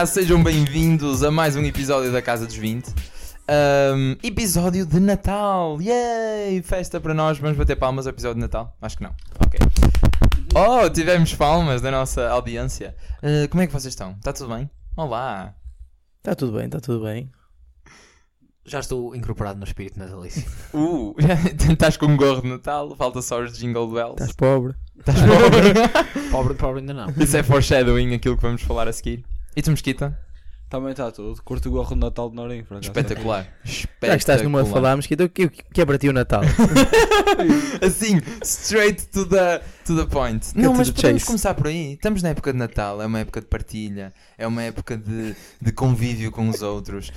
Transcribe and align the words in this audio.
Olá, 0.00 0.06
sejam 0.06 0.42
bem-vindos 0.42 1.22
a 1.22 1.30
mais 1.30 1.56
um 1.56 1.62
episódio 1.62 2.10
da 2.10 2.22
Casa 2.22 2.46
dos 2.46 2.54
20. 2.54 2.88
Um, 2.88 4.16
episódio 4.22 4.86
de 4.86 4.98
Natal! 4.98 5.78
Yay! 5.78 6.62
Festa 6.62 6.98
para 6.98 7.12
nós, 7.12 7.36
vamos 7.36 7.58
bater 7.58 7.76
palmas 7.76 8.06
ao 8.06 8.10
episódio 8.14 8.36
de 8.36 8.40
Natal? 8.40 8.74
Acho 8.80 8.96
que 8.96 9.02
não. 9.02 9.14
Ok. 9.38 9.60
Oh, 10.54 10.88
tivemos 10.88 11.34
palmas 11.34 11.82
da 11.82 11.90
nossa 11.90 12.30
audiência. 12.30 12.96
Uh, 13.22 13.46
como 13.50 13.62
é 13.62 13.66
que 13.66 13.74
vocês 13.74 13.92
estão? 13.92 14.12
Está 14.12 14.32
tudo 14.32 14.54
bem? 14.54 14.70
Olá! 14.96 15.54
Está 16.16 16.34
tudo 16.34 16.56
bem, 16.56 16.64
está 16.64 16.80
tudo 16.80 17.04
bem. 17.04 17.30
Já 18.64 18.80
estou 18.80 19.14
incorporado 19.14 19.58
no 19.58 19.66
espírito 19.66 19.98
natalício. 19.98 20.50
Uh, 20.72 21.14
estás 21.70 21.98
com 21.98 22.06
um 22.06 22.16
gorro 22.16 22.40
de 22.40 22.48
Natal, 22.48 22.96
falta 22.96 23.20
só 23.20 23.42
os 23.42 23.58
jingle 23.58 23.92
bells. 23.92 24.12
Estás 24.12 24.32
pobre. 24.32 24.74
Estás 24.98 25.18
pobre. 25.20 25.74
pobre, 26.32 26.54
pobre 26.54 26.80
ainda 26.80 26.94
não. 26.94 27.12
Isso 27.18 27.36
é 27.36 27.42
foreshadowing, 27.42 28.14
aquilo 28.14 28.38
que 28.38 28.42
vamos 28.42 28.62
falar 28.62 28.88
a 28.88 28.94
seguir. 28.94 29.26
E 29.56 29.62
tu, 29.62 29.70
Mesquita? 29.70 30.18
Também 30.68 30.92
está 30.92 31.10
tudo. 31.10 31.42
Curto 31.42 31.68
o 31.68 31.72
gorro 31.72 31.94
de 31.94 32.00
Natal 32.00 32.30
de 32.30 32.36
Norim, 32.36 32.62
por 32.62 32.76
acaso. 32.76 32.90
Espetacular. 32.90 33.46
Já 33.64 33.88
que 34.10 34.16
estás 34.16 34.40
numa 34.42 34.62
a 34.62 34.64
falar, 34.64 34.94
Mesquita, 34.94 35.24
o 35.24 35.28
que, 35.28 35.46
o 35.46 35.50
que 35.50 35.80
é 35.80 35.84
para 35.84 35.98
ti 35.98 36.08
o 36.08 36.12
Natal? 36.12 36.42
assim, 37.84 38.20
straight 38.44 39.08
to 39.08 39.26
the, 39.26 39.60
to 39.90 39.96
the 39.96 40.06
point. 40.06 40.52
Não, 40.54 40.72
mas 40.72 40.88
podemos 40.88 41.24
começar 41.24 41.52
por 41.54 41.66
aí. 41.66 41.94
Estamos 41.94 42.22
na 42.22 42.28
época 42.28 42.52
de 42.52 42.58
Natal, 42.58 43.02
é 43.02 43.06
uma 43.06 43.18
época 43.18 43.40
de 43.40 43.48
partilha, 43.48 44.14
é 44.38 44.46
uma 44.46 44.62
época 44.62 44.96
de, 44.96 45.34
de 45.60 45.72
convívio 45.72 46.30
com 46.30 46.48
os 46.48 46.62
outros. 46.62 47.12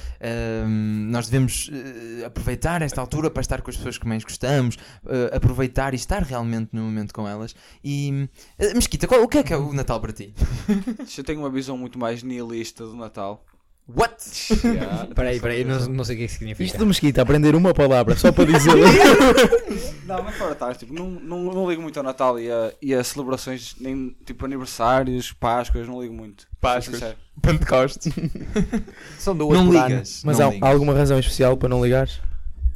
Um, 0.65 1.07
nós 1.11 1.27
devemos 1.29 1.67
uh, 1.67 2.25
aproveitar 2.25 2.81
esta 2.81 2.99
altura 2.99 3.29
para 3.29 3.41
estar 3.41 3.61
com 3.61 3.69
as 3.69 3.77
pessoas 3.77 3.99
que 3.99 4.07
mais 4.07 4.23
gostamos, 4.23 4.75
uh, 5.03 5.35
aproveitar 5.35 5.93
e 5.93 5.97
estar 5.97 6.23
realmente 6.23 6.69
no 6.73 6.81
momento 6.81 7.13
com 7.13 7.27
elas. 7.27 7.55
E, 7.83 8.27
uh, 8.59 8.75
Mesquita, 8.75 9.07
qual, 9.07 9.21
o 9.21 9.27
que 9.27 9.37
é 9.37 9.43
que 9.43 9.53
é 9.53 9.57
o 9.57 9.71
Natal 9.71 10.01
para 10.01 10.11
ti? 10.11 10.33
Eu 11.15 11.23
tenho 11.23 11.39
uma 11.39 11.51
visão 11.51 11.77
muito 11.77 11.99
mais 11.99 12.23
nihilista 12.23 12.85
do 12.85 12.95
Natal. 12.95 13.45
What? 13.87 14.15
Espera 14.23 15.29
aí, 15.29 15.35
espera 15.35 15.53
aí, 15.53 15.65
não, 15.65 15.77
não 15.89 16.03
sei 16.05 16.15
o 16.15 16.19
que 16.19 16.25
isso 16.25 16.37
significa. 16.37 16.63
Isto 16.63 16.77
do 16.77 16.85
Mesquita, 16.85 17.21
aprender 17.21 17.53
uma 17.53 17.73
palavra 17.73 18.15
só 18.15 18.31
para 18.31 18.45
dizer. 18.45 18.71
não, 20.07 20.23
mas 20.23 20.35
fora 20.35 20.55
tarde, 20.55 20.79
tipo, 20.79 20.93
não, 20.93 21.09
não, 21.09 21.43
não 21.53 21.69
ligo 21.69 21.81
muito 21.81 21.97
ao 21.97 22.03
Natal 22.03 22.39
e 22.39 22.49
a, 22.49 22.73
e 22.81 22.95
a 22.95 23.03
celebrações, 23.03 23.75
nem 23.81 24.15
tipo 24.25 24.45
aniversários, 24.45 25.33
Páscoas, 25.33 25.85
não 25.85 26.01
ligo 26.01 26.13
muito. 26.13 26.47
Páscoas, 26.61 27.15
Pentecostes. 27.41 28.13
São 29.19 29.35
duas 29.35 29.59
não 29.59 29.69
ligas. 29.69 30.21
Mas 30.23 30.39
não 30.39 30.47
há, 30.47 30.53
ligas. 30.53 30.69
alguma 30.69 30.93
razão 30.93 31.19
especial 31.19 31.57
para 31.57 31.67
não 31.67 31.83
ligares? 31.83 32.21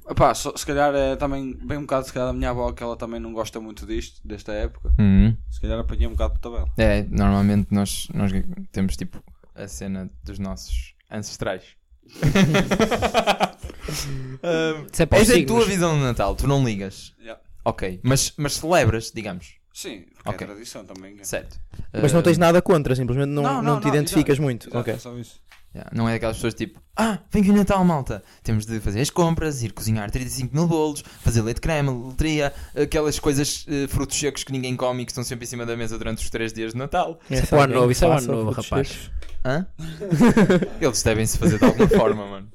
Epá, 0.10 0.34
so, 0.34 0.54
se 0.58 0.66
calhar 0.66 0.94
é 0.94 1.16
também, 1.16 1.54
bem 1.54 1.78
um 1.78 1.82
bocado 1.82 2.06
se 2.06 2.14
calhar 2.14 2.28
da 2.28 2.34
minha 2.34 2.50
avó 2.50 2.72
que 2.74 2.84
ela 2.84 2.98
também 2.98 3.20
não 3.20 3.32
gosta 3.32 3.62
muito 3.62 3.86
disto, 3.86 4.20
desta 4.26 4.52
época. 4.52 4.94
Uhum. 5.00 5.36
Se 5.50 5.62
calhar 5.62 5.80
apanhei 5.80 6.08
um 6.08 6.12
bocado 6.12 6.34
por 6.34 6.40
tabela. 6.40 6.68
É, 6.78 7.04
normalmente 7.10 7.68
nós, 7.72 8.10
nós 8.14 8.32
temos 8.74 8.98
tipo 8.98 9.24
a 9.56 9.68
cena 9.68 10.10
dos 10.24 10.38
nossos 10.38 10.97
ancestrais. 11.12 11.64
um, 14.44 14.86
Isso 14.92 15.02
é 15.02 15.06
para 15.06 15.18
os 15.18 15.24
essa 15.24 15.32
é 15.34 15.36
a 15.36 15.38
signos. 15.40 15.46
tua 15.48 15.66
visão 15.66 15.98
do 15.98 16.04
Natal, 16.04 16.36
tu 16.36 16.48
não 16.48 16.64
ligas. 16.64 17.14
Yeah. 17.20 17.42
Ok, 17.66 18.00
mas, 18.04 18.34
mas 18.38 18.54
celebras, 18.54 19.12
digamos. 19.14 19.56
Sim, 19.74 20.06
porque 20.16 20.30
Ok. 20.30 20.46
é 20.46 20.50
tradição 20.50 20.86
também. 20.86 21.18
é. 21.20 21.24
Certo. 21.24 21.60
Mas 21.94 22.12
não 22.12 22.22
Um, 22.22 22.24
tens 22.24 22.38
nada 22.38 22.62
contra, 22.62 22.96
simplesmente 22.96 23.30
não, 23.30 23.44
Não, 23.44 23.54
não, 23.56 23.62
não, 23.74 23.80
te 23.80 23.84
não, 23.88 23.94
identificas 23.94 24.34
exato, 24.36 24.42
muito. 24.42 24.64
Exato, 24.70 24.80
Ok. 24.80 24.94
é 24.94 24.98
só 24.98 25.18
isso. 25.18 25.40
Yeah, 25.78 25.90
não 25.94 26.08
é 26.10 26.16
aquelas 26.16 26.38
pessoas 26.38 26.54
tipo, 26.54 26.80
ah, 26.96 27.20
vem 27.32 27.44
que 27.44 27.52
o 27.52 27.54
Natal, 27.54 27.86
malta. 27.86 28.24
Temos 28.42 28.66
de 28.66 28.80
fazer 28.80 29.00
as 29.02 29.12
compras, 29.12 29.62
ir 29.62 29.72
cozinhar 29.72 30.10
35 30.10 30.56
mil 30.56 30.68
bolos, 30.68 31.04
fazer 31.22 31.44
leite 31.44 31.58
de 31.58 31.62
creme, 31.62 31.90
loteria, 31.90 32.52
aquelas 32.76 33.20
coisas, 33.20 33.66
eh, 33.70 33.88
frutos 33.88 34.18
secos 34.18 34.44
que 34.44 34.52
ninguém 34.52 34.76
come 34.76 35.04
e 35.04 35.06
que 35.06 35.12
estão 35.12 35.24
sempre 35.24 35.46
em 35.46 35.48
cima 35.48 35.64
da 35.64 35.78
mesa 35.78 35.96
durante 35.96 36.24
os 36.24 36.30
3 36.32 36.52
dias 36.52 36.72
de 36.74 36.78
Natal. 36.80 37.20
Isso 37.30 37.44
é 37.44 37.46
para 37.46 37.58
o 37.58 37.62
ano 37.62 37.76
novo, 37.76 37.92
isso 37.92 38.04
é 38.04 38.08
o 38.08 38.12
ano 38.12 38.20
Faça 38.20 38.32
novo, 38.32 38.52
frutos 38.52 38.70
rapaz. 38.70 38.88
secos. 38.88 39.12
Hã? 39.46 39.68
Eles 40.82 41.04
devem 41.04 41.26
se 41.28 41.38
fazer 41.38 41.60
de 41.60 41.66
alguma 41.66 41.88
forma, 41.88 42.26
mano. 42.26 42.48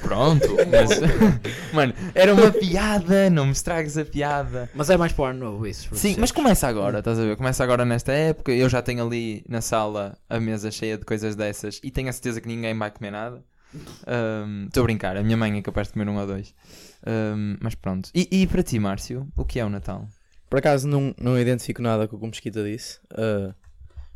Pronto, 0.00 0.56
mas. 0.70 1.00
Mano, 1.72 1.94
era 2.14 2.34
uma 2.34 2.50
piada, 2.50 3.30
não 3.30 3.46
me 3.46 3.52
estragues 3.52 3.96
a 3.96 4.04
piada. 4.04 4.70
Mas 4.74 4.90
é 4.90 4.96
mais 4.96 5.12
para 5.12 5.22
o 5.22 5.26
ano 5.26 5.38
novo 5.38 5.66
isso. 5.66 5.94
Sim, 5.94 6.16
mas 6.18 6.30
começa 6.30 6.66
agora, 6.68 7.00
estás 7.00 7.18
a 7.18 7.22
ver? 7.22 7.36
Começa 7.36 7.62
agora 7.62 7.84
nesta 7.84 8.12
época. 8.12 8.52
Eu 8.52 8.68
já 8.68 8.82
tenho 8.82 9.04
ali 9.04 9.44
na 9.48 9.60
sala 9.60 10.16
a 10.28 10.38
mesa 10.38 10.70
cheia 10.70 10.98
de 10.98 11.04
coisas 11.04 11.34
dessas 11.34 11.80
e 11.82 11.90
tenho 11.90 12.08
a 12.08 12.12
certeza 12.12 12.40
que 12.40 12.48
ninguém 12.48 12.76
vai 12.76 12.90
comer 12.90 13.10
nada. 13.10 13.42
Estou 14.66 14.82
a 14.82 14.84
brincar, 14.84 15.16
a 15.16 15.22
minha 15.22 15.36
mãe 15.36 15.56
é 15.56 15.62
capaz 15.62 15.88
de 15.88 15.94
comer 15.94 16.08
um 16.08 16.18
ou 16.18 16.26
dois. 16.26 16.54
Ahm, 17.06 17.56
mas 17.60 17.74
pronto. 17.74 18.10
E, 18.14 18.28
e 18.30 18.46
para 18.46 18.62
ti, 18.62 18.78
Márcio, 18.78 19.26
o 19.36 19.44
que 19.44 19.58
é 19.58 19.64
o 19.64 19.70
Natal? 19.70 20.06
Por 20.50 20.58
acaso 20.58 20.86
não, 20.86 21.14
não 21.18 21.38
identifico 21.38 21.80
nada 21.80 22.06
com 22.06 22.16
o 22.16 22.18
que 22.18 22.24
o 22.26 22.28
Mesquita 22.28 22.62
disse. 22.62 23.00
Ah, 23.10 23.54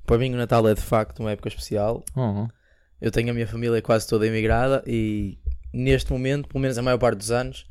para 0.04 0.18
mim 0.18 0.32
o 0.34 0.36
Natal 0.36 0.66
é 0.68 0.74
de 0.74 0.80
facto 0.80 1.20
uma 1.20 1.32
época 1.32 1.48
especial. 1.48 2.04
Oh, 2.14 2.46
Eu 3.00 3.10
tenho 3.10 3.30
a 3.30 3.34
minha 3.34 3.46
família 3.46 3.80
quase 3.82 4.06
toda 4.08 4.26
imigrada 4.26 4.82
e 4.86 5.38
neste 5.72 6.12
momento, 6.12 6.48
pelo 6.48 6.60
menos 6.60 6.78
a 6.78 6.82
maior 6.82 6.98
parte 6.98 7.18
dos 7.18 7.30
anos, 7.30 7.66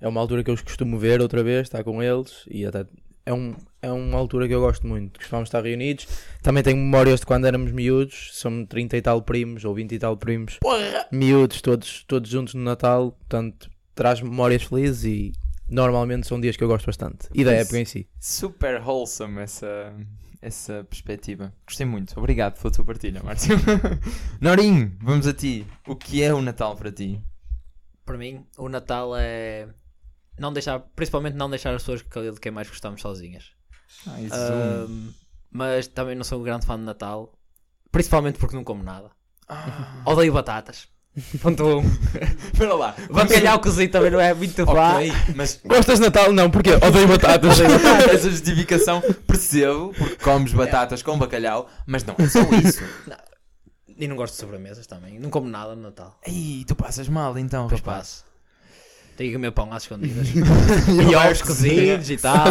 é 0.00 0.08
uma 0.08 0.20
altura 0.20 0.42
que 0.42 0.50
eu 0.50 0.54
os 0.54 0.62
costumo 0.62 0.98
ver 0.98 1.20
outra 1.20 1.42
vez, 1.42 1.62
estar 1.62 1.84
com 1.84 2.02
eles 2.02 2.44
e 2.48 2.66
até 2.66 2.84
é, 3.26 3.32
um, 3.32 3.54
é 3.80 3.90
uma 3.90 4.18
altura 4.18 4.46
que 4.46 4.54
eu 4.54 4.60
gosto 4.60 4.86
muito. 4.86 5.18
Costumamos 5.18 5.48
estar 5.48 5.62
reunidos. 5.62 6.06
Também 6.42 6.62
tenho 6.62 6.76
memórias 6.76 7.20
de 7.20 7.26
quando 7.26 7.46
éramos 7.46 7.72
miúdos, 7.72 8.30
somos 8.32 8.68
30 8.68 8.96
e 8.96 9.02
tal 9.02 9.22
primos 9.22 9.64
ou 9.64 9.74
20 9.74 9.92
e 9.92 9.98
tal 9.98 10.16
primos, 10.16 10.58
miúdos, 11.10 11.62
todos, 11.62 12.04
todos 12.06 12.28
juntos 12.28 12.54
no 12.54 12.62
Natal. 12.62 13.12
Portanto, 13.12 13.70
traz 13.94 14.20
memórias 14.20 14.64
felizes 14.64 15.04
e 15.04 15.32
normalmente 15.68 16.26
são 16.26 16.40
dias 16.40 16.56
que 16.56 16.64
eu 16.64 16.68
gosto 16.68 16.86
bastante. 16.86 17.28
E 17.32 17.44
da 17.44 17.52
época 17.52 17.78
em 17.78 17.84
si. 17.84 18.06
super 18.20 18.82
wholesome 18.82 19.40
essa, 19.40 19.94
essa 20.44 20.84
perspectiva. 20.84 21.52
Gostei 21.66 21.86
muito. 21.86 22.18
Obrigado 22.18 22.60
pela 22.60 22.72
tua 22.72 22.84
partilha, 22.84 23.22
Márcio. 23.22 23.56
Norinho, 24.40 24.96
vamos 25.00 25.26
a 25.26 25.32
ti. 25.32 25.66
O 25.86 25.96
que 25.96 26.22
é 26.22 26.32
o 26.32 26.42
Natal 26.42 26.76
para 26.76 26.92
ti? 26.92 27.20
Para 28.04 28.18
mim, 28.18 28.46
o 28.58 28.68
Natal 28.68 29.12
é. 29.16 29.68
Não 30.38 30.52
deixar, 30.52 30.80
principalmente 30.80 31.34
não 31.34 31.48
deixar 31.48 31.74
as 31.74 31.82
pessoas 31.82 32.02
que- 32.02 32.32
de 32.32 32.40
quem 32.40 32.52
mais 32.52 32.68
gostamos 32.68 33.00
sozinhas. 33.00 33.52
Ai, 34.06 34.28
Ahm, 34.32 35.12
mas 35.50 35.86
também 35.86 36.14
não 36.16 36.24
sou 36.24 36.40
um 36.40 36.42
grande 36.42 36.66
fã 36.66 36.76
de 36.76 36.82
Natal. 36.84 37.32
Principalmente 37.90 38.38
porque 38.38 38.56
não 38.56 38.64
como 38.64 38.82
nada. 38.82 39.10
Ah, 39.48 40.02
Odeio 40.06 40.32
batatas. 40.32 40.88
Ponto 41.40 41.62
1. 41.64 41.78
Um. 41.78 41.80
Espera 42.52 42.74
lá. 42.74 42.94
Bacalhau 43.10 43.60
cozido 43.60 43.92
também 43.92 44.10
não 44.10 44.20
é 44.20 44.34
muito 44.34 44.66
fã. 44.66 44.72
Ok, 44.96 45.12
mas 45.36 45.60
Gostas 45.64 45.98
de 46.00 46.04
Natal? 46.06 46.32
Não, 46.32 46.50
porque 46.50 46.72
odeio 46.72 47.06
batatas. 47.06 47.60
essa 47.60 48.30
justificação 48.30 49.00
percebo, 49.26 49.94
porque 49.96 50.16
comes 50.16 50.52
batatas 50.52 51.02
com 51.02 51.16
bacalhau, 51.16 51.68
mas 51.86 52.04
não 52.04 52.16
é 52.18 52.28
só 52.28 52.40
isso. 52.66 52.82
E 53.96 54.08
não 54.08 54.16
gosto 54.16 54.34
de 54.34 54.40
sobremesas 54.40 54.86
também. 54.88 55.20
Não 55.20 55.30
como 55.30 55.48
nada 55.48 55.76
no 55.76 55.82
Natal. 55.82 56.18
Ei, 56.26 56.64
tu 56.66 56.74
passas 56.74 57.08
mal 57.08 57.38
então, 57.38 57.64
Depois 57.68 57.80
rapaz. 57.80 57.98
passo. 57.98 58.24
Tenho 59.16 59.30
que 59.30 59.36
comer 59.36 59.50
pão 59.52 59.72
às 59.72 59.84
escondidas. 59.84 60.26
e 60.34 61.14
ovos 61.14 61.42
cozidos 61.42 62.10
e 62.10 62.16
tal. 62.16 62.46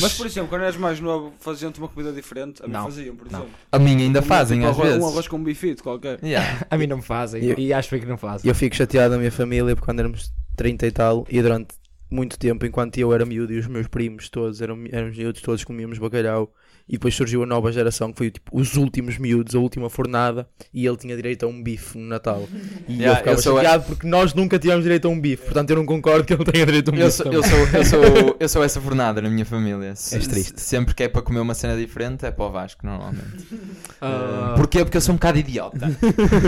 Mas 0.00 0.14
por 0.16 0.26
exemplo, 0.26 0.48
quando 0.48 0.62
eras 0.62 0.76
mais 0.76 0.98
novo, 1.00 1.32
faziam-te 1.40 1.78
uma 1.78 1.88
comida 1.88 2.12
diferente? 2.12 2.62
A 2.62 2.66
mim 2.66 2.72
Não. 2.72 2.84
faziam, 2.84 3.14
por 3.14 3.30
Não. 3.30 3.40
exemplo. 3.40 3.54
A 3.70 3.78
minha 3.78 3.98
ainda 3.98 4.20
Comiam, 4.22 4.36
fazem 4.38 4.58
tipo, 4.58 4.70
às 4.70 4.76
arroz- 4.76 4.88
vezes. 4.88 5.04
Um 5.04 5.08
arroz 5.08 5.28
com 5.28 5.36
um 5.36 5.44
bifito 5.44 5.82
qualquer. 5.82 6.18
Yeah. 6.22 6.66
A 6.70 6.78
mim 6.78 6.86
não 6.86 6.96
me 6.96 7.02
fazem. 7.02 7.44
Eu- 7.44 7.58
E 7.58 7.72
acho 7.74 7.88
que 7.98 8.06
não 8.06 8.16
fazem. 8.16 8.48
Eu 8.48 8.54
fico 8.54 8.74
chateado 8.74 9.12
da 9.12 9.18
minha 9.18 9.30
família 9.32 9.74
porque 9.76 9.84
quando 9.84 10.00
éramos 10.00 10.32
30 10.56 10.86
e 10.86 10.90
tal, 10.90 11.26
e 11.28 11.42
durante 11.42 11.74
muito 12.10 12.38
tempo, 12.38 12.64
enquanto 12.66 12.98
eu 12.98 13.12
era 13.12 13.24
miúdo 13.26 13.52
e 13.52 13.58
os 13.58 13.66
meus 13.66 13.86
primos 13.86 14.28
todos 14.28 14.60
eram, 14.60 14.78
eram 14.90 15.08
miúdos, 15.08 15.40
todos 15.42 15.62
comíamos 15.64 15.98
bacalhau. 15.98 16.52
E 16.92 16.96
depois 16.96 17.14
surgiu 17.14 17.42
a 17.42 17.46
nova 17.46 17.72
geração 17.72 18.12
que 18.12 18.18
foi 18.18 18.30
tipo 18.30 18.50
os 18.52 18.76
últimos 18.76 19.16
miúdos, 19.16 19.54
a 19.54 19.58
última 19.58 19.88
fornada, 19.88 20.46
e 20.74 20.86
ele 20.86 20.96
tinha 20.98 21.16
direito 21.16 21.46
a 21.46 21.48
um 21.48 21.62
bife 21.62 21.96
no 21.96 22.06
Natal. 22.06 22.46
E 22.86 22.96
Yeah, 22.98 23.12
eu 23.12 23.16
ficava 23.16 23.38
eu 23.38 23.42
chateado 23.42 23.84
porque 23.84 24.06
nós 24.06 24.34
nunca 24.34 24.58
tivemos 24.58 24.82
direito 24.82 25.06
a 25.06 25.10
um 25.10 25.18
bife, 25.18 25.44
portanto 25.44 25.70
eu 25.70 25.76
não 25.76 25.86
concordo 25.86 26.24
que 26.24 26.34
ele 26.34 26.44
tenha 26.44 26.66
direito 26.66 26.90
a 26.90 26.94
um 26.94 26.96
Eu 26.98 27.06
bife. 27.06 27.16
sou, 27.22 27.32
eu, 27.32 27.42
sou, 27.42 27.58
eu, 27.58 27.84
sou, 27.86 28.36
eu 28.40 28.48
sou 28.48 28.62
essa 28.62 28.78
fornada 28.80 29.22
na 29.22 29.30
minha 29.30 29.46
família. 29.46 29.96
Se- 29.96 30.16
És 30.16 30.26
triste. 30.26 30.60
se- 30.60 30.66
Sempre 30.66 30.94
que 30.94 31.02
é 31.04 31.08
para 31.08 31.22
comer 31.22 31.40
uma 31.40 31.54
cena 31.54 31.76
diferente, 31.76 32.26
é 32.26 32.30
para 32.30 32.44
o 32.44 32.50
Vasco, 32.50 32.84
normalmente. 32.86 33.24
Uh, 33.54 34.54
Porquê? 34.56 34.84
Porque 34.84 34.98
eu 34.98 35.00
sou 35.00 35.14
um 35.14 35.16
bocado 35.16 35.38
idiota. 35.38 35.88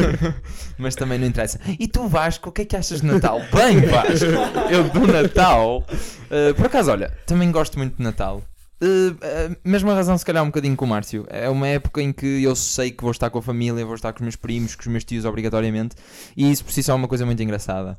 Mas 0.77 0.95
também 0.95 1.19
não 1.19 1.27
interessa. 1.27 1.59
E 1.79 1.87
tu, 1.89 2.07
Vasco, 2.07 2.51
o 2.51 2.53
que 2.53 2.63
é 2.63 2.65
que 2.65 2.77
achas 2.77 3.01
de 3.01 3.07
Natal? 3.07 3.41
Bem, 3.53 3.81
Vasco, 3.81 4.27
eu 4.71 4.85
do 4.91 5.07
Natal. 5.11 5.79
uh, 5.89 6.55
por 6.55 6.67
acaso, 6.67 6.91
olha, 6.91 7.11
também 7.27 7.51
gosto 7.51 7.79
muito 7.79 7.97
de 7.97 8.03
Natal. 8.03 8.43
Uh, 8.83 9.13
uh, 9.13 9.57
mesma 9.65 9.95
razão, 9.95 10.19
se 10.19 10.25
calhar, 10.25 10.43
um 10.43 10.49
bocadinho 10.49 10.77
com 10.77 10.85
o 10.85 10.89
Márcio. 10.89 11.25
É 11.29 11.49
uma 11.49 11.67
época 11.69 12.03
em 12.03 12.13
que 12.13 12.43
eu 12.43 12.55
sei 12.55 12.91
que 12.91 13.03
vou 13.03 13.13
estar 13.13 13.31
com 13.31 13.39
a 13.39 13.43
família, 13.43 13.85
vou 13.85 13.95
estar 13.95 14.13
com 14.13 14.19
os 14.19 14.23
meus 14.23 14.37
primos, 14.37 14.75
com 14.75 14.83
os 14.83 14.89
meus 14.89 15.05
tios, 15.05 15.25
obrigatoriamente. 15.25 15.97
E 16.37 16.51
isso 16.51 16.65
por 16.65 16.73
si 16.73 16.83
só 16.83 16.93
é 16.93 16.95
uma 16.95 17.09
coisa 17.09 17.25
muito 17.25 17.43
engraçada. 17.43 17.99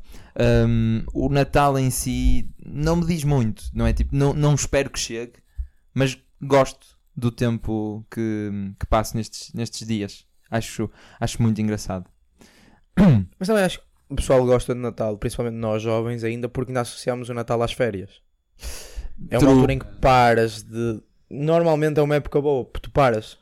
Um, 0.67 1.03
o 1.13 1.29
Natal 1.29 1.79
em 1.79 1.89
si 1.89 2.49
não 2.65 2.97
me 2.97 3.05
diz 3.05 3.23
muito, 3.23 3.63
não 3.73 3.87
é? 3.87 3.93
Tipo, 3.93 4.15
não, 4.15 4.33
não 4.33 4.53
espero 4.53 4.89
que 4.89 4.99
chegue, 4.99 5.33
mas 5.93 6.17
gosto 6.41 6.95
do 7.15 7.31
tempo 7.31 8.05
que, 8.11 8.51
que 8.79 8.85
passo 8.85 9.15
nestes, 9.15 9.53
nestes 9.53 9.87
dias. 9.87 10.25
Acho, 10.51 10.89
acho 11.19 11.41
muito 11.41 11.59
engraçado. 11.61 12.05
Mas 13.39 13.47
também 13.47 13.63
acho 13.63 13.79
que 13.79 13.85
o 14.09 14.15
pessoal 14.15 14.45
gosta 14.45 14.73
de 14.73 14.79
Natal, 14.79 15.17
principalmente 15.17 15.55
nós 15.55 15.81
jovens 15.81 16.23
ainda, 16.23 16.47
porque 16.47 16.69
ainda 16.69 16.81
associamos 16.81 17.29
o 17.29 17.33
Natal 17.33 17.61
às 17.61 17.73
férias. 17.73 18.21
É 19.29 19.35
uma 19.35 19.39
True. 19.39 19.51
altura 19.53 19.73
em 19.73 19.79
que 19.79 19.85
paras 19.99 20.61
de. 20.63 21.01
Normalmente 21.29 21.99
é 21.99 22.03
uma 22.03 22.15
época 22.15 22.39
boa, 22.41 22.65
porque 22.65 22.81
tu 22.87 22.91
paras. 22.91 23.37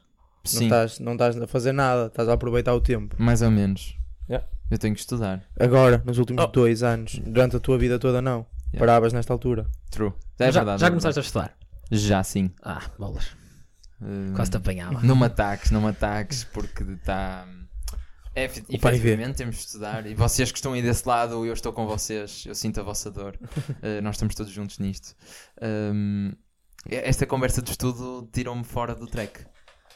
Não 0.46 0.52
Sim, 0.52 0.64
estás, 0.66 1.00
não 1.00 1.14
estás 1.14 1.42
a 1.42 1.48
fazer 1.48 1.72
nada, 1.72 2.08
estás 2.08 2.28
a 2.28 2.34
aproveitar 2.34 2.74
o 2.74 2.82
tempo. 2.82 3.16
mais 3.18 3.42
ou 3.42 3.50
menos. 3.52 3.98
Yeah. 4.30 4.46
Eu 4.70 4.78
tenho 4.78 4.94
que 4.94 5.00
estudar. 5.02 5.44
Agora, 5.60 6.02
nos 6.06 6.18
últimos 6.18 6.44
Oh. 6.44 6.48
dois 6.48 6.84
anos, 6.84 7.20
durante 7.26 7.56
a 7.56 7.60
tua 7.60 7.78
vida 7.78 7.98
toda, 8.00 8.22
não. 8.22 8.46
Yeah. 8.74 8.80
Paravas 8.80 9.14
nesta 9.14 9.32
altura. 9.32 9.68
True. 9.90 10.12
É 10.40 10.52
já, 10.52 10.60
verdade. 10.62 10.82
já 10.82 10.88
é 10.88 10.90
começaste 10.90 11.20
a 11.20 11.22
verdade. 11.22 11.52
estudar? 11.52 11.58
Já 11.92 12.24
sim. 12.24 12.50
Ah, 12.62 12.82
bolas. 12.98 13.36
Uh, 14.02 14.34
Quase 14.36 14.52
te 14.52 14.58
apanhava. 14.58 15.00
Não 15.02 15.16
me 15.16 15.26
ataques, 15.26 15.72
não 15.72 15.82
me 15.82 15.88
ataques, 15.90 16.44
porque 16.44 16.84
está. 16.84 17.46
É, 18.36 18.46
efetivamente 18.46 19.38
temos 19.38 19.56
de 19.56 19.62
estudar 19.62 20.08
e 20.08 20.16
vocês 20.16 20.52
que 20.52 20.58
estão 20.58 20.74
aí 20.74 20.82
desse 20.82 21.08
lado, 21.08 21.46
eu 21.46 21.54
estou 21.54 21.72
com 21.72 21.86
vocês, 21.86 22.44
eu 22.48 22.56
sinto 22.56 22.80
a 22.80 22.84
vossa 22.84 23.12
dor. 23.12 23.38
Uh, 23.44 24.02
nós 24.02 24.16
estamos 24.16 24.34
todos 24.34 24.52
juntos 24.52 24.80
nisto. 24.80 25.16
Um, 25.62 26.32
esta 26.90 27.26
conversa 27.26 27.62
de 27.62 27.72
estudo 27.72 28.28
tirou-me 28.32 28.64
fora 28.64 28.96
do 28.96 29.08
track. 29.08 29.46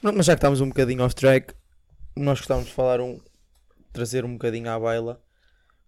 Não, 0.01 0.13
Mas 0.13 0.25
já 0.25 0.33
que 0.33 0.39
estamos 0.39 0.61
um 0.61 0.67
bocadinho 0.67 1.03
off 1.03 1.15
track, 1.15 1.53
nós 2.15 2.39
gostávamos 2.39 2.69
de 2.69 2.75
falar 2.75 3.01
um. 3.01 3.19
trazer 3.91 4.23
um 4.23 4.33
bocadinho 4.33 4.69
à 4.69 4.79
baila. 4.79 5.21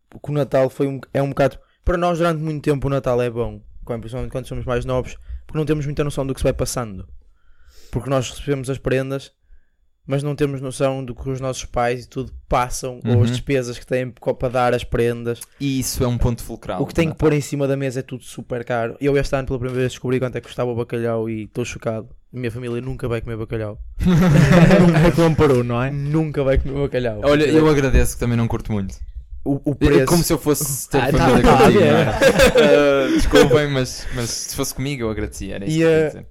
Porque 0.10 0.32
o 0.32 0.34
Natal 0.34 0.70
foi 0.70 0.88
um, 0.88 1.00
é 1.14 1.22
um 1.22 1.30
bocado. 1.30 1.60
Para 1.86 1.98
nós, 1.98 2.18
durante 2.18 2.42
muito 2.42 2.64
tempo, 2.64 2.88
o 2.88 2.90
Natal 2.90 3.22
é 3.22 3.30
bom. 3.30 3.62
Principalmente 3.86 4.32
quando 4.32 4.48
somos 4.48 4.66
mais 4.66 4.86
novos. 4.86 5.16
Porque 5.46 5.58
não 5.58 5.66
temos 5.66 5.86
muita 5.86 6.04
noção 6.04 6.26
do 6.26 6.34
que 6.34 6.40
se 6.40 6.44
vai 6.44 6.54
passando. 6.54 7.08
Porque 7.92 8.10
nós 8.10 8.30
recebemos 8.30 8.70
as 8.70 8.78
prendas, 8.78 9.32
mas 10.10 10.24
não 10.24 10.36
temos 10.36 10.60
noção 10.60 11.06
do 11.06 11.14
que 11.14 11.30
os 11.30 11.40
nossos 11.40 11.66
pais 11.66 12.06
e 12.06 12.10
tudo 12.10 12.34
passam. 12.50 13.00
Ou 13.06 13.12
as 13.12 13.18
Uhum. 13.18 13.26
despesas 13.28 13.78
que 13.78 13.86
têm 13.86 14.10
para 14.10 14.50
dar 14.50 14.74
as 14.74 14.84
prendas. 14.84 15.40
E 15.60 15.80
isso 15.80 16.04
é 16.04 16.08
um 16.08 16.18
ponto 16.18 16.42
fulcral. 16.44 16.82
O 16.82 16.86
que 16.88 16.96
tem 16.96 17.10
que 17.12 17.16
pôr 17.16 17.32
em 17.32 17.42
cima 17.42 17.68
da 17.68 17.78
mesa 17.78 18.00
é 18.00 18.04
tudo 18.04 18.24
super 18.24 18.66
caro. 18.66 18.98
Eu 19.00 19.16
este 19.16 19.36
ano 19.36 19.46
pela 19.46 19.60
primeira 19.60 19.82
vez 19.82 19.92
descobri 19.92 20.20
quanto 20.20 20.36
é 20.36 20.42
que 20.42 20.48
custava 20.48 20.72
o 20.72 20.76
bacalhau 20.76 21.30
e 21.30 21.44
estou 21.44 21.64
chocado. 21.64 22.10
A 22.34 22.38
minha 22.40 22.52
família 22.52 22.82
nunca 22.82 23.08
vai 23.08 23.22
comer 23.22 23.38
bacalhau. 23.38 23.78
Nunca 24.00 25.12
comparou, 25.16 25.64
não 25.64 25.82
é? 25.82 25.92
Nunca 25.92 26.44
vai 26.44 26.58
comer 26.58 26.80
bacalhau. 26.82 27.22
Olha, 27.24 27.46
eu 27.46 27.68
agradeço 27.68 28.16
que 28.16 28.20
também 28.20 28.36
não 28.38 28.48
curto 28.48 28.72
muito. 28.72 28.96
o, 29.46 29.56
o 29.64 29.72
É 29.72 29.76
preço. 29.76 30.06
como 30.06 30.24
se 30.24 30.34
eu 30.34 30.38
fosse 30.38 30.90
ter 30.90 30.98
Ah, 31.00 31.12
família 31.12 31.42
tá- 31.44 31.58
tá 31.58 31.64
contigo, 31.64 31.80
não 31.80 31.88
é? 31.88 33.08
Uh, 33.08 33.12
Desculpem, 33.18 33.68
mas, 33.70 34.08
mas 34.16 34.30
se 34.30 34.56
fosse 34.56 34.74
comigo 34.76 35.04
eu 35.04 35.10
agradecia. 35.12 35.56
Era 35.56 35.66
isso 35.66 35.76
E, 35.76 35.78
que 35.78 35.84
eu 35.84 35.90
ia 35.90 36.04
uh, 36.04 36.08
dizer. 36.08 36.26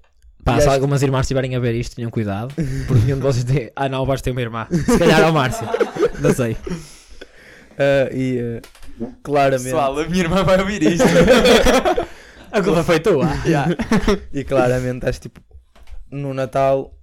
Pá, 0.49 0.61
se 0.61 0.67
acho- 0.67 0.75
algumas 0.75 1.03
irmãs 1.03 1.23
estiverem 1.23 1.55
a 1.56 1.61
ver 1.61 1.75
isto, 1.75 1.97
tenham 1.97 2.11
cuidado. 2.11 2.55
Porque 2.87 3.05
nenhum 3.05 3.17
de 3.17 3.23
vocês 3.23 3.45
tem. 3.45 3.71
Ah, 3.77 3.89
não, 3.89 4.05
vais 4.05 4.21
ter 4.23 4.31
uma 4.31 4.41
irmã. 4.41 4.67
Se 4.71 4.99
calhar 4.99 5.21
é 5.21 5.27
o 5.27 5.33
Márcio. 5.33 5.67
Não 6.21 6.35
sei. 6.35 6.56
Ah, 7.79 8.09
e 8.12 8.61
ah, 9.00 9.06
claramente. 9.23 9.65
Pessoal, 9.65 9.99
a 9.99 10.05
minha 10.06 10.25
irmã 10.25 10.43
vai 10.45 10.59
ouvir 10.61 10.83
isto. 10.83 11.05
A 12.50 12.62
culpa 12.62 12.83
foi 12.83 12.99
tua. 12.99 13.29
E 14.33 14.43
claramente 14.45 15.06
acho 15.06 15.21
tipo. 15.21 15.41
No 16.11 16.33
Natal 16.33 16.95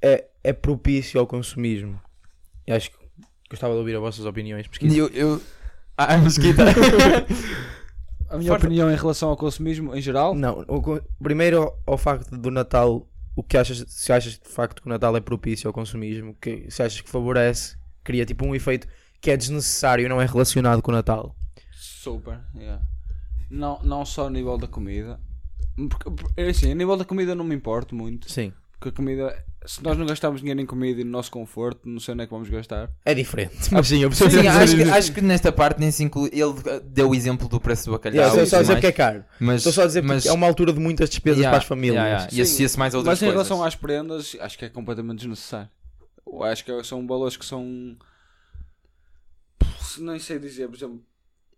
é, 0.00 0.24
é 0.42 0.52
propício 0.52 1.20
ao 1.20 1.26
consumismo. 1.26 2.00
E 2.66 2.72
acho 2.72 2.90
que 2.90 2.96
gostava 3.50 3.74
de 3.74 3.78
ouvir 3.80 3.94
as 3.94 4.00
vossas 4.00 4.24
opiniões. 4.24 4.66
Pesquisa. 4.66 4.96
eu, 4.96 5.08
eu... 5.08 5.42
Ah, 5.96 6.16
mesquita. 6.16 6.64
A 8.30 8.38
minha 8.38 8.52
Força. 8.52 8.66
opinião 8.66 8.90
em 8.90 8.96
relação 8.96 9.28
ao 9.28 9.36
consumismo 9.36 9.94
em 9.94 10.00
geral, 10.00 10.34
Não, 10.34 10.64
o 10.68 11.00
primeiro 11.20 11.72
ao, 11.84 11.98
facto 11.98 12.30
do 12.30 12.50
Natal. 12.50 13.06
O 13.34 13.42
que 13.42 13.56
achas, 13.56 13.84
se 13.88 14.12
achas 14.12 14.32
de 14.38 14.48
facto 14.48 14.82
que 14.82 14.86
o 14.86 14.90
Natal 14.90 15.16
é 15.16 15.20
propício 15.20 15.66
ao 15.68 15.72
consumismo, 15.72 16.36
que, 16.40 16.70
se 16.70 16.82
achas 16.82 17.00
que 17.00 17.08
favorece, 17.08 17.76
cria 18.04 18.24
tipo 18.24 18.44
um 18.44 18.54
efeito 18.54 18.86
que 19.20 19.30
é 19.30 19.36
desnecessário 19.36 20.04
e 20.04 20.08
não 20.08 20.20
é 20.20 20.26
relacionado 20.26 20.80
com 20.82 20.90
o 20.90 20.94
Natal. 20.94 21.34
super. 21.74 22.40
yeah. 22.56 22.82
Não, 23.50 23.80
não 23.82 24.04
só 24.04 24.26
a 24.26 24.30
nível 24.30 24.56
da 24.56 24.68
comida. 24.68 25.18
Porque, 25.88 26.10
porque, 26.10 26.40
é 26.40 26.48
assim, 26.48 26.70
a 26.70 26.74
nível 26.74 26.96
da 26.96 27.04
comida 27.04 27.34
não 27.34 27.44
me 27.44 27.54
importo 27.54 27.94
muito. 27.94 28.30
Sim. 28.30 28.52
Porque 28.72 28.90
a 28.90 28.92
comida, 28.92 29.44
se 29.66 29.82
nós 29.82 29.96
não 29.98 30.06
gastamos 30.06 30.40
dinheiro 30.40 30.60
em 30.60 30.66
comida 30.66 31.00
e 31.00 31.04
no 31.04 31.10
nosso 31.10 31.30
conforto, 31.30 31.88
não 31.88 32.00
sei 32.00 32.14
onde 32.14 32.22
é 32.22 32.26
que 32.26 32.32
vamos 32.32 32.48
gastar. 32.48 32.90
É 33.04 33.14
diferente. 33.14 33.56
Mas 33.70 33.88
sim, 33.88 34.02
eu 34.02 34.10
Sim, 34.10 34.46
acho, 34.46 34.76
que, 34.76 34.82
acho 34.82 35.12
que 35.12 35.20
nesta 35.20 35.52
parte 35.52 35.78
nem 35.78 35.90
se 35.90 36.02
inclui. 36.02 36.30
Ele 36.32 36.44
uh, 36.44 36.80
deu 36.84 37.10
o 37.10 37.14
exemplo 37.14 37.46
do 37.48 37.60
preço 37.60 37.86
do 37.86 37.92
bacalhau. 37.92 38.16
Yeah, 38.16 38.42
Estou 38.42 38.46
só 38.46 38.56
a 38.56 38.60
dizer 38.62 38.72
mais, 38.72 38.80
que 38.80 38.86
é 38.86 38.92
caro. 38.92 39.24
mas, 39.38 39.56
Estou 39.58 39.72
só 39.72 39.82
a 39.82 39.86
dizer 39.86 40.02
mas, 40.02 40.24
é 40.24 40.32
uma 40.32 40.46
altura 40.46 40.72
de 40.72 40.80
muitas 40.80 41.10
despesas 41.10 41.38
yeah, 41.38 41.50
para 41.50 41.62
as 41.62 41.68
famílias. 41.68 41.94
yeah, 41.94 42.18
yeah. 42.22 42.34
E 42.34 42.40
associa-se 42.40 42.78
mais 42.78 42.94
a 42.94 42.98
outras 42.98 43.12
Mas 43.12 43.22
em 43.22 43.26
coisas. 43.32 43.48
relação 43.48 43.66
às 43.66 43.74
prendas, 43.74 44.36
acho 44.40 44.58
que 44.58 44.64
é 44.64 44.68
completamente 44.70 45.18
desnecessário. 45.18 45.68
Eu 46.26 46.42
acho 46.42 46.64
que 46.64 46.84
são 46.84 47.06
valores 47.06 47.36
que 47.36 47.44
são. 47.44 47.96
Nem 49.98 50.18
sei 50.18 50.38
dizer, 50.38 50.68
por 50.68 50.76
exemplo. 50.76 51.02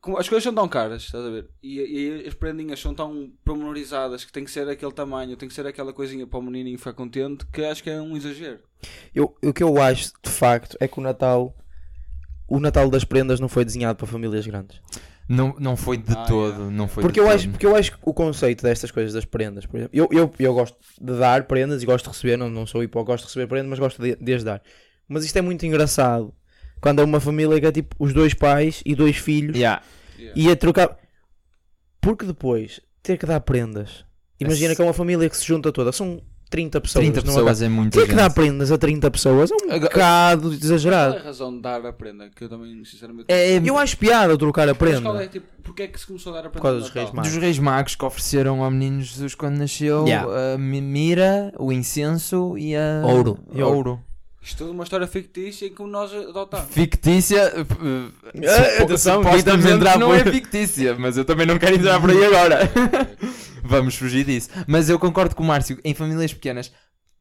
Como- 0.02 0.18
As 0.18 0.28
coisas 0.28 0.42
são 0.44 0.52
tão 0.54 0.68
caras, 0.68 1.04
estás 1.04 1.24
a 1.24 1.30
ver? 1.30 1.48
E, 1.62 1.78
e 1.80 2.28
as 2.28 2.34
prendinhas 2.34 2.78
são 2.78 2.92
tão 2.94 3.32
pormenorizadas 3.44 4.24
que 4.24 4.32
tem 4.32 4.44
que 4.44 4.50
ser 4.50 4.68
aquele 4.68 4.92
tamanho, 4.92 5.36
tem 5.36 5.48
que 5.48 5.54
ser 5.54 5.66
aquela 5.66 5.92
coisinha 5.94 6.26
para 6.26 6.38
o 6.38 6.42
menininho 6.42 6.76
ficar 6.76 6.92
contente, 6.92 7.46
que 7.46 7.64
acho 7.64 7.82
que 7.82 7.88
é 7.88 7.98
um 8.02 8.14
exagero. 8.16 8.58
Eu, 9.14 9.34
o 9.42 9.52
que 9.54 9.62
eu 9.62 9.80
acho, 9.80 10.12
de 10.22 10.30
facto, 10.30 10.76
é 10.80 10.86
que 10.86 10.98
o 10.98 11.02
Natal. 11.02 11.56
O 12.48 12.60
Natal 12.60 12.90
das 12.90 13.04
prendas 13.04 13.40
não 13.40 13.48
foi 13.48 13.64
desenhado 13.64 13.96
para 13.96 14.06
famílias 14.06 14.46
grandes. 14.46 14.78
Não, 15.28 15.54
não 15.58 15.76
foi 15.76 15.96
de 15.96 16.12
Ah, 16.12 16.24
todo. 16.26 16.50
yeah. 16.54 16.70
Não 16.70 16.88
foi 16.88 17.00
Porque 17.00 17.20
de 17.20 17.20
eu, 17.20 17.24
todo. 17.30 17.34
acho, 17.36 17.48
porque 17.50 17.64
eu 17.66 17.76
acho 17.76 17.92
que 17.92 17.98
o 18.02 18.12
conceito 18.12 18.62
destas 18.62 18.90
coisas 18.90 19.14
das 19.14 19.24
prendas, 19.24 19.64
por 19.64 19.76
exemplo, 19.78 19.96
eu, 19.96 20.08
eu, 20.12 20.30
eu 20.38 20.52
gosto 20.52 20.76
de 21.00 21.16
dar 21.18 21.44
prendas 21.44 21.82
e 21.82 21.86
gosto 21.86 22.04
de 22.06 22.10
receber, 22.10 22.36
não, 22.36 22.50
não 22.50 22.66
sou 22.66 22.82
hipócrita, 22.82 23.12
gosto 23.12 23.22
de 23.24 23.28
receber 23.28 23.46
prendas, 23.46 23.70
mas 23.70 23.78
gosto 23.78 24.02
de, 24.02 24.16
de 24.16 24.34
as 24.34 24.44
dar. 24.44 24.60
Mas 25.08 25.24
isto 25.24 25.36
é 25.38 25.40
muito 25.40 25.64
engraçado 25.64 26.34
quando 26.82 27.00
é 27.00 27.04
uma 27.04 27.20
família 27.20 27.58
que 27.58 27.66
é 27.66 27.72
tipo 27.72 27.96
os 27.98 28.12
dois 28.12 28.34
pais 28.34 28.82
e 28.84 28.94
dois 28.94 29.16
filhos 29.16 29.56
Yeah. 29.56 29.82
e 30.36 30.50
a 30.50 30.56
trocar. 30.56 30.98
Porque 32.00 32.26
depois 32.26 32.80
ter 33.02 33.16
que 33.16 33.24
dar 33.26 33.40
prendas. 33.40 34.04
Imagina 34.40 34.68
Esse- 34.72 34.76
que 34.76 34.82
é 34.82 34.84
uma 34.84 34.92
família 34.92 35.28
que 35.30 35.36
se 35.36 35.46
junta 35.46 35.70
toda, 35.72 35.92
são 35.92 36.20
30 36.50 36.80
pessoas. 36.80 37.04
30 37.04 37.20
numa 37.22 37.32
pessoas 37.38 37.62
é 37.62 37.68
muito. 37.68 37.98
Ter 37.98 38.08
que 38.08 38.14
dar 38.14 38.28
prendas 38.34 38.70
a 38.72 38.76
30 38.76 39.10
pessoas 39.10 39.50
é 39.50 39.54
um 39.54 39.70
Agora- 39.70 39.80
bocado 39.80 40.42
Qual 40.42 40.52
exagerado. 40.52 41.14
é 41.14 41.18
a 41.18 41.22
razão 41.22 41.54
de 41.54 41.62
dar 41.62 41.86
a 41.86 41.92
prenda? 41.92 42.28
Que 42.28 42.44
eu 42.44 42.48
também, 42.48 42.84
sinceramente. 42.84 43.26
É, 43.28 43.56
Eu 43.64 43.78
acho 43.78 43.96
piada 43.96 44.36
trocar 44.36 44.64
a 44.68 44.74
Mas 44.74 44.76
qual 44.78 45.14
prenda. 45.14 45.24
é, 45.24 45.28
tipo, 45.28 45.46
porque 45.62 45.84
é 45.84 45.86
que 45.86 45.98
se 45.98 46.06
começou 46.06 46.32
a 46.32 46.42
dar 46.42 46.46
a 46.48 46.50
prenda? 46.50 46.60
causa 46.68 46.80
dos 46.80 46.90
Reis? 46.90 47.10
Magos. 47.12 47.30
dos 47.32 47.40
Reis 47.40 47.58
Magos 47.58 47.94
que 47.94 48.04
ofereceram 48.04 48.62
ao 48.64 48.70
menino 48.70 49.00
Jesus 49.00 49.34
quando 49.34 49.56
nasceu 49.58 50.04
Yeah. 50.06 50.54
a 50.54 50.58
mi- 50.58 50.80
mira, 50.82 51.52
o 51.58 51.72
incenso 51.72 52.58
e 52.58 52.74
a 52.76 53.02
Ouro. 53.06 53.38
E 53.54 53.62
ouro. 53.62 54.00
Isto 54.42 54.54
é 54.54 54.66
tudo 54.66 54.72
uma 54.72 54.82
história 54.84 55.06
fictícia 55.06 55.66
em 55.66 55.74
que 55.74 55.82
nós 55.84 56.12
adotamos. 56.12 56.68
Fictícia. 56.74 57.52
uh, 57.60 58.82
atenção, 58.82 59.22
supostamente 59.22 59.44
vamos 59.44 59.66
entrar 59.66 59.98
não 59.98 60.08
por- 60.08 60.16
é 60.16 60.24
fictícia, 60.32 60.96
mas 60.98 61.16
eu 61.16 61.24
também 61.24 61.46
não 61.46 61.58
quero 61.58 61.76
entrar 61.76 62.00
por 62.00 62.10
aí 62.10 62.24
agora. 62.24 62.58
Vamos 63.64 63.94
fugir 63.94 64.24
disso. 64.24 64.48
Mas 64.66 64.88
eu 64.88 64.98
concordo 64.98 65.36
com 65.36 65.42
o 65.44 65.46
Márcio. 65.46 65.78
Em 65.84 65.94
famílias 65.94 66.34
pequenas, 66.34 66.72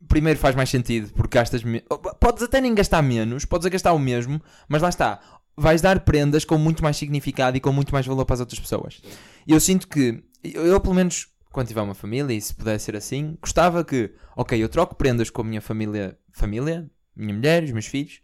primeiro 0.07 0.39
faz 0.39 0.55
mais 0.55 0.69
sentido 0.69 1.11
porque 1.13 1.37
gastas. 1.37 1.63
Me... 1.63 1.83
oh, 1.89 1.97
Podes 1.99 2.41
até 2.41 2.59
nem 2.59 2.73
gastar 2.73 3.01
menos, 3.03 3.45
podes 3.45 3.67
gastar 3.67 3.93
o 3.93 3.99
mesmo, 3.99 4.41
mas 4.67 4.81
lá 4.81 4.89
está. 4.89 5.19
Vais 5.55 5.81
dar 5.81 5.99
prendas 5.99 6.43
com 6.43 6.57
muito 6.57 6.81
mais 6.81 6.97
significado 6.97 7.55
e 7.55 7.59
com 7.59 7.71
muito 7.71 7.93
mais 7.93 8.05
valor 8.07 8.25
para 8.25 8.33
as 8.33 8.39
outras 8.39 8.59
pessoas. 8.59 8.99
E 9.45 9.51
eu 9.51 9.59
sinto 9.59 9.87
que, 9.87 10.23
eu, 10.43 10.65
eu, 10.65 10.79
pelo 10.79 10.95
menos, 10.95 11.27
quando 11.51 11.67
tiver 11.67 11.81
uma 11.81 11.93
família, 11.93 12.33
e 12.33 12.41
se 12.41 12.55
puder 12.55 12.79
ser 12.79 12.95
assim, 12.95 13.37
gostava 13.39 13.83
que, 13.83 14.11
ok, 14.35 14.57
eu 14.61 14.67
troco 14.69 14.95
prendas 14.95 15.29
com 15.29 15.41
a 15.41 15.45
minha 15.45 15.61
família, 15.61 16.17
família, 16.31 16.89
minha 17.21 17.33
mulher, 17.35 17.63
os 17.63 17.71
meus 17.71 17.85
filhos, 17.85 18.19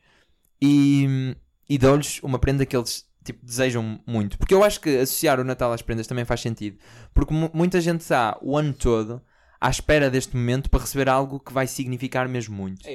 e, 0.62 1.36
e 1.70 1.78
dou-lhes 1.78 2.22
uma 2.24 2.40
prenda 2.40 2.66
que 2.66 2.76
eles 2.76 3.06
tipo, 3.24 3.46
desejam 3.46 4.00
muito. 4.06 4.38
Porque 4.38 4.54
eu 4.54 4.64
acho 4.64 4.80
que 4.80 4.98
associar 4.98 5.40
o 5.40 5.44
Natal 5.44 5.72
às 5.74 5.82
prendas 5.82 6.08
também 6.08 6.26
faz 6.26 6.42
sentido. 6.42 6.78
Porque 7.14 7.34
mu- 7.34 7.52
muita 7.54 7.82
gente 7.82 8.02
está 8.02 8.38
o 8.42 8.58
ano 8.58 8.74
todo 8.74 9.22
à 9.60 9.70
espera 9.72 10.10
deste 10.10 10.36
momento 10.36 10.70
para 10.70 10.82
receber 10.82 11.10
algo 11.10 11.40
que 11.40 11.52
vai 11.52 11.66
significar 11.66 12.30
mesmo 12.30 12.56
muito. 12.56 12.88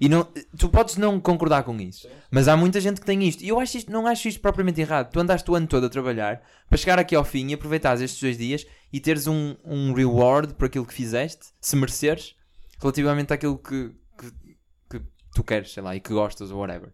E 0.00 0.08
não, 0.08 0.26
tu 0.58 0.68
podes 0.70 0.96
não 0.96 1.20
concordar 1.20 1.62
com 1.62 1.78
isso, 1.78 2.08
mas 2.30 2.48
há 2.48 2.56
muita 2.56 2.80
gente 2.80 3.00
que 3.00 3.06
tem 3.06 3.22
isto. 3.22 3.44
E 3.44 3.48
eu 3.48 3.60
acho 3.60 3.76
isto, 3.76 3.92
não 3.92 4.06
acho 4.06 4.26
isto 4.26 4.40
propriamente 4.40 4.80
errado. 4.80 5.10
Tu 5.12 5.20
andaste 5.20 5.50
o 5.50 5.54
ano 5.54 5.66
todo 5.66 5.84
a 5.86 5.90
trabalhar 5.90 6.42
para 6.68 6.78
chegar 6.78 6.98
aqui 6.98 7.14
ao 7.14 7.22
fim 7.24 7.48
e 7.48 7.54
aproveitares 7.54 8.00
estes 8.00 8.20
dois 8.20 8.38
dias 8.38 8.66
e 8.92 8.98
teres 8.98 9.26
um, 9.26 9.54
um 9.64 9.92
reward 9.92 10.54
por 10.54 10.64
aquilo 10.66 10.86
que 10.86 10.94
fizeste, 10.94 11.48
se 11.60 11.76
mereceres, 11.76 12.34
relativamente 12.80 13.32
àquilo 13.34 13.58
que 13.58 13.92
tu 15.36 15.44
queres, 15.44 15.72
sei 15.72 15.82
lá, 15.82 15.94
e 15.94 16.00
que 16.00 16.12
gostas 16.12 16.50
ou 16.50 16.58
whatever. 16.58 16.90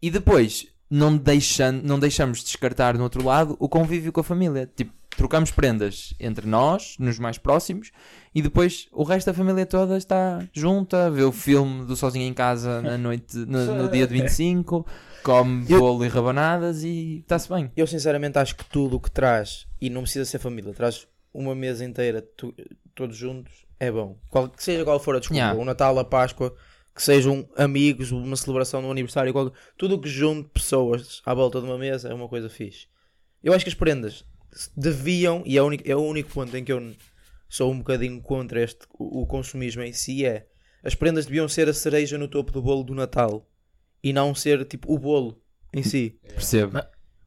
E 0.00 0.10
depois, 0.10 0.66
não, 0.90 1.16
deixando, 1.16 1.82
não 1.82 1.98
deixamos 1.98 2.42
descartar 2.44 2.96
no 2.96 3.02
outro 3.02 3.24
lado 3.24 3.56
o 3.58 3.68
convívio 3.68 4.12
com 4.12 4.20
a 4.20 4.24
família. 4.24 4.70
Tipo, 4.76 4.92
trocamos 5.16 5.50
prendas 5.50 6.14
entre 6.20 6.46
nós, 6.46 6.94
nos 6.98 7.18
mais 7.18 7.38
próximos, 7.38 7.90
e 8.32 8.40
depois 8.40 8.86
o 8.92 9.02
resto 9.02 9.26
da 9.26 9.34
família 9.34 9.66
toda 9.66 9.96
está 9.96 10.38
junta, 10.52 11.10
vê 11.10 11.22
o 11.24 11.32
filme 11.32 11.84
do 11.84 11.96
Sozinho 11.96 12.24
em 12.24 12.32
Casa 12.32 12.80
na 12.80 12.96
noite, 12.98 13.36
no, 13.36 13.74
no 13.74 13.88
dia 13.90 14.06
de 14.06 14.12
25, 14.14 14.86
come 15.24 15.64
Eu- 15.68 15.80
bolo 15.80 16.04
e 16.04 16.08
rabanadas 16.08 16.84
e 16.84 17.18
está-se 17.20 17.48
bem. 17.48 17.68
Eu 17.76 17.86
sinceramente 17.88 18.38
acho 18.38 18.54
que 18.54 18.64
tudo 18.66 18.94
o 18.96 19.00
que 19.00 19.10
traz, 19.10 19.66
e 19.80 19.90
não 19.90 20.02
precisa 20.02 20.24
ser 20.24 20.38
família, 20.38 20.72
traz 20.72 21.08
uma 21.34 21.52
mesa 21.54 21.84
inteira, 21.84 22.22
tu- 22.36 22.54
todos 22.94 23.16
juntos, 23.16 23.66
é 23.80 23.90
bom. 23.90 24.16
Qual, 24.30 24.48
que 24.48 24.62
seja 24.62 24.84
qual 24.84 25.00
for 25.00 25.16
a 25.16 25.18
desculpa, 25.18 25.38
Yeah. 25.38 25.60
o 25.60 25.64
Natal, 25.64 25.98
a 25.98 26.04
Páscoa, 26.04 26.54
que 26.98 27.04
sejam 27.04 27.48
amigos, 27.56 28.10
uma 28.10 28.34
celebração 28.36 28.82
no 28.82 28.90
aniversário, 28.90 29.32
qual- 29.32 29.52
tudo 29.76 29.94
o 29.94 30.00
que 30.00 30.08
junte 30.08 30.48
pessoas 30.50 31.22
à 31.24 31.32
volta 31.32 31.60
de 31.60 31.66
uma 31.66 31.78
mesa 31.78 32.08
é 32.08 32.12
uma 32.14 32.28
coisa 32.28 32.48
fixe. 32.50 32.86
Eu 33.42 33.52
acho 33.52 33.64
que 33.64 33.68
as 33.70 33.74
prendas 33.74 34.24
deviam, 34.76 35.42
e 35.46 35.56
é 35.56 35.62
o 35.62 35.66
único, 35.66 35.88
é 35.90 35.94
o 35.96 36.00
único 36.02 36.30
ponto 36.30 36.56
em 36.56 36.64
que 36.64 36.72
eu 36.72 36.92
sou 37.48 37.72
um 37.72 37.78
bocadinho 37.78 38.20
contra 38.20 38.62
este, 38.62 38.80
o, 38.98 39.22
o 39.22 39.26
consumismo 39.26 39.82
em 39.82 39.92
si, 39.92 40.24
é 40.24 40.46
As 40.82 40.94
prendas 40.94 41.26
deviam 41.26 41.48
ser 41.48 41.68
a 41.68 41.74
cereja 41.74 42.18
no 42.18 42.28
topo 42.28 42.52
do 42.52 42.62
bolo 42.62 42.82
do 42.84 42.94
Natal 42.94 43.48
e 44.02 44.12
não 44.12 44.34
ser 44.34 44.64
tipo 44.64 44.92
o 44.92 44.98
bolo 44.98 45.40
em 45.72 45.82
si. 45.82 46.18
Percebo. 46.34 46.80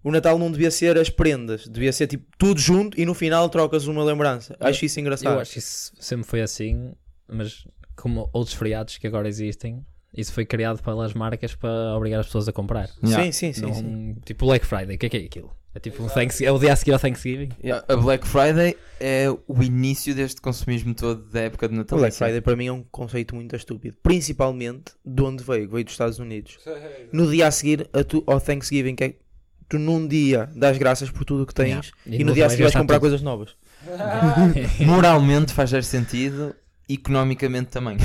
O 0.04 0.12
Natal 0.12 0.38
não 0.40 0.52
devia 0.52 0.72
ser 0.72 0.98
as 0.98 1.10
prendas, 1.10 1.68
devia 1.68 1.94
ser 1.94 2.08
tipo 2.08 2.26
tudo 2.38 2.60
junto 2.60 3.00
e 3.00 3.06
no 3.06 3.14
final 3.14 3.48
trocas 3.50 3.86
uma 3.88 4.04
lembrança. 4.04 4.56
Acho 4.60 4.84
isso 4.86 5.00
engraçado. 5.00 5.34
Eu 5.36 5.40
acho 5.40 5.54
que 5.54 5.60
isso 5.60 5.92
sempre 6.00 6.28
foi 6.28 6.42
assim, 6.42 6.94
mas 7.28 7.68
como 8.02 8.30
outros 8.34 8.56
feriados 8.56 8.98
que 8.98 9.08
agora 9.08 9.28
existem, 9.30 9.86
isso 10.14 10.34
foi 10.34 10.46
criado 10.46 10.82
pelas 10.82 11.14
marcas 11.14 11.56
para 11.56 11.96
obrigar 11.96 12.20
as 12.20 12.26
pessoas 12.26 12.48
a 12.48 12.52
comprar. 12.52 12.90
Yeah. 13.04 13.24
Sim, 13.26 13.32
sim, 13.32 13.54
sim. 13.54 13.62
Não- 13.62 13.74
sim. 13.74 14.16
Tipo 14.26 14.46
Black 14.48 14.66
Friday, 14.66 14.96
o 14.96 15.00
que 15.00 15.06
é 15.06 15.10
que 15.10 15.18
é 15.18 15.20
aquilo? 15.22 15.52
É 15.74 15.80
tipo 15.80 16.04
um 16.04 16.08
Thanksgiving, 16.10 16.50
é 16.50 16.52
o 16.52 16.60
dia 16.60 16.74
a 16.74 16.76
seguir 16.76 16.92
ao 16.92 17.00
Thanksgiving. 17.00 17.50
A 17.88 17.96
Black 17.96 18.28
Friday 18.28 18.76
é 19.00 19.28
o 19.48 19.64
início 19.64 20.14
deste 20.14 20.42
consumismo 20.42 20.94
todo 20.94 21.24
da 21.32 21.40
época 21.44 21.70
de 21.70 21.76
Natal. 21.76 21.98
O 21.98 22.02
Black 22.02 22.14
Friday 22.14 22.42
para 22.42 22.58
mim 22.58 22.68
é 22.68 22.74
um 22.74 22.84
conceito 22.84 23.34
muito 23.34 23.56
estúpido. 23.56 23.96
Principalmente 24.04 24.92
de 25.06 25.22
onde 25.24 25.42
veio, 25.46 25.70
veio 25.70 25.86
dos 25.86 25.94
Estados 25.94 26.20
Unidos. 26.20 26.58
No 27.14 27.32
dia 27.32 27.48
a 27.48 27.52
seguir 27.52 27.90
a 27.94 28.04
tu, 28.04 28.22
ao 28.28 28.42
Thanksgiving, 28.42 28.96
que 28.96 29.04
é 29.06 29.16
tu 29.70 29.80
num 29.80 30.06
dia 30.06 30.50
dás 30.54 30.78
graças 30.78 31.10
por 31.10 31.24
tudo 31.24 31.44
o 31.44 31.46
que 31.46 31.54
tens 31.54 31.70
Yeah. 31.70 31.92
e, 32.06 32.20
E 32.20 32.24
no 32.26 32.34
dia 32.34 32.48
a 32.48 32.50
seguir 32.50 32.64
vais 32.64 32.76
comprar 32.76 32.96
tudo. 32.98 33.02
coisas 33.04 33.22
novas. 33.22 33.56
Moralmente 34.86 35.54
faz 35.54 35.70
sentido, 35.86 36.54
economicamente 36.90 37.70
também. 37.70 37.98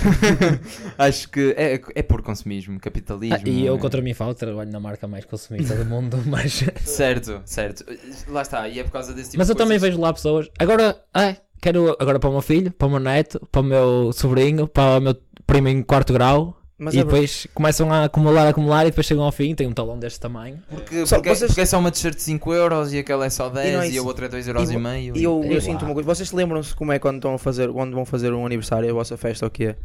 Acho 0.99 1.29
que 1.29 1.55
é, 1.57 1.81
é 1.95 2.03
por 2.03 2.23
consumismo, 2.23 2.79
capitalismo. 2.79 3.37
Ah, 3.37 3.49
e 3.49 3.67
eu 3.67 3.77
é- 3.77 3.79
contra 3.79 4.01
mim 4.01 4.15
falo, 4.15 4.35
trabalho 4.35 4.71
na 4.71 4.81
marca 4.81 5.07
mais 5.07 5.25
consumista 5.25 5.75
do 5.75 5.85
mundo, 5.85 6.19
mas, 6.27 6.65
Certo, 6.85 7.43
certo. 7.45 7.85
Lá 8.29 8.43
está, 8.43 8.69
e 8.69 8.79
é 8.79 8.85
por 8.85 8.93
causa 8.93 9.13
desse 9.13 9.31
tipo 9.31 9.39
mas 9.39 9.49
de 9.49 9.53
eu 9.53 9.57
também 9.57 9.79
vejo 9.79 10.01
lá 10.01 10.13
pessoas. 10.13 10.49
Agora, 10.59 11.01
ai, 11.13 11.37
quero 11.61 11.97
agora 11.99 12.19
para 12.19 12.29
o 12.31 12.33
meu 12.33 12.43
filho, 12.43 12.71
para 12.73 12.87
o 12.87 12.91
meu 12.91 13.01
neto, 13.01 13.41
para 13.51 13.61
o 13.61 13.65
meu 13.65 14.13
sobrinho, 14.13 14.69
para 14.69 14.99
o 14.99 15.01
meu 15.01 15.17
primo 15.47 15.69
em 15.69 15.83
quarto 15.83 16.13
grau. 16.13 16.57
Mas 16.79 16.93
e 16.95 16.99
é 17.01 17.05
depois 17.05 17.47
começam 17.55 17.91
a 17.91 18.05
acumular, 18.05 18.47
acumular 18.49 18.83
e 18.87 18.91
depois 18.91 19.07
chegam 19.07 19.25
ao 19.25 19.33
fim, 19.33 19.55
tem 19.55 19.67
um 19.67 19.73
talão 19.73 19.99
deste 19.99 20.21
tamanho. 20.21 20.63
Porque, 20.69 21.07
Só- 21.07 21.17
porque, 21.17 21.31
vocês- 21.31 21.51
porque 21.51 21.63
é 21.63 21.67
só 21.67 21.79
uma 21.79 21.91
t-shirt 21.91 22.15
de 22.17 22.23
5 22.23 22.53
euros 22.53 22.93
e 22.93 22.99
aquela 22.99 23.25
é 23.25 23.31
só 23.31 23.49
10 23.49 23.69
e, 23.71 23.73
é 23.75 23.79
a 23.79 23.87
isso. 23.87 24.07
outra 24.07 24.27
é 24.27 24.29
2 24.29 24.47
euros 24.47 24.71
e, 24.71 24.75
E- 24.75 24.79
meio. 24.79 25.17
E 25.17 25.23
eu, 25.25 25.33
É 25.43 25.47
eu 25.47 25.47
igual. 25.53 25.61
sinto 25.63 25.85
uma 25.87 25.95
coisa. 25.95 26.07
Vocês 26.15 26.33
lembram-se 26.33 26.75
como 26.77 26.93
é 26.93 26.99
quando 26.99 27.17
estão 27.17 27.33
a 27.35 27.39
fazer, 27.39 27.73
quando 27.73 27.95
vão 27.95 28.05
fazer 28.05 28.33
um 28.35 28.45
aniversário, 28.45 28.91
a 28.91 28.93
vossa 28.93 29.17
festa 29.17 29.47
ou 29.47 29.49
o 29.49 29.51
que 29.51 29.69
é? 29.69 29.77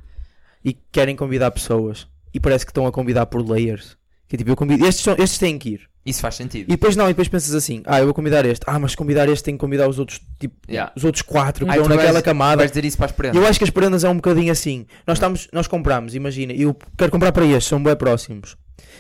E 0.66 0.74
querem 0.92 1.16
convidar 1.16 1.50
pessoas 1.52 2.08
e 2.34 2.40
parece 2.42 2.66
que 2.66 2.72
estão 2.72 2.86
a 2.86 2.92
convidar 2.92 3.26
por 3.28 3.42
layers. 3.50 3.96
Que 4.32 4.36
é 4.36 4.38
tipo, 4.38 4.50
eu 4.50 4.56
convido, 4.56 4.86
estes, 4.88 5.04
são, 5.04 5.14
estes 5.20 5.38
têm 5.38 5.60
que 5.60 5.72
ir. 5.72 5.82
Isso 6.06 6.22
faz 6.22 6.36
sentido. 6.36 6.64
E 6.70 6.72
depois 6.72 6.96
não, 6.96 7.04
e 7.04 7.10
depois 7.10 7.28
pensas 7.28 7.54
assim, 7.54 7.84
ah, 7.86 8.00
eu 8.00 8.06
vou 8.06 8.14
convidar 8.14 8.46
este, 8.46 8.64
ah, 8.66 8.80
mas 8.80 8.96
convidar 8.96 9.28
este 9.28 9.44
tem 9.44 9.56
que 9.56 9.60
convidar 9.60 9.90
os 9.90 10.00
outros, 10.00 10.22
tipo, 10.40 10.56
Yeah. 10.72 10.90
os 10.96 11.04
outros 11.04 11.22
quatro 11.22 11.66
que 11.66 11.70
Ai, 11.72 11.78
estão 11.78 11.90
tu 11.92 11.96
naquela 11.98 12.14
vais- 12.14 12.24
camada. 12.24 12.56
Vais 12.60 12.72
dizer 12.72 12.86
isso 12.86 12.96
para 12.96 13.08
as 13.08 13.12
prendas. 13.12 13.36
eu 13.42 13.46
acho 13.46 13.60
que 13.60 13.66
as 13.66 13.70
prendas 13.70 14.06
é 14.06 14.10
um 14.10 14.16
bocadinho 14.16 14.50
assim. 14.54 14.86
Nós, 15.06 15.18
estamos, 15.18 15.50
nós 15.52 15.68
compramos, 15.68 16.16
imagina, 16.16 16.54
eu 16.54 16.74
quero 16.98 17.12
comprar 17.12 17.34
para 17.34 17.46
estes, 17.46 17.66
são 17.66 17.84
bem 17.84 17.94
próximos. 17.98 18.56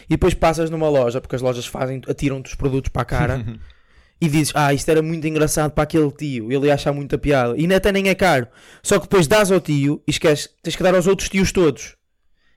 E 0.07 0.09
depois 0.09 0.33
passas 0.33 0.69
numa 0.69 0.89
loja, 0.89 1.21
porque 1.21 1.33
as 1.37 1.41
lojas 1.41 1.65
fazem, 1.65 2.01
atiram-te 2.09 2.49
os 2.49 2.55
produtos 2.55 2.89
para 2.91 3.03
a 3.03 3.05
cara 3.05 3.45
e 4.19 4.27
dizes, 4.27 4.51
ah, 4.53 4.73
isto 4.73 4.89
era 4.91 5.01
muito 5.01 5.25
engraçado 5.25 5.71
para 5.71 5.85
aquele 5.85 6.11
tio, 6.11 6.51
ele 6.51 6.67
ia 6.67 6.73
achar 6.73 6.91
muita 6.91 7.17
piada. 7.17 7.55
E 7.57 7.73
até 7.73 7.89
nem 7.93 8.09
é 8.09 8.15
caro. 8.15 8.47
Só 8.83 8.97
que 8.99 9.03
depois 9.05 9.27
dás 9.27 9.49
ao 9.49 9.61
tio 9.61 10.03
e 10.05 10.11
esqueces, 10.11 10.49
tens 10.61 10.75
que 10.75 10.83
dar 10.83 10.93
aos 10.93 11.07
outros 11.07 11.29
tios 11.29 11.53
todos. 11.53 11.95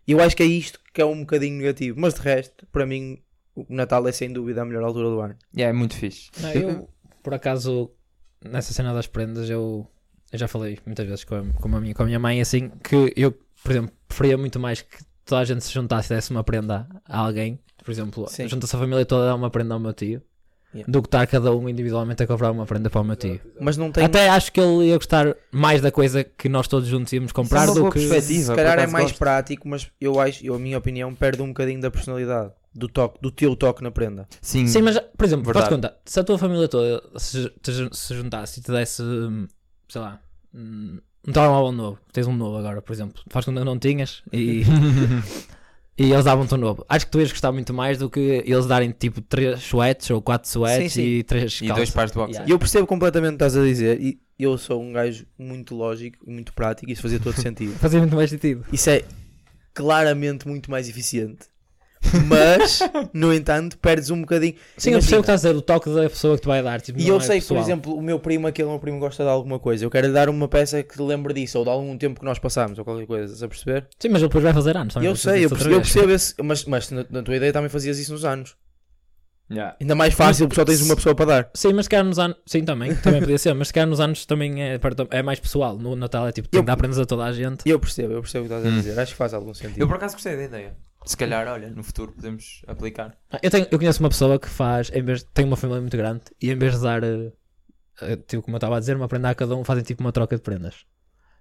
E 0.09 0.11
eu 0.12 0.21
acho 0.21 0.37
que 0.37 0.43
é 0.43 0.47
isto 0.47 0.81
que 0.94 1.02
é 1.02 1.04
um 1.04 1.20
bocadinho 1.20 1.58
negativo. 1.58 2.00
Mas 2.00 2.14
de 2.14 2.20
resto, 2.20 2.66
para 2.68 2.86
mim, 2.86 3.18
o 3.54 3.66
Natal 3.68 4.06
é 4.06 4.12
sem 4.12 4.32
dúvida 4.32 4.62
a 4.62 4.64
melhor 4.64 4.84
altura 4.84 5.10
do 5.10 5.20
ano. 5.20 5.36
Yeah, 5.54 5.76
é 5.76 5.78
muito 5.78 5.96
fixe. 5.96 6.30
Não, 6.40 6.50
eu, 6.52 6.88
por 7.22 7.34
acaso, 7.34 7.90
nessa 8.42 8.72
cena 8.72 8.94
das 8.94 9.08
prendas, 9.08 9.50
eu, 9.50 9.86
eu 10.32 10.38
já 10.38 10.46
falei 10.46 10.78
muitas 10.86 11.06
vezes 11.06 11.24
com 11.24 11.34
a, 11.34 11.44
com, 11.60 11.76
a 11.76 11.80
minha, 11.80 11.94
com 11.94 12.04
a 12.04 12.06
minha 12.06 12.18
mãe 12.18 12.40
assim 12.40 12.70
que 12.82 13.12
eu, 13.16 13.32
por 13.62 13.72
exemplo, 13.72 13.92
preferia 14.06 14.38
muito 14.38 14.60
mais 14.60 14.82
que 14.82 15.04
toda 15.24 15.40
a 15.40 15.44
gente 15.44 15.64
se 15.64 15.72
juntasse 15.72 16.12
e 16.12 16.16
desse 16.16 16.30
uma 16.30 16.44
prenda 16.44 16.88
a 17.04 17.18
alguém. 17.18 17.58
Por 17.84 17.90
exemplo, 17.90 18.26
junta-se 18.46 18.76
a 18.76 18.78
família 18.78 19.04
toda 19.04 19.24
a 19.24 19.26
dar 19.26 19.34
uma 19.34 19.50
prenda 19.50 19.74
ao 19.74 19.80
meu 19.80 19.92
tio. 19.92 20.22
Yeah. 20.75 20.90
Do 20.90 21.00
que 21.00 21.07
estar 21.07 21.25
cada 21.28 21.54
um 21.54 21.69
individualmente 21.69 22.23
a 22.25 22.26
comprar 22.26 22.50
uma 22.50 22.66
prenda 22.66 22.90
para 22.90 23.00
o 23.00 23.04
meu 23.04 23.14
tio. 23.14 23.40
Mas 23.61 23.76
não 23.76 23.93
tem. 23.93 24.04
Até 24.04 24.28
acho 24.28 24.50
que 24.50 24.61
ele 24.61 24.88
ia 24.88 24.97
gostar 24.97 25.37
mais 25.52 25.81
da 25.81 25.93
coisa 25.93 26.25
que 26.25 26.49
nós 26.49 26.66
todos 26.66 26.88
juntos 26.88 27.12
íamos 27.12 27.31
comprar 27.31 27.69
uma 27.69 27.75
do 27.75 27.90
que. 27.90 28.00
perspectiva. 28.00 28.52
se 28.52 28.57
calhar 28.57 28.78
é 28.81 28.87
mais 28.88 29.04
gosto. 29.07 29.19
prático, 29.19 29.69
mas 29.69 29.88
eu 30.00 30.19
acho, 30.19 30.45
eu, 30.45 30.54
a 30.54 30.59
minha 30.59 30.76
opinião, 30.76 31.14
perde 31.14 31.43
um 31.43 31.49
bocadinho 31.49 31.81
da 31.81 31.93
personalidade, 31.93 32.50
do 32.75 32.88
toque, 32.88 33.21
do 33.23 33.31
teu 33.31 33.54
toque 33.54 33.85
na 33.85 33.93
prenda. 33.93 34.26
Sim, 34.43 34.66
Sim, 34.66 34.83
mas, 34.83 34.99
por 35.16 35.25
exemplo, 35.25 35.45
Verdade. 35.45 35.66
podes 35.66 35.76
contar, 35.76 36.00
se 36.04 36.19
a 36.19 36.25
tua 36.25 36.38
família 36.38 36.66
toda 36.66 37.00
se, 37.19 37.52
se 37.93 38.14
juntasse 38.14 38.59
e 38.59 38.62
te 38.64 38.73
desse, 38.73 39.00
hum, 39.00 39.47
sei 39.88 40.00
lá, 40.00 40.21
hum, 40.52 40.99
um 41.26 41.33
telemóvel 41.33 41.73
novo, 41.73 41.99
tens 42.12 42.26
um 42.26 42.35
novo 42.35 42.57
agora, 42.57 42.83
por 42.83 42.93
exemplo, 42.93 43.23
faz 43.28 43.45
quando 43.45 43.64
não 43.64 43.78
tinhas 43.78 44.23
e, 44.33 44.64
e 45.96 46.12
eles 46.12 46.24
davam-te 46.24 46.54
um 46.54 46.58
novo. 46.58 46.84
Acho 46.88 47.06
que 47.06 47.12
tu 47.12 47.20
ias 47.20 47.30
gostar 47.30 47.52
muito 47.52 47.72
mais 47.72 47.98
do 47.98 48.10
que 48.10 48.42
eles 48.44 48.66
darem 48.66 48.90
tipo 48.90 49.20
3 49.20 49.60
sweats 49.60 50.10
ou 50.10 50.20
4 50.20 50.48
sweats 50.48 50.92
Sim, 50.92 51.02
sim. 51.02 51.08
e 51.18 51.22
3 51.22 51.60
e 51.62 51.68
dois 51.68 51.90
pares 51.90 52.10
de 52.10 52.16
boxers. 52.16 52.36
Yeah. 52.36 52.50
E 52.50 52.52
eu 52.52 52.58
percebo 52.58 52.86
completamente 52.86 53.34
o 53.34 53.38
que 53.38 53.44
estás 53.44 53.56
a 53.56 53.62
dizer, 53.62 54.00
e 54.00 54.18
eu 54.38 54.58
sou 54.58 54.82
um 54.82 54.92
gajo 54.92 55.24
muito 55.38 55.74
lógico 55.74 56.18
e 56.26 56.30
muito 56.30 56.52
prático, 56.52 56.90
e 56.90 56.92
isso 56.92 57.02
fazia 57.02 57.20
todo 57.20 57.40
sentido. 57.40 57.74
Fazia 57.78 58.00
muito 58.00 58.16
mais 58.16 58.30
sentido. 58.30 58.64
Isso 58.72 58.90
é 58.90 59.04
claramente 59.72 60.48
muito 60.48 60.70
mais 60.70 60.88
eficiente. 60.88 61.46
Mas, 62.28 62.80
no 63.12 63.32
entanto, 63.32 63.78
perdes 63.78 64.11
um 64.11 64.20
bocadinho. 64.20 64.54
Sim, 64.76 64.90
eu 64.90 64.99
percebo 64.99 65.20
o 65.20 65.23
que 65.23 65.30
estás 65.30 65.44
a 65.44 65.49
dizer, 65.49 65.58
o 65.58 65.62
toque 65.62 65.90
da 65.94 66.08
pessoa 66.08 66.37
que 66.37 66.42
te 66.42 66.46
vai 66.49 66.62
dar. 66.62 66.80
Tipo, 66.80 67.00
E 67.00 67.08
eu 67.08 67.16
é 67.16 67.20
sei 67.20 67.40
que, 67.40 67.46
por 67.46 67.54
pessoal. 67.54 67.61
exemplo, 67.62 67.94
o 67.96 68.02
meu 68.02 68.18
primo, 68.18 68.46
aquele 68.46 68.68
meu 68.68 68.78
primo 68.78 68.99
gosta 68.99 69.23
de 69.23 69.28
alguma 69.30 69.58
coisa. 69.58 69.84
Eu 69.84 69.90
quero 69.90 70.06
lhe 70.06 70.12
dar 70.12 70.28
uma 70.28 70.49
peça 70.49 70.82
que 70.82 71.00
lembre 71.00 71.34
disso, 71.34 71.58
ou 71.58 71.64
de 71.64 71.70
algum 71.70 71.96
tempo 71.99 72.20
que 72.20 72.26
nós 72.26 72.38
passamos, 72.38 72.78
ou 72.78 72.84
qualquer 72.84 73.06
coisa, 73.06 73.25
estás 73.26 73.42
a 73.42 73.49
perceber? 73.49 73.88
Sim, 73.99 74.08
mas 74.08 74.20
ele 74.23 74.28
depois 74.28 74.44
vai 74.44 74.52
fazer 74.52 74.76
anos. 74.76 74.94
eu 74.96 75.16
sei, 75.16 75.44
eu 75.44 75.49
percebo, 75.50 75.75
eu 75.75 75.80
percebo 75.80 76.11
esse. 76.12 76.34
Mas, 76.42 76.64
mas 76.64 76.90
na, 76.90 77.04
na 77.11 77.23
tua 77.23 77.37
ideia 77.37 77.52
também 77.52 77.68
fazias 77.68 77.99
isso 77.99 78.12
nos 78.12 78.25
anos. 78.25 78.56
Yeah. 79.50 79.76
Ainda 79.78 79.94
mais 79.94 80.14
fácil, 80.14 80.49
porque 80.49 80.58
só 80.58 80.64
tens 80.64 80.80
uma 80.80 80.96
pessoa 80.96 81.14
para 81.14 81.26
dar. 81.26 81.50
Sim, 81.52 81.75
mas 81.75 81.84
se 81.84 81.90
calhar 81.90 82.04
nos 82.06 82.18
anos. 82.18 82.37
Sim, 82.46 82.64
também, 82.64 82.94
também 82.96 83.20
podia 83.20 83.37
ser, 83.37 83.52
mas 83.54 83.68
se 83.68 83.75
calhar 83.75 83.87
nos 83.87 84.00
anos 84.00 84.25
também 84.25 84.62
é, 84.62 84.80
é 85.11 85.23
mais 85.23 85.38
pessoal. 85.38 85.76
No 85.76 85.94
Natal 85.94 86.26
é 86.26 86.32
tipo, 86.32 86.49
tem 86.49 86.58
Eu- 86.61 86.62
que 86.62 86.66
dar 86.66 86.76
prendas 86.78 86.99
a 86.99 87.04
toda 87.04 87.25
a 87.25 87.32
gente. 87.32 87.61
E 87.66 87.70
eu 87.70 87.78
percebo, 87.78 88.14
eu 88.14 88.23
percebo 88.23 88.46
o 88.46 88.49
que 88.49 88.54
estás 88.54 88.64
a 88.66 88.75
Hum. 88.75 88.80
dizer. 88.80 88.99
Acho 88.99 89.12
que 89.12 89.18
faz 89.18 89.34
algum 89.34 89.52
sentido. 89.52 89.78
Eu 89.82 89.87
por 89.87 89.96
acaso 89.96 90.14
gostei 90.14 90.34
da 90.34 90.44
ideia. 90.44 90.75
Se 91.04 91.16
calhar, 91.16 91.46
olha, 91.49 91.70
no 91.70 91.82
futuro 91.82 92.12
podemos 92.12 92.62
aplicar. 92.66 93.16
Ah, 93.30 93.38
Eu, 93.42 93.50
tenho, 93.50 93.66
eu 93.70 93.78
conheço 93.78 94.00
uma 94.02 94.08
pessoa 94.08 94.38
que 94.38 94.49
faz, 94.49 94.90
em 94.94 95.02
vez 95.02 95.23
tem 95.34 95.44
uma 95.44 95.56
família 95.56 95.80
muito 95.80 95.96
grande 95.96 96.23
e 96.40 96.50
em 96.50 96.56
vez 96.56 96.75
de 96.76 96.82
dar, 96.82 97.04
eh, 97.04 97.32
eh, 98.00 98.16
tipo, 98.16 98.42
como 98.42 98.56
eu 98.56 98.58
estava 98.58 98.76
a 98.76 98.80
dizer, 98.80 98.96
uma 98.96 99.06
prenda 99.08 99.28
a 99.30 99.34
cada 99.34 99.54
um, 99.54 99.62
fazem 99.64 99.84
tipo 99.84 100.02
uma 100.02 100.12
troca 100.12 100.34
de 100.37 100.42
prendas. 100.42 100.87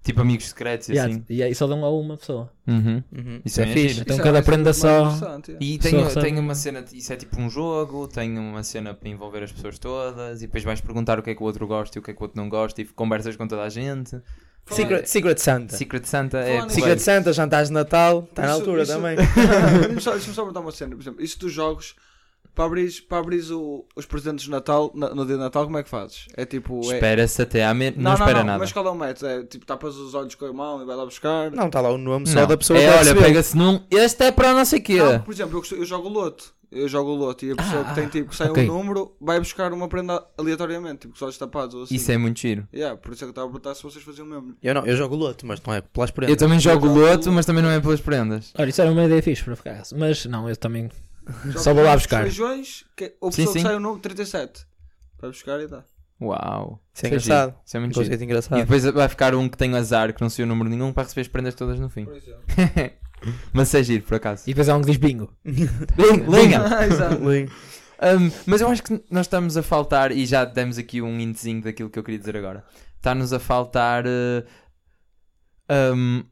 Tipo 0.03 0.19
amigos 0.19 0.49
secretos 0.49 0.89
e 0.89 0.91
Yeah, 0.91 1.13
assim. 1.13 1.23
E 1.29 1.41
aí 1.41 1.55
só 1.55 1.65
dão 1.65 1.85
a 1.85 1.89
uma 1.89 2.17
pessoa. 2.17 2.51
Uhum. 2.67 3.01
Uhum. 3.09 3.41
Isso 3.45 3.61
é 3.61 3.63
é 3.63 3.67
fixe. 3.67 4.01
Então 4.01 4.15
Isso 4.15 4.21
é 4.21 4.23
cada 4.25 4.33
mais- 4.33 4.45
prenda 4.45 4.73
só- 4.73 5.07
yeah. 5.07 5.41
E 5.61 5.77
tem, 5.77 5.93
tem 6.21 6.37
uma 6.39 6.55
cena, 6.55 6.83
isso 6.91 7.13
é 7.13 7.15
tipo 7.15 7.39
um 7.39 7.49
jogo, 7.49 8.05
tem 8.09 8.37
uma 8.37 8.63
cena 8.63 8.93
para 8.93 9.07
envolver 9.07 9.41
as 9.43 9.53
pessoas 9.53 9.79
todas 9.79 10.41
e 10.41 10.45
depois 10.47 10.61
vais 10.65 10.81
perguntar 10.81 11.19
o 11.19 11.23
que 11.23 11.29
é 11.29 11.35
que 11.35 11.41
o 11.41 11.45
outro 11.45 11.65
gosta 11.65 11.97
e 11.97 11.99
o 11.99 12.03
que 12.03 12.11
é 12.11 12.13
que 12.13 12.19
o 12.19 12.23
outro 12.25 12.37
não 12.37 12.49
gosta 12.49 12.81
e 12.81 12.85
conversas 12.85 13.37
com 13.37 13.47
toda 13.47 13.63
a 13.63 13.69
gente. 13.69 14.21
Secret, 14.69 15.05
Secret 15.07 15.37
Santa. 15.39 15.75
Secret 15.75 16.05
Santa 16.05 16.37
é. 16.39 16.67
Secret 16.69 16.99
Santa, 16.99 17.33
jantares 17.33 17.67
de 17.67 17.73
Natal, 17.73 18.25
está 18.29 18.43
na 18.43 18.51
altura 18.53 18.83
isso- 18.83 18.93
também. 18.93 19.15
Deixa-me 19.91 20.21
só 20.21 20.41
perguntar 20.43 20.61
uma 20.61 20.71
cena. 20.71 20.95
Por 20.95 21.01
exemplo, 21.01 21.21
isso 21.21 21.37
dos 21.39 21.51
jogos, 21.51 21.95
para 22.55 22.65
abrir, 22.65 22.91
para 23.07 23.17
abrir 23.19 23.41
o- 23.51 23.85
os 23.95 24.05
presentes 24.05 24.45
de 24.45 24.51
Natal, 24.51 24.91
na- 24.93 25.09
no 25.15 25.25
dia 25.25 25.35
de 25.35 25.41
Natal, 25.41 25.63
como 25.65 25.77
é 25.77 25.83
que 25.83 25.89
fazes? 25.89 26.27
É 26.35 26.45
tipo. 26.45 26.79
É... 26.91 26.95
Espera-se 26.95 27.41
até 27.41 27.65
à 27.65 27.73
meia. 27.73 27.93
Não, 27.97 28.13
espera 28.13 28.43
nada. 28.43 28.59
Mas 28.59 28.71
qual 28.71 28.85
é 28.85 28.89
o 28.89 28.95
método? 28.95 29.27
É 29.27 29.43
tipo, 29.43 29.65
tapas 29.65 29.95
os 29.95 30.13
olhos 30.13 30.35
com 30.35 30.45
a 30.45 30.53
mão 30.53 30.81
e 30.81 30.85
vai 30.85 30.95
lá 30.95 31.05
buscar? 31.05 31.51
Não, 31.51 31.67
está 31.67 31.81
lá 31.81 31.89
o 31.89 31.97
nome 31.97 32.27
só 32.27 32.41
Não. 32.41 32.47
da 32.47 32.57
pessoa 32.57 32.79
é, 32.79 32.87
que 32.91 33.09
olha, 33.09 33.15
pega-se 33.21 33.57
num. 33.57 33.81
Este 33.89 34.23
é 34.25 34.31
para 34.31 34.53
não 34.53 34.65
sei 34.65 34.79
o 34.79 34.83
quê. 34.83 34.97
Não, 34.97 35.19
por 35.21 35.33
exemplo, 35.33 35.61
eu, 35.71 35.77
eu 35.77 35.85
jogo 35.85 36.09
loto. 36.09 36.53
Eu 36.75 36.87
jogo 36.87 37.11
loto 37.13 37.45
e 37.45 37.51
a 37.51 37.55
pessoa 37.55 37.83
que 37.83 37.93
tem 37.93 38.07
tipo 38.07 38.31
que 38.31 38.35
sai 38.35 38.49
ok. 38.49 38.67
um 38.67 38.73
número 38.79 39.15
vai 39.21 39.37
buscar 39.37 39.71
uma 39.71 39.87
prenda 39.87 40.25
aleatoriamente, 40.35 41.01
tipo 41.01 41.09
com 41.13 41.17
os 41.17 41.21
olhos 41.21 41.37
tapados 41.37 41.75
ou 41.75 41.83
assim. 41.83 41.93
Isso 41.93 42.11
é 42.11 42.17
muito 42.17 42.39
giro. 42.39 42.67
Yeah, 42.73 42.97
por 42.97 43.13
isso 43.13 43.23
é 43.23 43.25
que 43.25 43.29
eu 43.29 43.29
estava 43.29 43.45
a 43.47 43.49
perguntar 43.51 43.75
se 43.75 43.83
vocês 43.83 44.03
faziam 44.03 44.25
o 44.25 44.29
mesmo. 44.29 44.55
Eu 44.63 44.73
não, 44.73 44.83
eu 44.83 44.97
jogo 44.97 45.15
loto, 45.15 45.45
mas 45.45 45.61
não 45.61 45.71
é 45.71 45.81
pelas 45.81 46.09
Eu 46.09 46.15
prendas. 46.15 46.37
também 46.37 46.59
jogo 46.59 46.87
jogo 46.87 46.99
loto, 46.99 47.11
loto. 47.17 47.31
mas 47.31 47.45
também 47.45 47.61
não 47.61 47.69
é 47.69 47.79
pelas 47.79 48.01
prendas. 48.01 48.51
Olha, 48.57 48.69
isso 48.69 48.81
era 48.81 48.89
uma 48.91 49.03
ideia 49.05 49.21
fixe 49.21 49.43
para 49.43 49.55
ficar. 49.55 49.83
Mas 49.95 50.25
não, 50.25 50.49
eu 50.49 50.57
também. 50.57 50.89
Só 51.57 51.73
vou 51.73 51.83
lá 51.83 51.95
buscar. 51.95 52.23
feijões, 52.23 52.83
que, 52.95 53.15
ou 53.21 53.29
a 53.29 53.31
Sim, 53.31 53.37
pessoa 53.43 53.53
sim. 53.53 53.59
que 53.59 53.65
sai 53.67 53.75
o 53.75 53.79
número 53.79 54.01
37. 54.01 54.65
Vai 55.19 55.29
buscar 55.29 55.59
e 55.61 55.67
dá. 55.67 55.83
Uau. 56.21 56.81
Isso 56.93 57.05
é 57.05 57.09
giro. 57.09 57.21
engraçado. 57.21 57.55
Isso 57.65 57.77
é 57.77 57.79
muito 57.79 57.93
giro. 57.93 58.05
conceito 58.05 58.21
E 58.21 58.23
engraçado. 58.25 58.59
depois 58.59 58.83
vai 58.85 59.09
ficar 59.09 59.35
um 59.35 59.49
que 59.49 59.57
tem 59.57 59.75
azar, 59.75 60.13
que 60.13 60.21
não 60.21 60.29
sei 60.29 60.45
o 60.45 60.47
número 60.47 60.69
nenhum, 60.69 60.93
para 60.93 61.03
receber 61.03 61.21
as 61.21 61.27
prendas 61.27 61.55
todas 61.55 61.79
no 61.79 61.89
fim. 61.89 62.07
Exemplo. 62.09 62.41
mas 63.53 63.67
isso 63.67 63.77
é 63.77 63.83
giro, 63.83 64.03
por 64.03 64.15
acaso. 64.15 64.43
E 64.45 64.53
depois 64.53 64.69
há 64.69 64.75
um 64.75 64.81
que 64.81 64.87
diz 64.87 64.97
bingo. 64.97 65.33
Linha! 65.45 66.61
Exato. 66.85 67.15
Um, 67.23 68.31
mas 68.45 68.61
eu 68.61 68.67
acho 68.67 68.83
que 68.83 69.01
nós 69.09 69.25
estamos 69.25 69.55
a 69.57 69.63
faltar, 69.63 70.11
e 70.11 70.25
já 70.25 70.43
demos 70.45 70.77
aqui 70.77 71.01
um 71.01 71.19
indizinho 71.19 71.61
daquilo 71.61 71.89
que 71.89 71.97
eu 71.99 72.03
queria 72.03 72.19
dizer 72.19 72.35
agora. 72.37 72.65
Está-nos 72.97 73.33
a 73.33 73.39
faltar 73.39 74.05
uh, 74.05 74.45
um, 75.95 76.23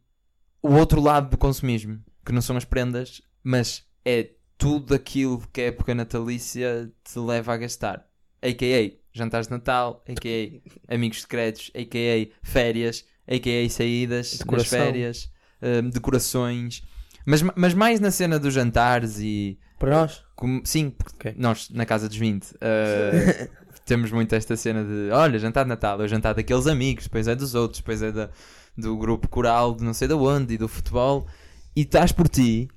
o 0.62 0.74
outro 0.74 1.02
lado 1.02 1.30
do 1.30 1.38
consumismo, 1.38 2.00
que 2.26 2.32
não 2.32 2.42
são 2.42 2.56
as 2.58 2.66
prendas, 2.66 3.22
mas 3.44 3.84
é 4.06 4.32
tudo 4.62 4.94
aquilo 4.94 5.42
que 5.52 5.60
a 5.60 5.66
época 5.66 5.96
natalícia 5.96 6.92
te 7.04 7.18
leva 7.18 7.54
a 7.54 7.58
gastar. 7.58 8.06
A.K.A. 8.44 8.92
jantares 9.12 9.48
de 9.48 9.54
Natal, 9.54 10.04
a.k.a. 10.08 10.62
amigos 10.94 11.22
secretos, 11.22 11.72
a.k.a. 11.76 12.28
férias, 12.48 13.04
a.k.a. 13.28 13.70
saídas 13.72 14.38
Decoração. 14.38 14.80
férias, 14.80 15.32
hum, 15.64 15.90
decorações. 15.90 16.84
Mas, 17.26 17.42
mas 17.56 17.74
mais 17.74 18.00
na 18.00 18.12
cena 18.12 18.38
dos 18.38 18.54
jantares 18.54 19.18
e. 19.20 19.58
Para 19.80 19.90
nós? 20.02 20.24
como- 20.36 20.62
sim, 20.64 20.92
porque 20.92 21.30
Ok. 21.30 21.36
nós, 21.40 21.70
na 21.72 21.86
casa 21.88 22.08
dos 22.08 22.18
20, 22.18 22.52
uh, 22.52 22.58
temos 23.84 24.12
muito 24.12 24.36
esta 24.36 24.56
cena 24.56 24.84
de: 24.84 25.10
olha, 25.12 25.40
jantar 25.40 25.64
de 25.64 25.70
Natal, 25.70 26.00
é 26.00 26.06
o 26.06 26.08
jantar 26.08 26.36
daqueles 26.36 26.68
amigos, 26.68 27.06
depois 27.06 27.28
é 27.28 27.34
dos 27.36 27.56
outros, 27.56 27.80
depois 27.80 28.02
é 28.04 28.12
da, 28.12 28.30
do 28.78 28.96
grupo 28.96 29.28
coral 29.28 29.74
de 29.74 29.84
não 29.84 29.94
sei 29.94 30.08
de 30.08 30.14
onde 30.14 30.54
e 30.54 30.58
do 30.58 30.68
futebol. 30.68 31.28
E 31.76 31.82
estás 31.82 32.12
por 32.12 32.28
ti 32.28 32.70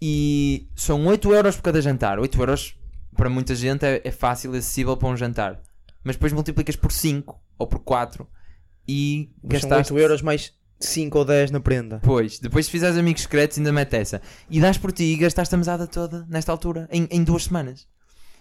e 0.00 0.68
são 0.76 1.04
8 1.06 1.32
euros 1.32 1.56
por 1.56 1.62
cada 1.62 1.80
jantar. 1.80 2.18
8 2.18 2.38
euros 2.40 2.74
para 3.16 3.28
muita 3.28 3.54
gente 3.54 3.84
é, 3.84 4.00
é 4.04 4.10
fácil 4.10 4.54
e 4.54 4.58
acessível 4.58 4.96
para 4.96 5.08
um 5.08 5.16
jantar. 5.16 5.60
Mas 6.04 6.16
depois 6.16 6.32
multiplicas 6.32 6.76
por 6.76 6.92
5 6.92 7.38
ou 7.58 7.66
por 7.66 7.80
4 7.80 8.26
e 8.86 9.30
Mas 9.42 9.60
São 9.60 9.70
gastaste 9.70 9.92
8 9.92 10.02
euros 10.02 10.22
mais 10.22 10.52
5 10.80 11.18
ou 11.18 11.24
10 11.24 11.50
na 11.50 11.60
prenda. 11.60 12.00
Pois, 12.02 12.38
depois 12.38 12.66
se 12.66 12.72
fizeres 12.72 12.96
amigos 12.96 13.22
secretos 13.22 13.58
ainda 13.58 13.72
mete 13.72 13.96
essa. 13.96 14.22
E 14.48 14.60
dás 14.60 14.78
por 14.78 14.92
ti 14.92 15.04
e 15.04 15.16
gastaste 15.16 15.54
a 15.54 15.58
mesada 15.58 15.86
toda 15.86 16.24
nesta 16.28 16.52
altura, 16.52 16.88
em, 16.90 17.08
em 17.10 17.24
duas 17.24 17.44
semanas. 17.44 17.86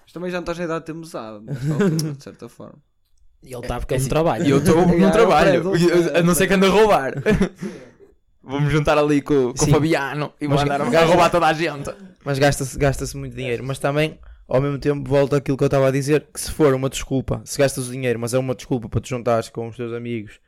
Mas 0.04 0.14
também 0.14 0.30
já 0.30 0.38
não 0.38 0.44
estás 0.44 0.58
na 0.60 0.66
idade 0.66 0.80
de 0.82 0.86
ter 0.86 0.94
altura, 0.94 2.14
de 2.14 2.24
certa 2.24 2.48
forma. 2.48 2.76
E 3.44 3.54
ele 3.54 3.62
está 3.62 3.80
porque 3.80 3.94
É 3.94 3.98
ele 3.98 4.02
assim, 4.02 4.10
trabalha. 4.10 4.44
E 4.44 4.50
eu 4.50 4.60
estou 4.60 4.86
no 4.88 4.94
eu 4.94 5.12
trabalho, 5.12 5.72
a 6.16 6.22
não 6.22 6.34
ser 6.34 6.48
que 6.48 6.54
ande 6.54 6.68
a 6.68 6.70
roubar. 6.70 7.14
Vamos 8.48 8.72
juntar 8.72 8.98
ali 8.98 9.22
com, 9.22 9.54
com 9.54 9.64
o 9.64 9.66
Sim. 9.66 9.72
Fabiano 9.72 10.34
e 10.40 10.48
vou 10.48 10.56
Mas- 10.56 10.64
andar 10.66 10.82
a 10.82 11.06
roubar 11.06 11.30
toda 11.30 11.48
a 11.48 11.54
gente. 11.54 11.90
Mas 12.24 12.40
gasta-se 12.40 12.78
gasta 12.78 13.06
muito 13.18 13.36
dinheiro. 13.36 13.64
Mas 13.64 13.78
também, 13.80 14.18
ao 14.48 14.62
mesmo 14.62 14.78
tempo, 14.80 15.08
volta 15.10 15.38
aquilo 15.38 15.58
que 15.58 15.64
eu 15.64 15.68
estava 15.68 15.88
a 15.88 15.92
dizer: 15.92 16.26
que 16.34 16.40
se 16.40 16.52
for 16.52 16.74
uma 16.74 16.90
desculpa, 16.90 17.42
se 17.46 17.58
gastas 17.58 17.88
o 17.88 17.92
dinheiro, 17.92 18.18
mas 18.20 18.34
é 18.34 18.40
uma 18.40 18.56
desculpa 18.56 18.88
para 18.90 19.02
te 19.02 19.10
juntares 19.10 19.50
com 19.50 19.68
os 19.68 19.76
teus 19.76 19.94
amigos 19.94 20.40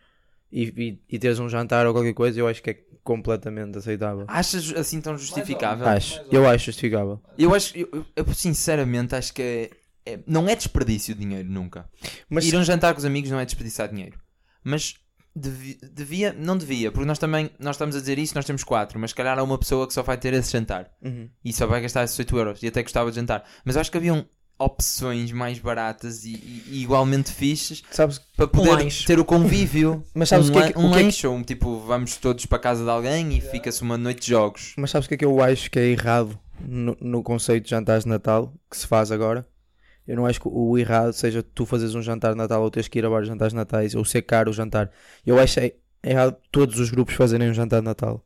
e, 0.51 0.63
e, 1.09 1.15
e 1.15 1.19
teres 1.19 1.39
um 1.39 1.47
jantar 1.49 1.85
ou 1.85 1.93
qualquer 1.93 2.13
coisa, 2.13 2.39
eu 2.39 2.47
acho 2.47 2.61
que 2.63 2.69
é 2.71 2.77
completamente 3.03 3.77
aceitável. 3.77 4.25
Achas 4.27 4.73
assim 4.75 5.01
tão 5.01 5.17
justificável? 5.17 5.87
Acho, 5.87 6.21
eu 6.31 6.47
acho 6.47 6.65
justificável. 6.65 7.19
Eu 7.37 7.53
acho, 7.55 7.75
eu, 7.77 7.87
eu- 7.91 8.05
eu 8.15 8.33
sinceramente 8.33 9.15
acho 9.15 9.33
que 9.33 9.41
é- 9.41 9.69
é- 10.05 10.19
não 10.27 10.47
é 10.47 10.55
desperdício 10.55 11.13
de 11.15 11.21
dinheiro 11.21 11.49
nunca. 11.49 11.89
Mas 12.29 12.45
Ir 12.45 12.55
a 12.55 12.59
um 12.59 12.63
jantar 12.63 12.93
com 12.93 12.99
os 12.99 13.05
amigos 13.05 13.29
não 13.31 13.39
é 13.39 13.45
desperdiçar 13.45 13.87
dinheiro. 13.89 14.17
Mas 14.63 14.95
devi- 15.39 15.79
devia, 15.93 16.33
não 16.37 16.57
devia, 16.57 16.91
porque 16.91 17.05
nós 17.07 17.17
também 17.17 17.49
nós 17.59 17.75
estamos 17.75 17.95
a 17.95 17.99
dizer 17.99 18.19
isso, 18.19 18.35
nós 18.35 18.45
temos 18.45 18.63
quatro, 18.63 18.99
mas 18.99 19.11
se 19.11 19.15
calhar 19.15 19.37
há 19.39 19.43
uma 19.43 19.57
pessoa 19.57 19.87
que 19.87 19.93
só 19.93 20.03
vai 20.03 20.17
ter 20.17 20.33
esse 20.33 20.51
jantar 20.51 20.89
Uhum. 21.01 21.29
e 21.43 21.53
só 21.53 21.65
vai 21.65 21.81
gastar 21.81 22.03
esses 22.03 22.17
8 22.19 22.37
euros 22.37 22.61
e 22.63 22.67
até 22.67 22.83
gostava 22.83 23.09
de 23.09 23.15
jantar. 23.15 23.43
Mas 23.65 23.77
acho 23.77 23.89
que 23.91 23.97
haviam 23.97 24.25
opções 24.61 25.31
mais 25.31 25.57
baratas 25.57 26.25
e, 26.25 26.31
e- 26.33 26.63
e 26.67 26.81
igualmente 26.83 27.31
fixes 27.31 27.81
sabes, 27.89 28.19
para 28.35 28.45
poder 28.47 28.71
lanche. 28.71 29.05
ter 29.05 29.17
o 29.17 29.23
convívio. 29.23 30.03
Mas 30.13 30.27
sabes 30.29 30.49
um, 30.49 30.51
o 30.51 30.53
que 30.53 30.59
é 30.59 30.71
que- 30.73 30.77
um 30.79 30.89
o 30.89 30.93
que 30.93 30.99
é 30.99 31.11
que- 31.11 31.27
um 31.27 31.43
tipo, 31.43 31.79
vamos 31.79 32.17
todos 32.17 32.45
para 32.45 32.57
a 32.57 32.61
casa 32.61 32.83
de 32.83 32.89
alguém 32.89 33.37
e 33.37 33.41
fica-se 33.41 33.81
uma 33.81 33.97
noite 33.97 34.21
de 34.21 34.27
jogos. 34.27 34.73
mas 34.77 34.91
sabes 34.91 35.05
o 35.05 35.09
que 35.09 35.15
é 35.15 35.17
que 35.17 35.25
eu 35.25 35.41
acho 35.41 35.71
que 35.71 35.79
é 35.79 35.85
errado 35.85 36.37
no, 36.61 36.97
no 36.99 37.23
conceito 37.23 37.63
de 37.63 37.69
jantares 37.69 38.03
de 38.03 38.09
Natal 38.09 38.53
que 38.69 38.75
se 38.77 38.85
faz 38.85 39.11
agora? 39.13 39.47
Eu 40.09 40.15
não 40.15 40.25
acho 40.25 40.41
que 40.41 40.47
o 40.47 40.75
errado 40.75 41.13
seja 41.13 41.43
tu 41.43 41.67
fazeres 41.67 41.93
um 41.93 42.01
jantar 42.01 42.31
de 42.31 42.37
Natal 42.37 42.63
ou 42.63 42.71
teres 42.71 42.87
que 42.87 42.97
ir 42.97 43.05
a 43.05 43.09
vários 43.09 43.29
jantares 43.29 43.53
de 43.53 43.57
Natais 43.57 43.93
ou 43.93 44.03
ser 44.03 44.23
caro 44.23 44.49
o 44.49 44.53
jantar. 44.53 44.89
Eu 45.23 45.39
acho 45.39 45.59
é 45.59 45.73
errado 46.03 46.35
todos 46.51 46.79
os 46.79 46.89
grupos 46.89 47.13
fazerem 47.13 47.47
um 47.47 47.53
jantar 47.53 47.79
de 47.79 47.85
Natal. 47.85 48.25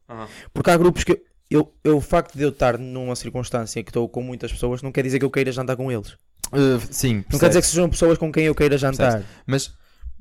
Porque 0.53 0.69
há 0.69 0.77
grupos 0.77 1.03
que 1.03 1.21
eu, 1.49 1.73
eu, 1.83 1.97
o 1.97 2.01
facto 2.01 2.37
de 2.37 2.43
eu 2.43 2.49
estar 2.49 2.77
numa 2.77 3.17
circunstância 3.17 3.81
em 3.81 3.83
que 3.83 3.89
estou 3.89 4.07
com 4.07 4.21
muitas 4.23 4.49
pessoas 4.51 4.81
não 4.81 4.93
quer 4.93 5.03
dizer 5.03 5.19
que 5.19 5.25
eu 5.25 5.29
queira 5.29 5.51
jantar 5.51 5.75
com 5.75 5.91
eles. 5.91 6.13
Uh, 6.53 6.79
sim, 6.89 7.15
Não 7.15 7.23
quer 7.23 7.29
percebes. 7.31 7.49
dizer 7.49 7.61
que 7.61 7.67
sejam 7.67 7.89
pessoas 7.89 8.17
com 8.17 8.31
quem 8.31 8.45
eu 8.45 8.55
queira 8.55 8.77
jantar. 8.77 9.23
Mas 9.45 9.73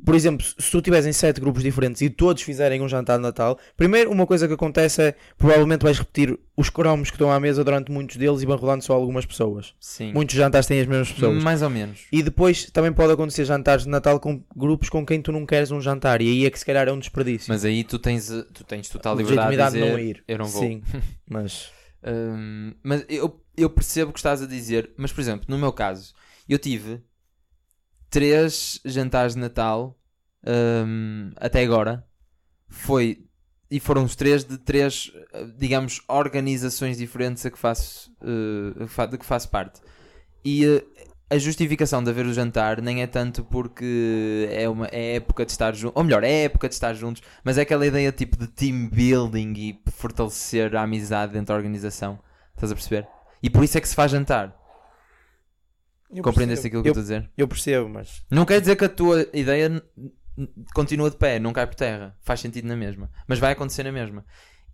Por 0.05 0.15
exemplo, 0.15 0.45
se 0.45 0.71
tu 0.71 0.83
tiveres 0.83 1.07
em 1.07 1.13
sete 1.13 1.41
grupos 1.41 1.63
diferentes 1.63 2.03
e 2.03 2.11
todos 2.11 2.43
fizerem 2.43 2.81
um 2.83 2.89
jantar 2.89 3.17
de 3.19 3.23
Natal, 3.23 3.59
primeiro 3.77 4.11
uma 4.11 4.27
coisa 4.27 4.49
que 4.49 4.55
acontece 4.55 5.03
é 5.03 5.15
provavelmente 5.39 5.83
vais 5.83 5.99
repetir 5.99 6.39
os 6.57 6.69
cromos 6.69 7.11
que 7.11 7.17
estão 7.17 7.31
à 7.31 7.39
mesa 7.39 7.63
durante 7.63 7.91
muitos 7.93 8.17
deles 8.17 8.43
e 8.43 8.47
vão 8.47 8.57
rodando 8.57 8.83
só 8.85 8.95
algumas 8.95 9.25
pessoas. 9.25 9.75
sim, 9.81 10.13
Muitos 10.13 10.35
jantares 10.35 10.67
têm 10.67 10.81
as 10.81 10.87
mesmas 10.87 11.13
pessoas. 11.13 11.43
mais 11.43 11.63
ou 11.63 11.71
menos. 11.71 12.01
E 12.11 12.23
depois 12.23 12.71
também 12.71 12.93
pode 12.93 13.13
acontecer 13.13 13.45
jantares 13.45 13.85
de 13.85 13.91
Natal 13.91 14.19
com 14.19 14.43
grupos 14.57 14.89
com 14.89 15.05
quem 15.07 15.23
tu 15.23 15.31
não 15.33 15.47
queres 15.47 15.71
um 15.71 15.81
jantar 15.81 16.21
e 16.21 16.29
aí 16.29 16.47
é 16.47 16.51
que 16.51 16.59
se 16.59 16.67
calhar 16.67 16.89
é 16.89 16.93
um 16.93 16.99
desperdício. 16.99 17.47
Mas 17.49 17.65
aí 17.65 17.85
tu 17.85 17.99
tens, 17.99 18.29
tu 18.53 18.65
tens 18.65 18.89
total 18.89 19.17
liberdade 19.17 19.57
de 19.57 19.79
dizer 19.79 19.91
não 19.93 19.99
ir. 19.99 20.25
eu 20.27 20.39
não 20.39 20.47
vou. 20.47 20.63
Sim, 20.63 20.83
mas 21.29 21.71
Hum, 22.05 22.75
mas 22.83 23.05
eu, 23.09 23.41
eu 23.57 23.71
percebo 23.71 24.11
o 24.11 24.13
que 24.13 24.19
estás 24.19 24.43
a 24.43 24.47
dizer, 24.47 24.91
mas 24.97 25.13
por 25.13 25.21
exemplo, 25.21 25.47
no 25.49 25.57
meu 25.57 25.73
caso, 25.73 26.13
eu 26.49 26.59
tive 26.59 27.01
três 28.13 28.79
jantares 28.85 29.35
de 29.35 29.41
Natal 29.41 29.99
hum, 30.47 31.31
até 31.37 31.63
agora. 31.65 32.07
Foi 32.69 33.27
e 33.71 33.81
foram 33.81 34.05
os 34.05 34.15
três 34.15 34.45
de 34.45 34.59
três, 34.59 35.11
digamos, 35.59 36.03
organizações 36.07 36.99
diferentes 36.99 37.45
a 37.47 37.51
que 37.51 37.59
faço, 37.59 38.13
fa- 38.89 39.07
de 39.07 39.17
que 39.19 39.25
faço 39.25 39.49
parte. 39.49 39.81
E 40.45 40.65
eh, 40.67 40.85
a 41.31 41.39
justificação 41.39 42.03
de 42.05 42.11
haver 42.11 42.27
o 42.27 42.35
jantar 42.35 42.83
nem 42.83 43.03
é 43.03 43.07
tanto 43.07 43.45
porque 43.45 44.47
é 44.53 44.69
uma 44.69 44.87
é 44.93 45.17
época 45.17 45.47
de 45.47 45.53
estar 45.53 45.75
juntos, 45.75 45.97
ou 45.97 46.05
melhor, 46.05 46.23
é 46.25 46.45
época 46.45 46.69
de 46.69 46.75
estar 46.75 46.93
juntos, 46.95 47.23
mas 47.43 47.57
é 47.59 47.63
aquela 47.63 47.87
ideia 47.87 48.13
tipo 48.13 48.37
de 48.37 48.47
team 48.47 48.89
building 48.91 49.55
e 49.57 49.83
fortalecer 49.93 50.77
a 50.77 50.83
amizade 50.83 51.33
dentro 51.33 51.49
da 51.49 51.57
organização. 51.57 52.19
Estás 52.55 52.71
a 52.73 52.75
perceber? 52.75 53.09
E 53.43 53.49
por 53.51 53.65
isso 53.65 53.79
é 53.79 53.81
que 53.81 53.89
se 53.89 53.95
faz 53.95 54.11
jantar. 54.13 54.55
Eu 56.15 56.23
Compreendeste 56.23 56.67
aquilo 56.67 56.83
que 56.83 56.89
eu 56.89 56.93
eu, 56.93 57.01
estou 57.01 57.17
a 57.17 57.19
dizer? 57.21 57.31
eu 57.37 57.49
percebo, 57.49 57.89
mas 57.89 58.23
Não 58.31 58.45
quer 58.45 58.61
dizer 58.61 58.77
que 58.77 58.85
a 58.85 58.89
tua 58.89 59.27
ideia 59.33 59.69
n- 59.69 59.83
n- 60.37 60.49
continua 60.75 61.11
de 61.11 61.17
pé, 61.17 61.39
não 61.39 61.53
cai 61.53 61.67
por 61.67 61.75
terra. 61.75 62.17
Faz 62.23 62.41
sentido 62.41 62.67
na 62.69 62.77
mesma. 62.77 63.11
Mas 63.27 63.39
vai 63.39 63.53
acontecer 63.53 63.83
na 63.85 63.93
mesma. 63.93 64.25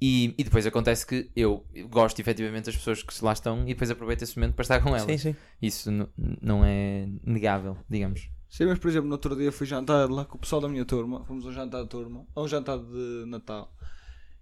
E, 0.01 0.33
e 0.39 0.45
depois 0.45 0.65
acontece 0.65 1.05
que 1.05 1.29
eu 1.35 1.67
gosto 1.91 2.21
efetivamente 2.21 2.67
das 2.67 2.77
pessoas 2.77 3.03
que 3.03 3.25
lá 3.25 3.33
estão 3.33 3.63
e 3.63 3.69
depois 3.75 3.91
aproveito 3.91 4.23
esse 4.23 4.37
momento 4.39 4.55
para 4.55 4.63
estar 4.63 4.81
com 4.81 4.91
elas. 4.95 5.21
sim, 5.21 5.33
sim. 5.33 5.37
Isso 5.61 5.91
n- 5.91 6.07
não 6.41 6.65
é 6.65 7.09
negável, 7.25 7.77
digamos. 7.91 8.29
Sim, 8.49 8.67
mas 8.67 8.79
por 8.79 8.89
exemplo, 8.89 9.09
no 9.09 9.15
outro 9.15 9.35
dia 9.37 9.51
fui 9.53 9.67
jantar 9.67 10.09
lá 10.09 10.25
com 10.25 10.37
o 10.37 10.41
pessoal 10.41 10.61
da 10.63 10.69
minha 10.69 10.85
turma, 10.85 11.25
fomos 11.25 11.45
a 11.45 11.49
um 11.49 11.53
jantar 11.53 11.83
de 11.83 11.89
turma, 11.89 12.25
a 12.35 12.41
um 12.43 12.49
jantar 12.49 12.79
de 12.79 13.25
Natal. 13.27 13.75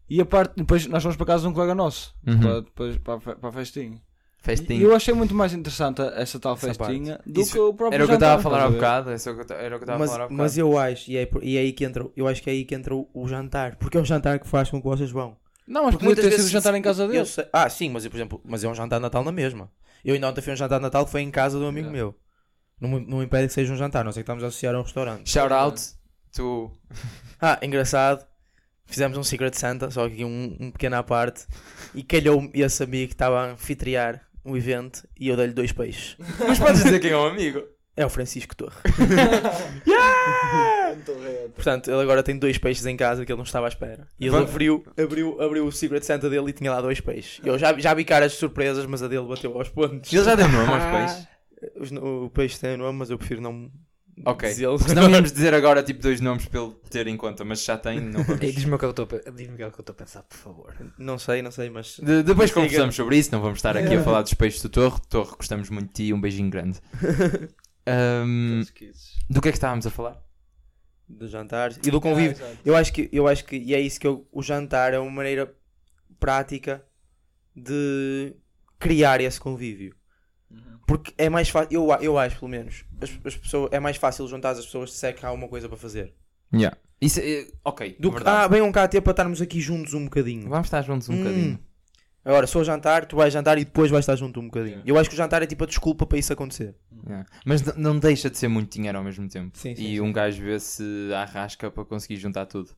E 0.08 0.20
a 0.20 0.26
parte, 0.26 0.54
depois 0.56 0.86
nós 0.86 1.02
fomos 1.02 1.16
para 1.16 1.26
casa 1.26 1.42
de 1.42 1.48
um 1.48 1.52
colega 1.52 1.74
nosso, 1.74 2.14
Uhum. 2.26 2.38
para, 2.38 2.60
depois, 2.60 2.98
para, 2.98 3.14
a 3.14 3.20
fe- 3.20 3.34
para 3.34 3.48
a 3.48 3.52
festinha. 3.52 4.00
Festinha. 4.46 4.78
E 4.80 4.82
eu 4.82 4.94
achei 4.94 5.12
muito 5.12 5.34
mais 5.34 5.52
interessante 5.52 6.00
essa 6.14 6.38
tal 6.38 6.54
Essa 6.54 6.72
festinha 6.72 7.20
do 7.26 7.40
Isso 7.40 7.52
que 7.52 7.58
o 7.58 7.74
próprio 7.74 7.94
Era 7.96 8.04
o 8.04 8.06
que 8.06 8.12
eu 8.12 8.14
jantar, 8.16 8.38
estava 8.38 8.40
a 8.40 8.42
falar 8.42 8.64
há 8.64 8.70
bocado. 8.70 9.10
é 9.10 9.14
o 9.14 9.18
Era 9.18 9.30
o 9.30 9.34
que 9.34 9.34
eu 9.50 9.74
estava 9.76 9.94
a 9.94 9.98
Mas, 9.98 10.10
falar 10.10 10.24
há 10.24 10.26
bocado. 10.28 10.34
mas 10.42 10.56
eu 10.58 10.78
acho, 10.78 11.10
e 11.10 11.16
é, 11.18 11.28
e 11.42 11.56
é 11.56 11.60
aí 11.60 11.72
que 11.72 11.84
entra, 11.84 12.06
eu 12.16 12.26
acho 12.28 12.42
que 12.42 12.48
é 12.48 12.52
aí 12.52 12.64
que 12.64 12.74
entra 12.74 12.94
o, 12.94 13.08
o 13.12 13.26
jantar, 13.28 13.76
porque 13.76 13.96
é 13.98 14.00
o 14.00 14.04
jantar 14.04 14.38
que 14.38 14.46
faz 14.48 14.70
com 14.70 14.80
que 14.80 14.86
vocês 14.88 15.10
vão. 15.10 15.36
Não, 15.66 15.82
mas 15.84 15.94
Porque 15.94 16.06
podia 16.06 16.22
ter 16.22 16.30
sido 16.30 16.36
vezes- 16.38 16.50
jantar 16.52 16.74
em 16.76 16.82
casa 16.82 17.08
dele. 17.08 17.26
sei- 17.26 17.46
ah, 17.52 17.68
sim, 17.68 17.90
mas 17.90 18.04
eu, 18.04 18.10
por 18.10 18.16
exemplo, 18.16 18.40
mas 18.44 18.62
é 18.62 18.68
um 18.68 18.74
jantar 18.74 18.98
de 18.98 19.02
Natal 19.02 19.24
na 19.24 19.32
mesma. 19.32 19.68
Eu 20.04 20.14
ainda 20.14 20.28
ontem 20.28 20.40
fui 20.40 20.52
um 20.52 20.56
jantar 20.56 20.78
de 20.78 20.82
Natal 20.84 21.04
que 21.04 21.10
foi 21.10 21.22
em 21.22 21.30
casa 21.32 21.58
de 21.58 21.64
um 21.64 21.68
amigo 21.68 21.90
meu. 21.90 22.14
Não, 22.80 22.88
me- 22.88 23.04
não 23.06 23.22
impede 23.22 23.48
que 23.48 23.54
seja 23.54 23.72
um 23.72 23.76
jantar, 23.76 24.04
não 24.04 24.12
sei 24.12 24.22
que 24.22 24.24
estamos 24.24 24.44
a 24.44 24.46
associar 24.46 24.74
a 24.74 24.78
um 24.78 24.82
restaurante. 24.82 25.28
Shout 25.28 25.52
out 25.52 25.82
to. 26.36 26.70
Ah, 27.40 27.58
engraçado. 27.62 28.24
Fizemos 28.88 29.18
um 29.18 29.24
Secret 29.24 29.54
Santa, 29.54 29.90
só 29.90 30.08
que 30.08 30.24
um, 30.24 30.56
um 30.60 30.70
pequeno 30.70 30.94
à 30.94 31.02
parte. 31.02 31.44
E 31.92 32.04
calhou 32.04 32.48
esse 32.54 32.84
amigo 32.84 33.08
que 33.08 33.14
estava 33.14 33.40
a 33.40 33.50
anfitriar 33.50 34.22
um 34.46 34.56
evento 34.56 35.06
e 35.18 35.28
eu 35.28 35.36
dei-lhe 35.36 35.52
dois 35.52 35.72
peixes. 35.72 36.16
Mas 36.46 36.58
podes 36.58 36.82
dizer 36.82 37.00
quem 37.00 37.10
é 37.10 37.16
um 37.16 37.26
amigo. 37.26 37.62
É 37.96 38.04
o 38.04 38.10
Francisco 38.10 38.54
Torre. 38.54 38.76
Portanto, 41.54 41.90
ele 41.90 42.00
agora 42.02 42.22
tem 42.22 42.38
dois 42.38 42.58
peixes 42.58 42.84
em 42.86 42.96
casa 42.96 43.24
que 43.24 43.32
ele 43.32 43.36
não 43.38 43.44
estava 43.44 43.66
à 43.66 43.68
espera. 43.68 44.06
E 44.18 44.26
ele 44.26 44.36
abriu, 44.36 44.84
abriu, 45.02 45.40
abriu 45.40 45.66
o 45.66 45.72
Secret 45.72 46.02
Santa 46.04 46.28
dele 46.28 46.50
e 46.50 46.52
tinha 46.52 46.70
lá 46.70 46.80
dois 46.80 47.00
peixes. 47.00 47.40
Eu 47.44 47.58
já, 47.58 47.76
já 47.78 47.94
vi 47.94 48.04
caras 48.04 48.32
de 48.32 48.38
surpresas, 48.38 48.86
mas 48.86 49.02
a 49.02 49.08
dele 49.08 49.26
bateu 49.26 49.56
aos 49.56 49.68
pontos. 49.68 50.12
Ele 50.12 50.24
já 50.24 50.34
deu 50.34 50.48
nome 50.48 50.72
aos 50.72 50.84
peixes. 50.84 51.28
Os- 51.80 51.92
O 51.92 52.30
peixe 52.30 52.58
tem 52.60 52.76
nome, 52.76 52.98
mas 52.98 53.10
eu 53.10 53.18
prefiro 53.18 53.40
não 53.40 53.70
Ok. 54.24 54.48
Mas 54.80 54.94
não 54.94 55.10
íamos 55.10 55.30
dizer 55.30 55.52
agora 55.52 55.82
tipo 55.82 56.00
dois 56.00 56.20
nomes 56.22 56.46
para 56.46 56.60
ele 56.62 56.74
ter 56.88 57.06
em 57.06 57.16
conta, 57.16 57.44
mas 57.44 57.62
já 57.62 57.76
tem, 57.76 58.00
não 58.00 58.22
vamos. 58.24 58.42
Ei, 58.42 58.50
Diz-me 58.52 58.74
o 58.74 58.78
que 58.78 58.84
eu 58.86 58.90
estou 58.90 59.02
a 59.04 59.06
pe- 59.08 59.30
diz-me 59.32 59.54
o 59.54 59.56
que 59.56 59.62
é 59.62 59.66
eu 59.66 59.68
estou 59.68 59.92
a 59.92 59.94
pensar, 59.94 60.22
por 60.22 60.36
favor. 60.38 60.74
Não 60.98 61.18
sei, 61.18 61.42
não 61.42 61.50
sei, 61.50 61.68
mas. 61.68 61.98
De- 62.02 62.22
depois 62.22 62.48
Siga. 62.50 62.62
conversamos 62.62 62.94
sobre 62.94 63.16
isso, 63.18 63.30
não 63.32 63.42
vamos 63.42 63.58
estar 63.58 63.76
aqui 63.76 63.94
a 63.94 64.02
falar 64.02 64.22
dos 64.22 64.32
peixes 64.34 64.62
do 64.62 64.68
Torre. 64.70 64.98
Torre, 65.10 65.32
gostamos 65.36 65.68
muito 65.68 65.88
de 65.88 66.06
ti, 66.06 66.12
um 66.14 66.20
beijinho 66.20 66.48
grande. 66.50 66.80
Ahm, 67.86 68.62
do 69.30 69.40
que 69.40 69.48
é 69.48 69.52
que 69.52 69.56
estávamos 69.58 69.86
a 69.86 69.90
falar? 69.90 70.20
Do 71.08 71.28
jantar 71.28 71.72
e 71.84 71.90
do 71.90 72.00
convívio. 72.00 72.36
Eu 72.64 72.74
acho 72.74 72.92
que, 72.92 73.08
eu 73.12 73.28
acho 73.28 73.44
que, 73.44 73.56
e 73.56 73.74
é 73.74 73.80
isso 73.80 74.00
que 74.00 74.06
eu, 74.06 74.26
o 74.32 74.42
jantar 74.42 74.92
é 74.92 74.98
uma 74.98 75.10
maneira 75.10 75.54
prática 76.18 76.84
de 77.54 78.34
criar 78.78 79.20
esse 79.20 79.38
convívio. 79.38 79.94
Porque 80.86 81.12
é 81.18 81.28
mais 81.28 81.48
fácil, 81.48 81.68
eu, 81.72 81.92
a- 81.92 81.98
eu 82.00 82.16
acho 82.18 82.38
pelo 82.38 82.48
menos, 82.50 82.84
as, 83.00 83.10
as 83.24 83.36
pessoas, 83.36 83.70
é 83.72 83.80
mais 83.80 83.96
fácil 83.96 84.26
juntar 84.28 84.50
as 84.50 84.64
pessoas 84.64 84.92
se 84.92 85.06
é 85.06 85.12
que 85.12 85.26
há 85.26 85.32
uma 85.32 85.48
coisa 85.48 85.68
para 85.68 85.76
fazer. 85.76 86.14
Yeah. 86.54 86.76
Isso 87.00 87.20
é, 87.20 87.48
ok, 87.64 87.96
Do 87.98 88.12
que, 88.12 88.22
ah, 88.24 88.46
venham 88.46 88.70
cá 88.72 88.86
ter 88.88 89.00
para 89.00 89.10
estarmos 89.10 89.42
aqui 89.42 89.60
juntos 89.60 89.94
um 89.94 90.04
bocadinho. 90.04 90.48
Vamos 90.48 90.68
estar 90.68 90.82
juntos 90.82 91.08
um 91.08 91.14
Hum. 91.14 91.18
bocadinho. 91.18 91.58
Agora, 92.24 92.46
se 92.46 92.56
eu 92.56 92.64
jantar, 92.64 93.04
tu 93.06 93.16
vais 93.16 93.32
jantar 93.32 93.56
e 93.58 93.64
depois 93.64 93.90
vais 93.90 94.02
estar 94.02 94.16
junto 94.16 94.40
um 94.40 94.46
bocadinho. 94.46 94.82
Eu 94.84 94.98
acho 94.98 95.08
que 95.08 95.14
o 95.14 95.16
jantar 95.18 95.42
é 95.42 95.46
tipo 95.46 95.62
a 95.64 95.66
desculpa 95.66 96.06
para 96.06 96.18
isso 96.18 96.32
acontecer. 96.32 96.74
Yeah. 97.04 97.26
Mas 97.44 97.62
não 97.76 97.98
deixa 97.98 98.28
de 98.30 98.38
ser 98.38 98.48
muito 98.48 98.72
dinheiro 98.72 98.96
ao 98.98 99.04
mesmo 99.04 99.28
tempo. 99.28 99.56
Sim, 99.58 99.74
sim, 99.76 99.82
e 99.82 99.86
sim. 99.96 100.00
um 100.00 100.12
gajo 100.12 100.42
vê-se 100.42 100.82
arrasca 101.14 101.70
para 101.70 101.84
conseguir 101.84 102.16
juntar 102.16 102.46
tudo. 102.46 102.70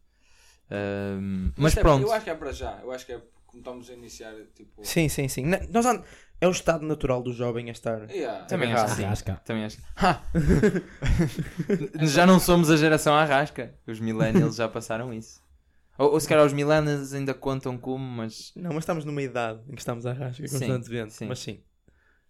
Ahm, 0.71 1.51
mas 1.57 1.77
é- 1.77 1.81
pronto, 1.81 2.07
Eu 2.07 2.13
acho 2.13 2.25
que 2.25 2.31
é 2.31 2.35
para 2.35 2.53
já. 2.53 2.79
Eu 2.83 2.91
acho 2.93 3.07
que 3.07 3.13
é 3.13 3.21
como 3.47 3.61
estamos 3.61 3.89
a 3.91 3.95
iniciar. 3.95 4.35
Tipo. 4.55 4.85
Sim, 4.85 5.09
sim, 5.09 5.29
sim. 5.29 5.45
Nós, 5.71 5.87
é 6.41 6.47
o 6.47 6.51
estado 6.51 6.85
natural 6.87 7.23
do 7.23 7.33
jovem 7.33 7.69
a 7.69 7.73
estar. 7.73 8.09
Yeah. 8.11 8.45
também 8.47 8.73
Arrasca. 8.73 8.85
acho 8.87 8.95
que 8.95 9.01
sim. 9.01 9.05
Arrasca. 9.07 9.41
Também 9.45 9.65
acho 9.65 9.77
que- 9.77 9.83
já 12.07 12.27
não 12.27 12.39
somos 12.39 12.71
a 12.71 12.77
geração 12.77 13.15
arrasca. 13.15 13.75
Os 13.87 14.01
millennials 14.01 14.57
já 14.57 14.69
passaram 14.69 15.13
isso. 15.13 15.41
Ou, 15.99 16.13
ou 16.13 16.21
se 16.21 16.29
calhar 16.29 16.45
os 16.47 16.53
millennials 16.53 17.13
ainda 17.13 17.35
contam 17.35 17.77
como, 17.77 18.05
mas 18.05 18.53
Não, 18.55 18.71
mas 18.71 18.79
estamos 18.85 19.05
numa 19.05 19.21
idade 19.23 19.61
em 19.69 19.75
que 19.75 19.81
estamos 19.81 20.07
a 20.07 20.13
rasca 20.13 20.47
Sim, 20.47 20.59
constantemente. 20.59 21.13
sim. 21.15 21.27
Mas 21.27 21.39
sim. 21.41 21.61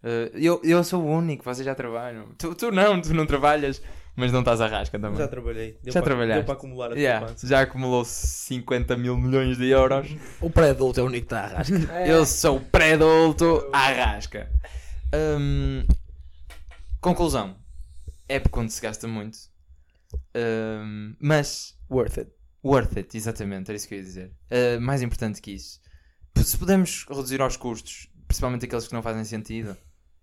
Uh, 0.02 0.30
eu, 0.34 0.60
eu 0.64 0.82
sou 0.84 1.02
o 1.02 1.06
único, 1.06 1.44
vocês 1.44 1.64
já 1.66 1.74
trabalham. 1.74 2.28
Tu, 2.38 2.54
tu 2.54 2.70
não, 2.70 3.00
tu 3.00 3.12
não 3.12 3.26
trabalhas, 3.26 3.82
mas 4.18 4.33
não 4.33 4.40
estás 4.40 4.61
à 4.61 4.66
rasca 4.66 4.98
também. 4.98 5.16
Já 5.18 5.28
trabalhei. 5.28 5.78
Deu 5.83 5.92
Já 5.92 6.00
para, 6.00 6.11
trabalhaste. 6.11 6.38
Deu 6.40 6.44
para 6.44 6.54
acumular 6.54 6.92
a 6.92 6.94
Yeah, 6.96 7.35
já 7.44 7.61
acumulou 7.62 8.04
50 8.04 8.96
mil 8.96 9.16
milhões 9.16 9.57
de 9.57 9.68
euros. 9.68 10.09
O 10.42 10.50
pré-adulto 10.50 11.00
é 11.00 11.02
o 11.02 11.07
único 11.07 11.26
que 11.28 11.35
está 11.35 11.44
a 11.44 11.59
rasca. 11.59 11.74
Eu 12.07 12.26
sou 12.26 12.61
pré-adulto 12.61 13.68
à 13.72 13.90
rasca. 13.92 14.50
Hum, 15.14 15.85
conclusão: 17.00 17.57
é 18.28 18.38
por 18.40 18.50
quando 18.50 18.70
se 18.70 18.81
gasta 18.83 19.07
muito, 19.09 19.38
Hum, 20.35 21.14
mas 21.20 21.74
Worth 21.90 22.18
it. 22.18 22.31
worth 22.64 22.96
it, 22.96 23.16
exatamente, 23.16 23.70
era 23.70 23.76
isso 23.76 23.87
que 23.88 23.94
eu 23.94 23.98
ia 23.98 24.04
dizer. 24.04 24.33
Uh, 24.50 24.81
mais 24.81 25.02
importante 25.02 25.40
que 25.40 25.52
isso, 25.52 25.81
se 26.37 26.57
pudermos 26.57 27.04
reduzir 27.09 27.40
aos 27.40 27.57
custos, 27.57 28.09
principalmente 28.26 28.64
aqueles 28.64 28.87
que 28.88 28.94
não 28.94 29.02
fazem 29.02 29.24
sentido, 29.24 29.76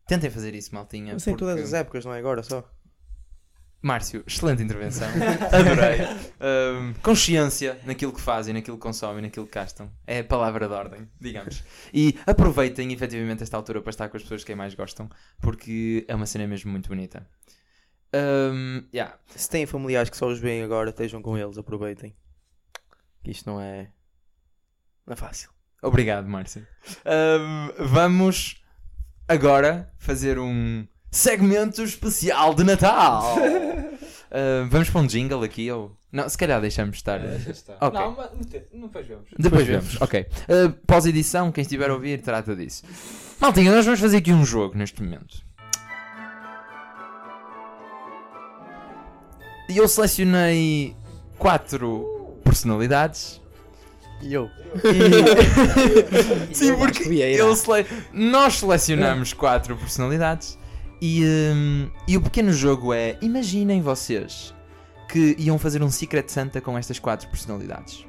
tentem 0.07 0.29
fazer 0.29 0.53
isso, 0.55 0.73
maltinha. 0.73 1.13
Mas 1.13 1.25
em 1.27 1.31
porque- 1.31 1.45
todas 1.45 1.63
as 1.63 1.73
épocas, 1.73 2.03
não 2.05 2.13
é 2.13 2.19
agora 2.19 2.41
só. 2.43 2.67
Márcio, 3.85 4.23
excelente 4.25 4.63
intervenção. 4.63 5.07
Adorei. 5.53 5.99
Um, 6.41 6.93
consciência 7.03 7.79
naquilo 7.85 8.11
que 8.11 8.19
fazem, 8.19 8.51
naquilo 8.51 8.77
que 8.77 8.81
consomem, 8.81 9.21
naquilo 9.21 9.45
que 9.45 9.53
gastam. 9.53 9.91
É 10.07 10.21
a 10.21 10.23
palavra 10.23 10.67
de 10.67 10.73
ordem, 10.73 11.07
digamos. 11.21 11.63
E 11.93 12.17
aproveitem 12.25 12.91
efetivamente 12.91 13.43
esta 13.43 13.55
altura 13.55 13.83
para 13.83 13.91
estar 13.91 14.09
com 14.09 14.17
as 14.17 14.23
pessoas 14.23 14.43
que 14.43 14.55
mais 14.55 14.73
gostam, 14.73 15.07
porque 15.39 16.03
é 16.07 16.15
uma 16.15 16.25
cena 16.25 16.47
mesmo 16.47 16.71
muito 16.71 16.89
bonita. 16.89 17.29
Um, 18.11 18.87
yeah. 18.91 19.19
Se 19.35 19.47
têm 19.47 19.67
familiares 19.67 20.09
que 20.09 20.17
só 20.17 20.25
os 20.29 20.39
veem 20.39 20.63
agora, 20.63 20.89
estejam 20.89 21.21
com 21.21 21.37
eles, 21.37 21.55
aproveitem. 21.55 22.15
Que 23.23 23.29
isto 23.29 23.47
não 23.47 23.61
é. 23.61 23.91
Não 25.05 25.13
é 25.13 25.15
fácil. 25.15 25.51
Obrigado, 25.83 26.27
Márcio. 26.27 26.65
Um, 27.05 27.85
vamos 27.85 28.63
agora 29.27 29.93
fazer 29.99 30.39
um 30.39 30.87
segmento 31.15 31.81
especial 31.81 32.53
de 32.53 32.63
Natal. 32.63 33.35
Um, 33.39 34.67
vamos 34.69 34.89
para 34.89 35.01
um 35.01 35.07
jingle 35.07 35.43
aqui 35.43 35.71
ou. 35.71 35.95
Não, 36.11 36.27
se 36.29 36.37
calhar 36.37 36.61
deixamos 36.61 36.97
estar. 36.97 37.19
Já 37.19 37.51
está. 37.51 37.73
Ok. 37.81 37.99
Não, 37.99 38.15
mas 38.15 38.29
depois 38.39 39.07
vemos. 39.07 39.25
Depois 39.37 39.67
vemos, 39.67 40.01
ok. 40.01 40.21
Uh, 40.47 40.71
Pós-edição, 40.85 41.51
quem 41.51 41.61
estiver 41.61 41.89
a 41.89 41.93
ouvir, 41.93 42.21
trata 42.21 42.55
disso. 42.55 42.83
Maltinha, 43.39 43.71
nós 43.73 43.85
vamos 43.85 43.99
fazer 43.99 44.17
aqui 44.17 44.31
um 44.31 44.45
jogo 44.45 44.77
neste 44.77 45.01
momento. 45.01 45.43
E 49.69 49.77
eu 49.77 49.87
selecionei 49.87 50.95
quatro 51.37 52.37
personalidades. 52.43 53.41
E 54.21 54.33
eu? 54.33 54.49
Sim, 56.53 56.69
Eu 56.69 56.77
porque 56.77 57.03
eu 57.09 57.55
sele- 57.55 57.85
nós 58.13 58.55
selecionamos 58.59 59.33
quatro 59.33 59.75
personalidades 59.75 60.57
e, 61.01 61.23
hum, 61.25 61.89
e 62.07 62.17
o 62.17 62.21
pequeno 62.21 62.51
jogo 62.53 62.93
é: 62.93 63.17
imaginem 63.21 63.81
vocês 63.81 64.53
que 65.09 65.35
iam 65.37 65.57
fazer 65.57 65.83
um 65.83 65.89
Secret 65.89 66.27
Santa 66.27 66.61
com 66.61 66.77
estas 66.77 66.99
quatro 66.99 67.27
personalidades. 67.29 68.05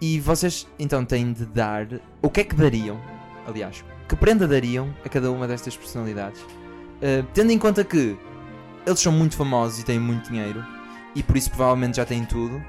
E 0.00 0.20
vocês 0.20 0.66
então 0.78 1.04
têm 1.04 1.32
de 1.32 1.44
dar 1.44 1.86
o 2.22 2.30
que 2.30 2.40
é 2.40 2.44
que 2.44 2.54
dariam, 2.54 3.00
aliás, 3.46 3.84
que 4.08 4.14
prenda 4.14 4.46
dariam 4.46 4.94
a 5.04 5.08
cada 5.08 5.30
uma 5.30 5.46
destas 5.48 5.76
personalidades, 5.76 6.40
Uh, 6.98 7.24
tendo 7.32 7.52
em 7.52 7.58
conta 7.58 7.84
que 7.84 8.16
eles 8.84 8.98
são 8.98 9.12
muito 9.12 9.36
famosos 9.36 9.78
e 9.78 9.84
têm 9.84 10.00
muito 10.00 10.30
dinheiro 10.30 10.66
e 11.14 11.22
por 11.22 11.36
isso 11.36 11.48
provavelmente 11.48 11.98
já 11.98 12.04
têm 12.04 12.24
tudo 12.24 12.60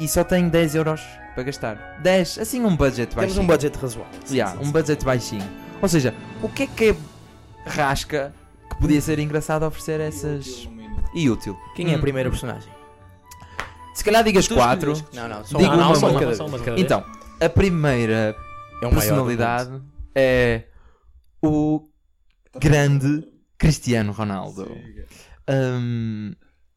e 0.00 0.08
só 0.08 0.24
têm 0.24 0.48
10 0.48 0.74
euros 0.74 1.00
para 1.34 1.44
gastar. 1.44 2.00
10, 2.02 2.38
assim 2.38 2.64
um 2.64 2.74
budget 2.74 3.14
baixinho. 3.14 3.34
Temos 3.34 3.38
um 3.38 3.46
budget 3.46 3.78
razoável. 3.78 4.20
Yeah, 4.28 4.60
um 4.60 4.72
budget 4.72 5.04
baixinho. 5.04 5.48
Ou 5.80 5.88
seja, 5.88 6.12
o 6.42 6.48
que 6.48 6.64
é 6.64 6.66
que 6.66 6.84
é 6.88 6.96
rasca 7.66 8.34
que 8.70 8.76
podia 8.80 9.00
ser 9.00 9.18
engraçado 9.18 9.64
oferecer 9.64 10.00
essas. 10.00 10.68
E 11.14 11.28
útil. 11.28 11.58
Quem 11.74 11.90
é 11.90 11.94
a 11.94 11.98
Hum. 11.98 12.00
primeira 12.00 12.30
personagem? 12.30 12.72
Se 13.94 14.04
calhar 14.04 14.22
digas 14.24 14.46
Tu 14.46 14.54
quatro. 14.54 14.92
escolheste. 14.92 15.16
Não, 15.16 15.28
não, 15.28 15.44
só 15.44 15.58
Digo 15.58 15.74
uma 15.74 15.94
só 15.94 16.08
de 16.08 16.14
uma, 16.14 16.20
cada 16.20 16.34
só 16.34 16.46
uma 16.46 16.50
vez. 16.58 16.60
de 16.60 16.64
cada 16.64 16.76
vez. 16.76 16.84
Então, 16.84 17.04
a 17.40 17.48
primeira 17.48 18.36
É 18.82 18.86
o 18.86 18.90
maior 18.90 18.90
do 18.90 18.94
personalidade 18.96 19.82
é 20.14 20.64
o 21.42 21.88
grande 22.60 23.26
Cristiano 23.58 24.12
Ronaldo. 24.12 24.70
Hum, 25.48 26.32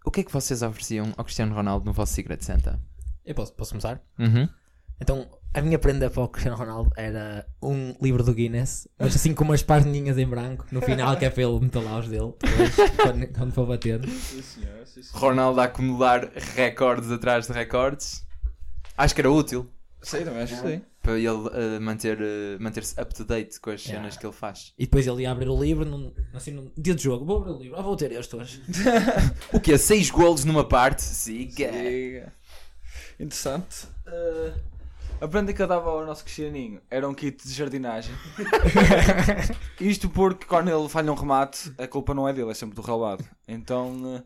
o 0.06 0.12
que 0.12 0.22
é 0.22 0.24
que 0.24 0.32
vocês 0.34 0.62
ofereciam 0.64 1.14
ao 1.16 1.24
Cristiano 1.24 1.54
Ronaldo 1.56 1.86
no 1.86 1.94
vosso 1.94 2.14
Secret 2.14 2.42
Santa? 2.42 2.82
Eu 3.26 3.36
posso, 3.36 3.54
posso 3.54 3.72
começar? 3.72 4.02
Uhum. 4.20 4.50
Então, 5.00 5.28
a 5.54 5.62
minha 5.62 5.78
prenda 5.78 6.10
para 6.10 6.24
o 6.24 6.28
Cristiano 6.28 6.58
Ronaldo 6.58 6.92
era 6.98 7.46
um 7.62 7.96
livro 8.02 8.24
do 8.24 8.34
Guinness, 8.34 8.88
mas 8.98 9.16
assim 9.16 9.34
com 9.34 9.44
umas 9.44 9.62
páginas 9.62 10.18
em 10.18 10.28
branco 10.28 10.66
no 10.72 10.82
final, 10.82 11.16
que 11.16 11.26
é 11.26 11.30
para 11.30 11.44
ele 11.44 11.60
metalar 11.60 12.00
os 12.00 12.08
dele, 12.08 12.34
depois, 12.40 12.76
quando, 13.02 13.28
quando 13.28 13.54
for 13.54 13.68
bater. 13.68 14.02
Sim, 14.08 14.42
senhor, 14.42 14.86
sim, 14.88 15.04
senhor. 15.04 15.20
Ronaldo 15.22 15.62
a 15.62 15.66
acumular 15.66 16.32
recordes 16.56 17.12
atrás 17.12 17.48
de 17.48 17.54
recordes. 17.54 18.26
Acho 18.98 19.14
que 19.14 19.22
era 19.22 19.32
útil. 19.32 19.70
Sei, 20.02 20.26
também 20.26 20.42
acho 20.42 20.62
que 20.62 20.68
sim. 20.68 20.82
para 21.02 21.18
ele 21.18 21.30
uh, 21.30 21.80
manter, 21.80 22.20
uh, 22.20 22.62
manter-se 22.62 23.00
up 23.00 23.14
to 23.14 23.24
date 23.24 23.58
com 23.62 23.70
as 23.70 23.84
Yeah. 23.86 24.02
cenas 24.02 24.18
que 24.18 24.26
ele 24.26 24.34
faz. 24.34 24.74
E 24.78 24.84
depois 24.86 25.08
ele 25.08 25.22
ia 25.22 25.32
abrir 25.32 25.48
o 25.48 25.58
livro, 25.58 25.86
num, 25.86 26.14
assim, 26.34 26.52
num 26.52 26.70
dia 26.78 26.94
de 26.94 27.04
jogo. 27.04 27.26
Vou 27.26 27.38
abrir 27.38 27.52
o 27.52 27.58
livro, 27.58 27.80
ah, 27.80 27.82
vou 27.82 27.96
ter 27.96 28.12
este 28.12 28.36
hoje. 28.36 28.62
O 29.54 29.60
que 29.62 29.72
é? 29.74 29.78
6 29.78 30.10
golos 30.10 30.44
numa 30.44 30.68
parte? 30.68 31.02
Siga! 31.04 31.72
Siga. 31.72 32.34
Interessante. 33.20 33.88
Eh, 34.06 34.54
a 35.24 35.28
prenda 35.28 35.54
que 35.54 35.62
eu 35.62 35.68
dava 35.68 35.90
ao 35.90 36.06
nosso 36.06 36.22
Cristianinho 36.26 36.82
era 36.92 37.08
um 37.08 37.14
kit 37.14 37.48
de 37.48 37.54
jardinagem. 37.54 38.14
Isto 39.80 40.10
porque 40.10 40.46
quando 40.46 40.70
ele 40.70 40.90
falha 40.90 41.10
um 41.14 41.16
remate, 41.16 41.72
a 41.78 41.88
culpa 41.88 42.14
não 42.14 42.28
é 42.28 42.34
dele, 42.34 42.52
é 42.52 42.54
sempre 42.54 42.76
do 42.76 42.82
relvado. 42.82 43.24
Então 43.48 44.18
eh, 44.18 44.24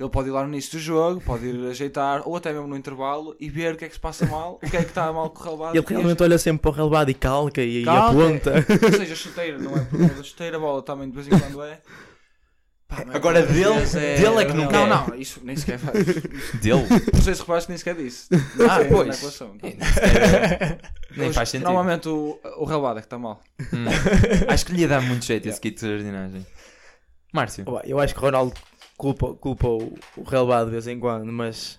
ele 0.00 0.08
pode 0.08 0.28
ir 0.28 0.32
lá 0.32 0.42
no 0.42 0.48
início 0.48 0.72
do 0.72 0.80
jogo, 0.80 1.20
pode 1.20 1.46
ir 1.46 1.70
ajeitar, 1.70 2.22
ou 2.26 2.34
até 2.34 2.52
mesmo 2.52 2.66
no 2.66 2.76
intervalo, 2.76 3.36
e 3.38 3.48
ver 3.48 3.74
o 3.74 3.76
que 3.76 3.84
é 3.84 3.88
que 3.88 3.94
se 3.94 4.00
passa 4.00 4.26
mal, 4.26 4.58
o 4.60 4.68
que 4.68 4.76
é 4.76 4.82
que 4.82 4.88
está 4.88 5.12
mal 5.12 5.30
com 5.30 5.40
o 5.40 5.44
relvado. 5.44 5.76
Ele 5.76 5.86
e 5.88 5.92
realmente 5.92 6.20
olha 6.20 6.36
sempre 6.36 6.62
para 6.62 6.70
o 6.72 6.74
relevado 6.74 7.10
e 7.10 7.14
calca 7.14 7.62
e, 7.62 7.82
e 7.82 7.84
Calca. 7.84 8.10
aponta. 8.10 8.54
Ou 8.86 8.92
seja, 8.92 9.14
chuteira, 9.14 9.56
não 9.56 9.76
é 9.76 9.84
por 9.84 10.00
causa 10.00 10.14
da 10.14 10.22
chuteira, 10.24 10.56
a 10.56 10.60
bola 10.60 10.82
também 10.82 11.08
de 11.08 11.14
vez 11.14 11.28
em 11.28 11.38
quando 11.38 11.62
é. 11.62 11.80
Pá, 12.90 13.04
mas 13.06 13.14
Agora 13.16 13.42
dele- 13.46 13.72
vezes 13.74 13.92
dele 13.92 14.38
é 14.40 14.44
que 14.44 14.52
não 14.52 14.64
não, 14.64 14.68
quer. 14.68 14.86
não, 14.88 15.14
isso 15.14 15.40
nem 15.44 15.54
sequer 15.56 15.78
faz. 15.78 15.94
Dele? 16.60 16.84
Não 17.14 17.22
sei 17.22 17.34
se 17.34 17.40
reparas 17.40 17.64
que 17.64 17.70
nem 17.70 17.78
sequer 17.78 17.94
disse. 17.94 18.26
Ah, 18.68 18.78
pois. 18.88 19.08
na 19.08 19.14
equação. 19.14 19.56
Nem 19.62 19.76
Mas, 21.16 21.34
faz 21.34 21.48
sentido. 21.50 21.66
Normalmente 21.66 22.08
o, 22.08 22.38
o 22.56 22.64
relvado 22.64 22.98
é 22.98 23.02
que 23.02 23.06
está 23.06 23.18
mal. 23.18 23.40
Hum. 23.72 23.84
Acho 24.48 24.66
que 24.66 24.72
lhe 24.72 24.80
ia 24.82 24.88
dar 24.88 25.00
muito 25.02 25.24
jeito 25.24 25.48
esse 25.48 25.60
kit 25.62 25.80
de 25.80 25.86
jardinagem. 25.88 26.44
Márcio. 27.32 27.64
Opa, 27.66 27.82
Eu 27.84 27.98
acho 28.00 28.12
que 28.12 28.20
o 28.20 28.22
Ronaldo 28.24 28.54
culpa, 28.96 29.34
culpa 29.34 29.68
o, 29.68 29.94
o 30.16 30.22
relevado 30.24 30.66
de 30.66 30.72
vez 30.72 30.86
em 30.86 30.98
quando, 30.98 31.32
mas 31.32 31.78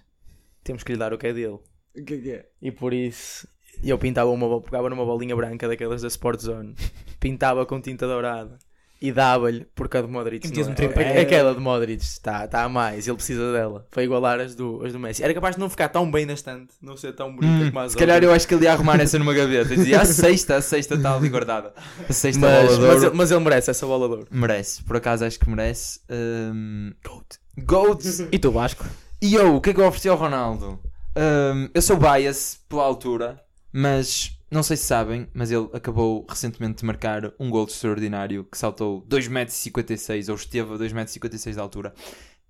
temos 0.63 0.81
que 0.83 0.93
lhe 0.93 0.97
dar 0.97 1.13
o 1.13 1.17
que 1.17 1.27
é 1.27 1.33
dele. 1.33 1.59
O 1.95 2.03
que 2.05 2.13
é 2.13 2.17
que 2.17 2.31
é? 2.31 2.45
E 2.61 2.71
por 2.71 2.93
isso 2.93 3.47
eu 3.83 3.97
pintava 3.97 4.29
uma, 4.29 4.47
bo- 4.47 4.61
pegava 4.61 4.89
numa 4.89 5.05
bolinha 5.05 5.35
branca 5.35 5.67
daquelas 5.67 6.01
da 6.01 6.07
Sport 6.07 6.39
Zone, 6.41 6.73
pintava 7.19 7.65
com 7.65 7.81
tinta 7.81 8.07
dourada 8.07 8.57
e 9.01 9.11
dava-lhe 9.11 9.65
porque 9.73 9.97
a 9.97 10.01
de 10.01 10.07
Modric 10.07 10.47
um 10.47 10.51
é. 10.51 11.19
A- 11.19 11.21
aquela 11.21 11.55
de 11.55 11.59
Modric 11.59 12.03
está 12.03 12.47
tá 12.47 12.63
a 12.63 12.69
mais, 12.69 13.07
ele 13.07 13.15
precisa 13.17 13.51
dela 13.51 13.87
para 13.89 14.03
igualar 14.03 14.39
as 14.39 14.53
do, 14.53 14.85
as 14.85 14.93
do 14.93 14.99
Messi. 14.99 15.23
Era 15.23 15.33
capaz 15.33 15.55
de 15.55 15.59
não 15.59 15.69
ficar 15.69 15.89
tão 15.89 16.09
bem 16.09 16.25
na 16.25 16.33
estante, 16.33 16.73
não 16.81 16.95
ser 16.95 17.13
tão 17.13 17.35
bonita 17.35 17.65
Hum, 17.65 17.71
como 17.71 17.79
as 17.79 17.91
se 17.93 17.97
calhar 17.97 18.23
eu 18.23 18.31
acho 18.31 18.47
que 18.47 18.53
ele 18.53 18.65
ia 18.65 18.73
arrumar 18.73 18.99
essa 19.01 19.17
numa 19.17 19.33
gaveta 19.33 19.73
e 19.73 19.77
dizia 19.77 20.01
a 20.01 20.05
sexta, 20.05 20.55
a 20.57 20.61
sexta 20.61 20.95
está 20.95 21.15
ali 21.15 21.29
guardada. 21.29 21.73
A 22.07 22.13
sexta 22.13 22.39
mas, 22.39 22.77
mas, 22.77 23.03
ele, 23.03 23.15
mas 23.15 23.31
ele 23.31 23.39
merece 23.39 23.71
essa 23.71 23.85
bola 23.87 24.07
de 24.07 24.13
ouro. 24.13 24.27
Merece, 24.29 24.83
por 24.83 24.95
acaso 24.95 25.25
acho 25.25 25.39
que 25.39 25.49
merece. 25.49 25.99
Hum, 26.09 26.93
Goat. 27.03 27.25
Goat. 27.57 28.27
E 28.31 28.37
tu, 28.37 28.51
Vasco? 28.51 28.85
E 29.21 29.33
eu, 29.33 29.55
o 29.55 29.61
que 29.61 29.71
é 29.71 29.73
que 29.73 29.79
eu 29.81 29.85
ofereci 29.87 30.09
ao 30.09 30.17
Ronaldo? 30.17 30.79
Hum, 31.17 31.69
eu 31.73 31.81
sou 31.81 31.97
bias 31.97 32.59
pela 32.69 32.83
altura, 32.83 33.41
mas 33.73 34.31
não 34.51 34.61
sei 34.61 34.75
se 34.75 34.83
sabem, 34.83 35.27
mas 35.33 35.49
ele 35.49 35.69
acabou 35.71 36.25
recentemente 36.29 36.79
de 36.79 36.85
marcar 36.85 37.31
um 37.39 37.49
gol 37.49 37.65
extraordinário 37.65 38.43
que 38.43 38.57
saltou 38.57 39.01
2,56m 39.07 40.29
ou 40.29 40.35
esteve 40.35 40.73
a 40.73 40.77
2,56m 40.77 41.53
de 41.53 41.59
altura. 41.59 41.93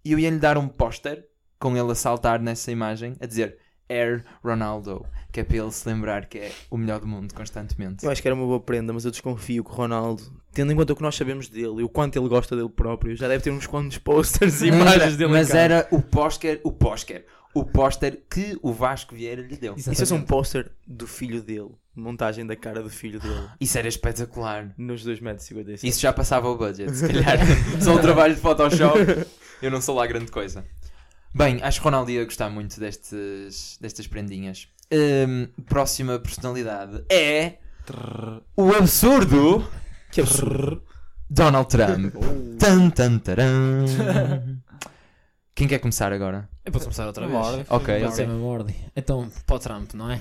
E 0.03 0.11
eu 0.11 0.17
ia-lhe 0.17 0.39
dar 0.39 0.57
um 0.57 0.67
póster 0.67 1.23
com 1.59 1.77
ele 1.77 1.91
a 1.91 1.95
saltar 1.95 2.41
nessa 2.41 2.71
imagem 2.71 3.15
a 3.21 3.27
dizer 3.27 3.59
Air 3.87 4.25
Ronaldo, 4.43 5.05
que 5.31 5.41
é 5.41 5.43
para 5.43 5.57
ele 5.57 5.71
se 5.71 5.87
lembrar 5.87 6.25
que 6.25 6.39
é 6.39 6.51
o 6.71 6.77
melhor 6.77 6.99
do 7.01 7.07
mundo 7.07 7.33
constantemente. 7.35 8.03
Eu 8.03 8.11
acho 8.11 8.19
que 8.21 8.27
era 8.27 8.33
uma 8.33 8.47
boa 8.47 8.59
prenda, 8.59 8.91
mas 8.91 9.05
eu 9.05 9.11
desconfio 9.11 9.63
que 9.63 9.69
o 9.69 9.73
Ronaldo 9.73 10.41
tendo 10.53 10.71
em 10.71 10.75
conta 10.75 10.93
o 10.93 10.95
que 10.95 11.01
nós 11.01 11.15
sabemos 11.15 11.47
dele 11.47 11.81
e 11.81 11.83
o 11.83 11.89
quanto 11.89 12.17
ele 12.17 12.27
gosta 12.27 12.55
dele 12.55 12.69
próprio, 12.69 13.15
já 13.15 13.27
deve 13.27 13.43
ter 13.43 13.51
uns 13.51 13.67
quantos 13.67 13.97
posters 13.97 14.61
e 14.61 14.67
imagens 14.67 15.15
dele 15.15 15.31
mas 15.31 15.51
era 15.51 15.87
o 15.91 16.01
póster, 16.01 16.59
o 16.63 16.71
póster, 16.71 17.25
o 17.53 17.65
póster 17.65 18.21
que 18.29 18.57
o 18.61 18.71
Vasco 18.73 19.15
Vieira 19.15 19.41
lhe 19.41 19.57
deu. 19.57 19.75
Isso 19.75 19.91
é 19.91 20.05
só 20.05 20.15
um 20.15 20.21
póster 20.21 20.71
do 20.87 21.05
filho 21.07 21.41
dele, 21.41 21.71
montagem 21.95 22.45
da 22.45 22.55
cara 22.55 22.81
do 22.81 22.89
filho 22.89 23.19
dele, 23.19 23.47
Isso 23.59 23.77
era 23.77 23.87
espetacular. 23.87 24.73
nos 24.77 25.05
2,57m. 25.05 25.79
Isso 25.83 25.99
já 25.99 26.13
passava 26.13 26.47
o 26.49 26.57
budget, 26.57 26.91
se 26.95 27.07
calhar. 27.11 27.37
Só 27.81 27.95
um 27.95 28.01
trabalho 28.01 28.35
de 28.35 28.41
Photoshop. 28.41 28.99
Eu 29.61 29.69
não 29.71 29.81
sou 29.81 29.95
lá 29.95 30.07
grande 30.07 30.31
coisa. 30.31 30.65
Bem, 31.33 31.59
acho 31.63 31.79
que 31.79 31.83
o 31.83 31.89
Ronaldo 31.89 32.11
ia 32.11 32.25
gostar 32.25 32.49
muito 32.49 32.79
destes, 32.79 33.77
destas 33.79 34.05
prendinhas. 34.07 34.67
Hum, 34.91 35.47
próxima 35.65 36.19
personalidade 36.19 37.03
é 37.09 37.53
o 38.55 38.73
absurdo 38.73 39.65
Que 40.11 40.21
absurdo. 40.21 40.83
Donald 41.29 41.69
Trump. 41.69 42.13
Tan, 42.59 42.89
tan, 42.89 43.17
taran. 43.19 43.85
Quem 45.53 45.67
quer 45.67 45.79
começar 45.79 46.11
agora? 46.13 46.49
Eu 46.65 46.71
posso 46.71 46.85
começar 46.85 47.05
outra 47.07 47.27
vez. 47.27 47.37
ordem. 47.37 47.65
Ok, 47.69 48.01
Pode 48.01 48.15
ser 48.15 48.29
ok. 48.29 48.41
ordem. 48.41 48.75
Então, 48.95 49.29
para 49.45 49.55
o 49.55 49.59
Trump, 49.59 49.93
não 49.93 50.09
é? 50.09 50.19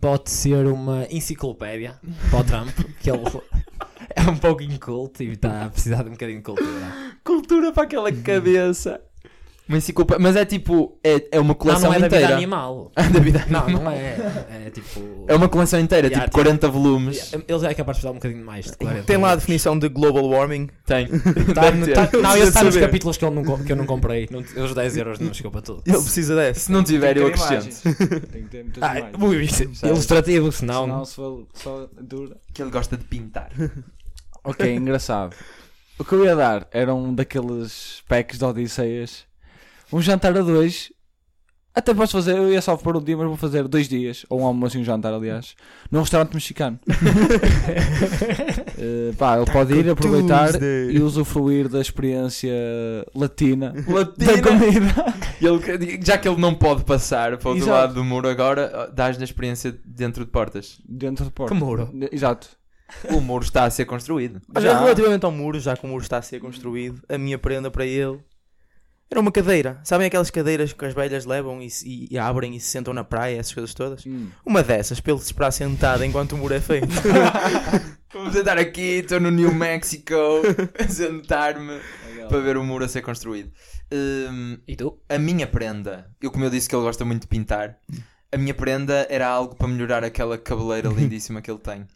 Pode 0.00 0.30
ser 0.30 0.66
uma 0.66 1.06
enciclopédia 1.10 1.98
para 2.30 2.40
o 2.40 2.44
Trump, 2.44 2.68
que 3.00 3.10
ele 3.10 3.22
é 4.14 4.22
um 4.30 4.36
pouco 4.36 4.62
inculto 4.62 5.22
e 5.22 5.30
está 5.32 5.64
a 5.64 5.70
precisar 5.70 6.02
de 6.02 6.10
um 6.10 6.12
bocadinho 6.12 6.38
de 6.38 6.44
cultura. 6.44 7.16
Cultura 7.24 7.72
para 7.72 7.84
aquela 7.84 8.12
cabeça. 8.12 9.00
Uma 9.66 9.78
enciclopédia. 9.78 10.22
Mas 10.22 10.36
é 10.36 10.44
tipo, 10.44 10.98
é, 11.02 11.26
é 11.32 11.40
uma 11.40 11.48
Não, 11.48 11.54
coleção 11.54 11.88
não 11.90 11.94
é 11.94 11.98
da 12.00 12.06
vida 12.08 12.16
inteira. 12.18 12.36
animal. 12.36 12.92
Ah, 12.94 13.02
da 13.08 13.18
vida 13.20 13.46
Não, 13.48 13.60
animal. 13.62 13.82
não 13.84 13.90
é. 13.92 14.16
É 14.66 14.70
tipo. 14.70 15.24
É 15.26 15.34
uma 15.34 15.48
coleção 15.48 15.80
inteira, 15.80 16.06
Yeah, 16.08 16.26
tipo 16.26 16.36
tipo- 16.38 16.44
40 16.44 16.68
volumes. 16.68 17.32
Eles 17.48 17.62
é 17.62 17.72
capaz 17.72 17.96
de 17.96 18.00
precisar 18.02 18.10
um 18.10 18.14
bocadinho 18.14 18.44
mais 18.44 18.66
de 18.66 18.76
40. 18.76 19.02
Tem 19.04 19.16
lá 19.16 19.30
a 19.30 19.36
definição 19.36 19.78
de 19.78 19.88
global 19.88 20.26
warming. 20.28 20.68
Tem. 20.84 21.08
Tá, 21.54 22.06
tá- 22.08 22.18
não, 22.18 22.36
esse 22.36 22.48
está 22.48 22.62
nos 22.64 22.76
capítulos 22.76 23.16
que 23.16 23.24
eu 23.24 23.30
não, 23.30 23.42
que 23.64 23.72
eu 23.72 23.76
não 23.76 23.86
comprei. 23.86 24.28
Não, 24.30 24.40
os 24.40 24.74
10 24.74 24.96
euros 24.98 25.18
não 25.18 25.32
chegou 25.32 25.50
para 25.50 25.62
tudo. 25.62 25.82
Ele 25.86 25.96
precisa 25.98 26.34
dessa. 26.36 26.60
Se 26.60 26.72
não 26.72 26.82
tiver, 26.84 27.16
eu 27.16 27.28
acrescento. 27.28 27.82
Tem 28.30 28.42
que 28.42 28.48
ter 28.50 28.62
muitas 28.64 28.82
Ah, 28.82 28.98
imagens. 28.98 29.50
isso- 29.60 29.74
Sério. 29.76 29.94
ilustrativo, 29.94 30.52
senão. 30.52 30.82
Senão 30.84 31.04
se 31.06 31.14
for 31.14 31.46
só 31.54 31.88
dura. 32.00 32.36
Que 32.52 32.60
ele 32.62 32.70
gosta 32.70 32.96
de 32.96 33.04
pintar. 33.04 33.50
Ok, 34.42 34.74
engraçado. 34.74 35.34
O 35.98 36.04
que 36.04 36.12
eu 36.14 36.24
ia 36.24 36.36
dar 36.36 36.66
era 36.70 36.94
um 36.94 37.14
daqueles 37.14 38.02
packs 38.08 38.38
de 38.38 38.44
Odisseias. 38.44 39.24
Um 39.94 40.02
jantar 40.02 40.36
a 40.36 40.42
dois. 40.42 40.92
Até 41.72 41.92
posso 41.92 42.12
fazer, 42.12 42.36
eu 42.36 42.52
ia 42.52 42.60
só 42.62 42.76
por 42.76 42.96
um 42.96 43.02
dia, 43.02 43.16
mas 43.16 43.26
vou 43.26 43.36
fazer 43.36 43.66
dois 43.66 43.88
dias. 43.88 44.24
Ou 44.28 44.40
um 44.40 44.44
almoço 44.46 44.76
e 44.76 44.80
um 44.80 44.84
jantar, 44.84 45.12
aliás. 45.12 45.54
Num 45.90 46.00
restaurante 46.00 46.34
mexicano. 46.34 46.78
Eh, 48.76 49.12
pá, 49.16 49.36
ele 49.36 49.50
pode 49.50 49.72
ir 49.72 49.88
aproveitar 49.88 50.50
e 50.90 50.98
usufruir 51.00 51.68
da 51.68 51.80
experiência 51.80 52.52
latina, 53.14 53.72
da 53.86 53.92
Latina. 53.92 54.42
comida. 54.42 55.14
E 55.40 55.46
ele- 55.46 56.00
já 56.04 56.18
que 56.18 56.28
ele 56.28 56.40
não 56.40 56.54
pode 56.54 56.84
passar 56.84 57.36
para 57.38 57.48
o 57.48 57.52
outro 57.54 57.70
lado 57.70 57.94
do 57.94 58.04
muro 58.04 58.28
agora, 58.28 58.90
dás-lhe 58.92 59.22
a 59.22 59.24
experiência 59.24 59.74
dentro 59.84 60.24
de 60.24 60.30
portas. 60.30 60.78
Dentro 60.86 61.24
de 61.24 61.30
porta. 61.30 61.54
Que 61.54 61.60
muro? 61.60 61.90
Exato. 62.10 62.48
O 63.10 63.20
muro 63.20 63.44
está 63.44 63.64
a 63.64 63.70
ser 63.70 63.84
construído. 63.84 64.40
Já. 64.60 64.78
relativamente 64.80 65.24
ao 65.24 65.30
muro, 65.32 65.58
já 65.60 65.76
que 65.76 65.86
o 65.86 65.88
muro 65.88 66.02
está 66.02 66.18
a 66.18 66.22
ser 66.22 66.40
construído, 66.40 67.00
a 67.08 67.16
minha 67.16 67.38
prenda 67.38 67.70
para 67.70 67.86
ele 67.86 68.18
era 69.14 69.20
uma 69.20 69.30
cadeira. 69.32 69.80
Sabem 69.84 70.06
aquelas 70.06 70.30
cadeiras 70.30 70.72
que 70.72 70.84
as 70.84 70.92
velhas 70.92 71.24
levam 71.24 71.62
e, 71.62 71.70
se- 71.70 72.08
e 72.10 72.18
abrem 72.18 72.54
e 72.56 72.60
se 72.60 72.68
sentam 72.68 72.92
na 72.92 73.04
praia, 73.04 73.38
essas 73.38 73.54
coisas 73.54 73.72
todas? 73.72 74.04
Hum. 74.06 74.28
Uma 74.44 74.62
dessas, 74.62 75.00
para 75.00 75.12
ele 75.12 75.20
se 75.20 75.26
esperar 75.26 75.50
sentado 75.52 76.04
enquanto 76.04 76.32
o 76.32 76.36
muro 76.38 76.54
é 76.54 76.60
feito. 76.60 76.88
Vou 78.12 78.30
sentar 78.32 78.58
aqui, 78.58 78.80
estou 79.00 79.18
no 79.20 79.30
New 79.30 79.52
Mexico, 79.54 80.14
a 80.78 80.88
sentar-me 80.88 81.80
para 82.28 82.40
ver 82.40 82.56
o 82.56 82.64
muro 82.64 82.84
a 82.84 82.88
ser 82.88 83.02
construído. 83.02 83.50
Hum, 83.92 84.58
E 84.66 84.76
tu? 84.76 84.98
a 85.08 85.18
minha 85.18 85.46
prenda, 85.46 86.10
eu 86.20 86.30
como 86.30 86.44
eu 86.44 86.50
disse 86.50 86.68
que 86.68 86.74
ele 86.74 86.82
gosta 86.84 87.04
muito 87.04 87.22
de 87.22 87.28
pintar, 87.28 87.76
a 88.32 88.36
minha 88.36 88.54
prenda 88.54 89.06
era 89.10 89.26
algo 89.28 89.54
para 89.56 89.68
melhorar 89.68 90.04
aquela 90.04 90.38
cabeleira 90.38 90.88
lindíssima 90.94 91.40
que 91.42 91.50
ele 91.50 91.58
tem. 91.58 91.86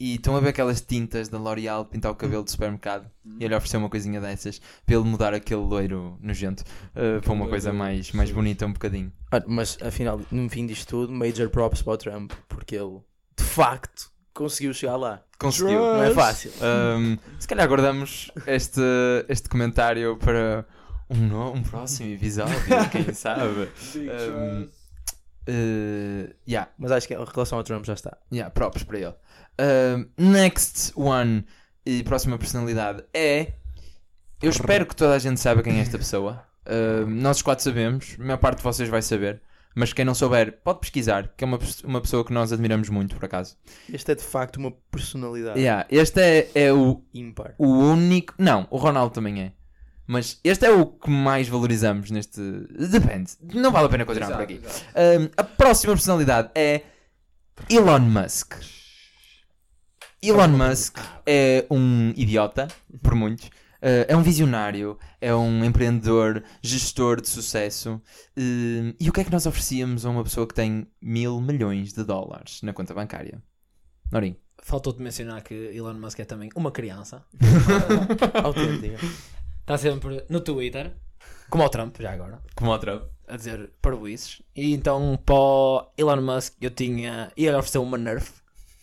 E 0.00 0.14
estão 0.14 0.36
a 0.36 0.40
ver 0.40 0.50
aquelas 0.50 0.80
tintas 0.80 1.28
da 1.28 1.38
L'Oreal 1.38 1.84
pintar 1.84 2.12
o 2.12 2.14
cabelo 2.14 2.44
do 2.44 2.50
supermercado 2.50 3.10
e 3.40 3.44
ele 3.44 3.52
ofereceu 3.54 3.80
uma 3.80 3.88
coisinha 3.90 4.20
dessas 4.20 4.60
para 4.86 4.94
ele 4.94 5.02
mudar 5.04 5.34
aquele 5.34 5.60
loiro 5.60 6.16
nojento 6.20 6.62
uh, 6.94 7.20
para 7.20 7.32
uma 7.32 7.48
coisa 7.48 7.72
mais, 7.72 8.12
mais 8.12 8.30
bonita 8.30 8.64
um 8.64 8.72
bocadinho. 8.72 9.12
Olha, 9.32 9.44
mas 9.48 9.76
afinal, 9.82 10.20
no 10.30 10.48
fim 10.48 10.66
disto 10.66 10.88
tudo, 10.88 11.12
major 11.12 11.50
props 11.50 11.82
para 11.82 11.92
o 11.94 11.96
Trump, 11.96 12.32
porque 12.48 12.76
ele, 12.76 13.00
de 13.36 13.42
facto, 13.44 14.08
conseguiu 14.32 14.72
chegar 14.72 14.94
lá. 14.96 15.20
Conseguiu. 15.36 15.80
Não 15.80 16.02
é 16.04 16.14
fácil. 16.14 16.52
Um, 16.96 17.18
se 17.40 17.48
calhar 17.48 17.66
guardamos 17.68 18.30
este, 18.46 18.80
este 19.28 19.48
comentário 19.48 20.16
para 20.16 20.64
um, 21.10 21.16
no- 21.16 21.52
um 21.54 21.62
próximo 21.64 22.12
episódio, 22.14 22.54
quem 22.92 23.10
sabe. 23.14 23.68
Um, 23.96 24.68
uh, 25.48 26.34
yeah, 26.48 26.70
Mas 26.78 26.92
acho 26.92 27.08
que 27.08 27.14
a 27.14 27.24
relação 27.24 27.58
ao 27.58 27.64
Trump 27.64 27.84
já 27.84 27.94
está. 27.94 28.16
yeah, 28.32 28.48
props 28.50 28.82
para 28.84 28.98
ele. 28.98 29.14
Next 30.16 30.92
one 30.96 31.44
e 31.84 32.02
próxima 32.02 32.38
personalidade 32.38 33.02
é. 33.12 33.52
Eu 34.40 34.50
espero 34.50 34.86
que 34.86 34.94
toda 34.94 35.14
a 35.14 35.18
gente 35.18 35.40
saiba 35.40 35.62
quem 35.62 35.78
é 35.78 35.80
esta 35.80 35.98
pessoa. 35.98 36.44
Um, 36.68 37.06
nós 37.06 37.38
os 37.38 37.42
quatro 37.42 37.64
sabemos, 37.64 38.16
a 38.18 38.22
maior 38.22 38.36
parte 38.36 38.58
de 38.58 38.62
vocês 38.62 38.88
vai 38.88 39.02
saber. 39.02 39.42
Mas 39.74 39.92
quem 39.92 40.04
não 40.04 40.14
souber, 40.14 40.60
pode 40.64 40.80
pesquisar, 40.80 41.28
que 41.36 41.44
é 41.44 41.46
uma, 41.46 41.58
uma 41.84 42.00
pessoa 42.00 42.24
que 42.24 42.32
nós 42.32 42.52
admiramos 42.52 42.88
muito, 42.88 43.14
por 43.14 43.24
acaso. 43.24 43.56
Este 43.92 44.12
é 44.12 44.14
de 44.14 44.24
facto 44.24 44.56
uma 44.56 44.72
personalidade 44.90 45.58
Yeah, 45.58 45.86
este 45.88 46.20
é, 46.20 46.50
é 46.54 46.72
o, 46.72 47.02
ímpar. 47.14 47.54
o 47.58 47.66
único. 47.66 48.34
Não, 48.38 48.66
o 48.70 48.76
Ronaldo 48.76 49.14
também 49.14 49.40
é. 49.40 49.52
Mas 50.06 50.40
este 50.42 50.66
é 50.66 50.70
o 50.70 50.86
que 50.86 51.08
mais 51.08 51.48
valorizamos 51.48 52.10
neste. 52.10 52.40
Depende. 52.90 53.32
Não 53.54 53.70
vale 53.70 53.86
a 53.86 53.88
pena 53.90 54.04
continuar 54.04 54.32
por 54.32 54.42
aqui. 54.42 54.60
Um, 54.96 55.28
a 55.36 55.44
próxima 55.44 55.92
personalidade 55.92 56.50
é 56.54 56.82
Elon 57.68 58.00
Musk. 58.00 58.54
Elon 60.20 60.48
Musk 60.48 60.98
é 61.24 61.64
um 61.70 62.10
idiota, 62.16 62.68
por 63.02 63.14
muitos. 63.14 63.46
Uh, 63.46 64.02
é 64.08 64.16
um 64.16 64.22
visionário, 64.22 64.98
é 65.20 65.32
um 65.32 65.64
empreendedor, 65.64 66.42
gestor 66.60 67.20
de 67.20 67.28
sucesso. 67.28 68.02
Um, 68.36 68.92
e 68.98 69.08
o 69.08 69.12
que 69.12 69.20
é 69.20 69.24
que 69.24 69.30
nós 69.30 69.46
oferecíamos 69.46 70.04
a 70.04 70.10
uma 70.10 70.24
pessoa 70.24 70.48
que 70.48 70.54
tem 70.54 70.88
mil 71.00 71.40
milhões 71.40 71.92
de 71.92 72.02
dólares 72.02 72.60
na 72.62 72.72
conta 72.72 72.92
bancária? 72.92 73.40
Norim. 74.10 74.36
Faltou-te 74.60 75.00
mencionar 75.00 75.42
que 75.42 75.54
Elon 75.54 75.94
Musk 75.94 76.18
é 76.18 76.24
também 76.24 76.50
uma 76.56 76.72
criança. 76.72 77.24
Autêntica. 78.42 78.98
Está 79.60 79.78
sempre 79.78 80.24
no 80.28 80.40
Twitter, 80.40 80.96
como 81.48 81.64
o 81.64 81.68
Trump, 81.68 81.96
já 82.00 82.12
agora, 82.12 82.42
Como 82.56 82.70
outra. 82.72 83.08
a 83.28 83.36
dizer 83.36 83.70
parvoices. 83.80 84.42
E 84.56 84.74
então, 84.74 85.16
para 85.24 85.34
o 85.36 85.92
Elon 85.96 86.20
Musk, 86.20 86.54
eu 86.60 86.70
tinha. 86.70 87.30
ia 87.36 87.56
oferecer 87.56 87.78
uma 87.78 87.96
Nerf 87.96 88.32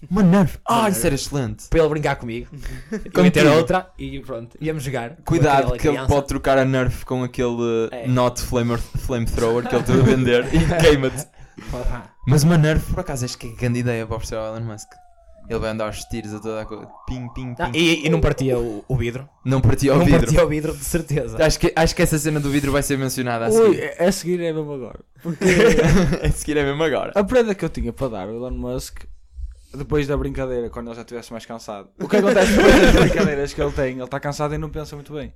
Uma 0.10 0.21
Nerf. 0.21 0.58
Ah, 0.67 0.89
isso 0.89 1.05
era 1.05 1.15
excelente. 1.15 1.67
para 1.69 1.79
ele 1.79 1.89
brincar 1.89 2.15
comigo. 2.17 2.47
Eu 2.91 2.97
ia 3.05 3.12
Contigo. 3.12 3.31
ter 3.31 3.47
outra 3.47 3.89
e 3.97 4.19
pronto, 4.19 4.58
íamos 4.62 4.84
jogar. 4.84 5.15
Cuidado 5.25 5.67
que 5.73 5.88
ele 5.88 5.95
criança. 5.97 6.08
pode 6.08 6.27
trocar 6.27 6.58
a 6.58 6.65
Nerf 6.65 7.05
com 7.05 7.23
aquele 7.23 7.89
É. 7.91 8.08
Not 8.08 8.41
Flamer, 8.41 8.77
Flamethrower 8.77 9.67
que 9.67 9.73
ele 9.75 9.81
está 9.81 9.93
a 9.93 9.97
vender 9.97 10.45
e 10.53 10.60
queima-te. 10.81 11.25
Mas 12.27 12.43
uma 12.43 12.58
Nerf, 12.58 12.91
por 12.93 12.99
acaso, 12.99 13.25
acho 13.25 13.38
que 13.38 13.47
é 13.47 13.51
grande 13.51 13.79
ideia 13.79 14.05
para 14.05 14.15
oferecer 14.17 14.36
ao 14.36 14.55
Elon 14.55 14.65
Musk. 14.65 14.89
Ele 15.47 15.60
vai 15.60 15.69
andar 15.69 15.86
aos 15.86 15.99
tiros 16.05 16.34
a 16.34 16.39
toda 16.39 16.62
a 16.62 16.65
coisa. 16.65 16.88
Ping, 17.08 17.27
ping, 17.36 17.53
ping. 17.53 17.55
ah, 17.60 17.69
e, 17.71 18.05
e 18.08 18.10
não 18.10 18.19
partia 18.19 18.58
o, 18.58 18.84
o 18.88 18.95
vidro. 18.95 19.29
Não 19.45 19.62
partia 19.62 19.91
ao 19.91 19.99
não 19.99 20.05
vidro. 20.05 20.21
partia 20.21 20.43
o 20.43 20.47
vidro, 20.49 20.75
de 20.75 20.84
certeza. 20.84 21.43
Acho 21.45 21.60
que, 21.60 21.71
acho 21.75 21.95
que 21.95 22.01
essa 22.01 22.17
cena 22.17 22.39
do 22.39 22.49
vidro 22.49 22.71
vai 22.71 22.81
ser 22.81 22.97
mencionada 22.97 23.45
a 23.45 23.49
Ui, 23.49 23.75
seguir. 23.75 24.01
a 24.01 24.12
seguir 24.12 24.41
é 24.41 24.51
mesmo 24.51 24.73
agora. 24.73 24.99
a 26.23 26.31
seguir 26.31 26.58
é 26.58 26.63
mesmo 26.63 26.81
agora. 26.84 27.12
A 27.15 27.23
prenda 27.23 27.53
que 27.53 27.63
eu 27.63 27.69
tinha 27.69 27.93
para 27.93 28.10
dar 28.10 28.23
ao 28.27 28.34
Elon 28.36 28.51
Musk, 28.51 29.03
depois 29.75 30.07
da 30.07 30.15
brincadeira, 30.17 30.69
quando 30.69 30.88
ele 30.88 30.95
já 30.95 31.01
estivesse 31.01 31.31
mais 31.31 31.45
cansado. 31.45 31.89
O 31.99 32.07
que 32.07 32.17
acontece 32.17 32.55
depois 32.55 32.81
das 32.81 32.95
brincadeiras 32.95 33.53
que 33.53 33.61
ele 33.61 33.71
tem? 33.71 33.93
Ele 33.95 34.03
está 34.03 34.19
cansado 34.19 34.53
e 34.55 34.57
não 34.57 34.69
pensa 34.69 34.95
muito 34.95 35.13
bem. 35.13 35.33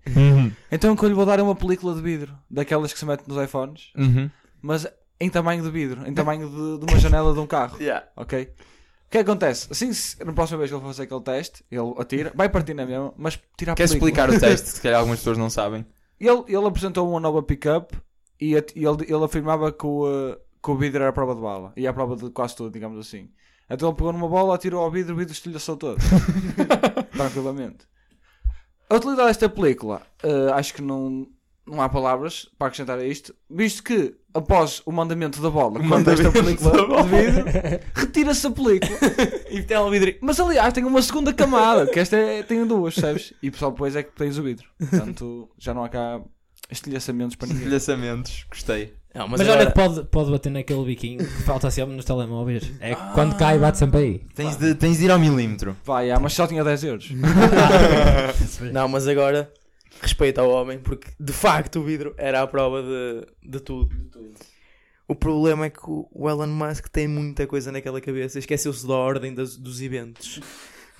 Então 0.71 0.93
o 0.93 0.97
que 0.97 1.04
eu 1.06 1.10
lhe 1.10 1.15
vou 1.15 1.25
dar 1.25 1.39
é 1.39 1.41
uma 1.41 1.56
película 1.56 1.93
de 1.95 2.02
vidro, 2.02 2.34
daquelas 2.49 2.91
que 2.93 2.99
se 2.99 3.06
mete 3.06 3.28
nos 3.28 3.41
iPhones, 3.43 3.91
Uhum. 3.97 4.30
mas 4.62 4.88
em 5.19 5.30
tamanho 5.30 5.62
de 5.63 5.69
vidro, 5.69 6.08
em 6.08 6.13
tamanho 6.13 6.49
de, 6.49 6.86
de 6.86 6.91
uma 6.91 6.99
janela 6.99 7.34
de 7.34 7.39
um 7.39 7.47
carro. 7.47 7.78
Yeah. 7.82 8.06
Ok? 8.15 8.54
O 9.08 9.12
que 9.12 9.17
acontece? 9.17 9.67
Assim, 9.71 9.91
se, 9.91 10.23
na 10.23 10.32
próxima 10.34 10.60
vez 10.60 10.69
que 10.69 10.75
ele 10.75 10.82
for 10.84 10.88
fazer 10.89 11.04
aquele 11.04 11.21
teste, 11.21 11.63
ele 11.71 11.93
atira, 11.97 12.32
vai 12.36 12.47
partir 12.47 12.75
na 12.75 12.86
mesma, 12.86 13.12
mas 13.17 13.39
tira 13.58 13.71
a 13.71 13.75
Queres 13.75 13.91
película. 13.93 14.12
explicar 14.12 14.30
o 14.30 14.39
teste? 14.39 14.69
Se 14.69 14.82
calhar 14.82 14.99
algumas 14.99 15.17
pessoas 15.19 15.38
não 15.38 15.49
sabem. 15.49 15.84
Ele, 16.19 16.43
ele 16.47 16.65
apresentou 16.67 17.10
uma 17.10 17.19
nova 17.19 17.41
pick-up 17.41 17.97
e, 18.39 18.52
e 18.54 18.86
ele, 18.86 19.04
ele 19.08 19.23
afirmava 19.23 19.71
que 19.71 19.86
o, 19.86 20.06
uh, 20.06 20.38
que 20.63 20.69
o 20.69 20.75
vidro 20.78 21.02
era 21.02 21.10
a 21.10 21.13
prova 21.13 21.34
de 21.34 21.41
bala. 21.41 21.73
E 21.75 21.88
a 21.88 21.91
prova 21.93 22.15
de 22.15 22.30
quase 22.30 22.56
tudo, 22.56 22.71
digamos 22.71 22.99
assim. 22.99 23.30
Então 23.69 23.89
ele 23.89 23.97
pegou 23.97 24.12
numa 24.12 24.27
bola, 24.27 24.55
atirou 24.55 24.82
ao 24.82 24.89
vidro, 24.89 25.13
o 25.13 25.17
vidro 25.17 25.34
estilhaçou 25.34 25.77
todo. 25.77 25.97
Tranquilamente. 27.15 27.88
A 28.89 28.95
utilidade 28.95 29.27
desta 29.27 29.47
película, 29.47 30.01
uh, 30.23 30.53
acho 30.53 30.73
que 30.73 30.82
não, 30.82 31.27
não 31.65 31.79
há 31.79 31.88
palavras 31.88 32.49
para 32.58 32.67
acrescentar 32.67 32.97
a 32.97 33.05
isto, 33.05 33.36
visto 33.47 33.84
que 33.84 34.15
após 34.34 34.82
o 34.86 34.91
mandamento 34.91 35.39
da 35.39 35.49
bola, 35.51 35.79
quando 35.88 36.08
esta 36.10 36.32
película 36.32 36.71
de 36.71 37.10
vidro, 37.10 37.45
retira-se 37.93 38.47
a 38.47 38.51
película. 38.51 38.99
E 39.51 39.63
tem 39.63 39.77
o 39.77 39.89
vidro. 39.89 40.13
Mas 40.21 40.39
aliás, 40.39 40.71
tem 40.73 40.86
uma 40.86 41.01
segunda 41.01 41.34
camada, 41.34 41.88
que 41.88 41.99
esta 41.99 42.15
é, 42.15 42.43
tem 42.43 42.65
duas, 42.67 42.93
sabes? 42.93 43.34
E 43.41 43.51
só 43.55 43.71
depois 43.71 43.95
é 43.95 44.03
que 44.03 44.12
tens 44.12 44.38
o 44.38 44.43
vidro. 44.43 44.67
Portanto, 44.77 45.49
já 45.58 45.73
não 45.73 45.84
há 45.84 45.89
cá 45.89 46.21
estilhaçamentos 46.69 47.36
para 47.36 47.47
ninguém. 47.47 47.63
Estilhaçamentos, 47.63 48.45
gostei. 48.49 48.93
Não, 49.13 49.27
Mas, 49.27 49.39
mas, 49.39 49.49
olha 49.49 49.62
agora, 49.62 49.71
que 49.71 49.75
pode, 49.75 50.08
pode 50.10 50.29
bater 50.32 50.51
naquele 50.51 50.86
biquinho 50.86 51.17
que 51.17 51.41
falta 51.43 51.71
sempre 51.71 51.95
nos 51.95 52.05
telemóveis. 52.05 52.71
É 52.79 52.93
que 52.93 53.13
quando 53.13 53.36
cai, 53.38 53.58
bate 53.58 53.79
sempre 53.79 53.99
aí. 53.99 54.21
Tens 54.36 54.55
de, 54.55 54.75
tens 54.75 54.99
de 54.99 55.05
ir 55.05 55.12
ao 55.12 55.17
milímetro. 55.17 55.75
Vai, 55.84 56.12
ah, 56.12 56.19
mas 56.19 56.34
só 56.34 56.45
tinha 56.45 56.63
10 56.63 56.84
euros. 56.84 57.10
não, 58.71 58.88
mas 58.88 59.08
agora 59.08 59.51
respeito 60.01 60.39
ao 60.39 60.49
homem, 60.49 60.79
porque 60.79 61.10
de 61.19 61.34
facto 61.34 61.79
o 61.79 61.84
vidro 61.84 62.13
era 62.17 62.41
a 62.41 62.47
prova 62.47 62.82
de, 62.84 63.49
de 63.49 63.60
tudo. 63.60 63.89
O 65.08 65.15
problema 65.15 65.65
é 65.65 65.69
que 65.71 65.79
o 65.84 66.08
o 66.12 66.29
Elon 66.29 66.47
Musk 66.47 66.88
tem 66.89 67.08
muita 67.08 67.47
coisa 67.47 67.71
naquela 67.71 67.99
cabeça, 67.99 68.38
esqueceu-se 68.38 68.88
da 68.88 68.93
ordem 68.93 69.34
das- 69.34 69.58
dos 69.58 69.82
eventos. 69.82 70.39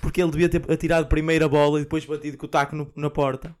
Porque 0.02 0.20
ele 0.20 0.30
devia 0.32 0.48
ter 0.48 0.62
atirado 0.70 1.06
primeiro 1.06 1.44
a 1.44 1.48
bola 1.48 1.78
e 1.78 1.82
depois 1.84 2.04
batido 2.04 2.36
com 2.36 2.46
o 2.46 2.48
taco 2.48 2.74
no- 2.74 2.90
na 2.96 3.08
porta. 3.08 3.54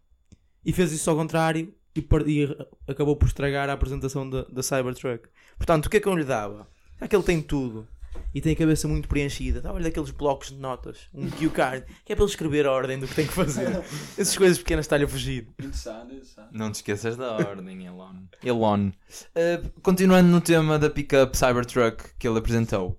E 0.64 0.72
fez 0.72 0.90
isso 0.92 1.08
ao 1.08 1.16
contrário 1.16 1.72
e, 2.00 2.02
per- 2.02 2.28
e 2.28 2.48
acabou 2.88 3.14
por 3.16 3.26
estragar 3.26 3.68
a 3.70 3.72
apresentação 3.72 4.28
da, 4.28 4.42
da 4.44 4.62
Cybertruck. 4.62 5.28
Portanto, 5.56 5.86
o 5.86 5.90
que 5.90 5.98
é 5.98 6.00
que 6.00 6.08
eu 6.08 6.16
lhe 6.16 6.24
dava? 6.24 6.66
Já 7.00 7.06
que 7.06 7.14
ele 7.14 7.22
tem 7.22 7.40
tudo 7.40 7.86
e 8.34 8.40
tem 8.40 8.52
a 8.52 8.56
cabeça 8.56 8.86
muito 8.88 9.08
preenchida, 9.08 9.60
dava-lhe 9.60 9.84
daqueles 9.84 10.10
blocos 10.10 10.48
de 10.48 10.56
notas, 10.56 10.98
um 11.14 11.30
cue 11.30 11.48
card, 11.48 11.84
que 12.04 12.12
é 12.12 12.16
para 12.16 12.24
ele 12.24 12.30
escrever 12.30 12.66
a 12.66 12.72
ordem 12.72 12.98
do 12.98 13.06
que 13.06 13.14
tem 13.14 13.26
que 13.26 13.32
fazer. 13.32 13.68
Essas 14.18 14.36
coisas 14.36 14.58
pequenas 14.58 14.84
está-lhe 14.84 15.04
a 15.04 15.08
fugir. 15.08 15.48
Interessante, 15.58 16.14
interessante. 16.14 16.48
Não 16.52 16.70
te 16.70 16.76
esqueças 16.76 17.16
da 17.16 17.32
ordem, 17.32 17.86
Elon. 17.86 18.14
Elon. 18.44 18.88
Uh, 18.88 19.80
continuando 19.82 20.28
no 20.28 20.40
tema 20.40 20.78
da 20.78 20.90
pickup 20.90 21.36
Cybertruck 21.36 22.04
que 22.18 22.26
ele 22.28 22.38
apresentou, 22.38 22.98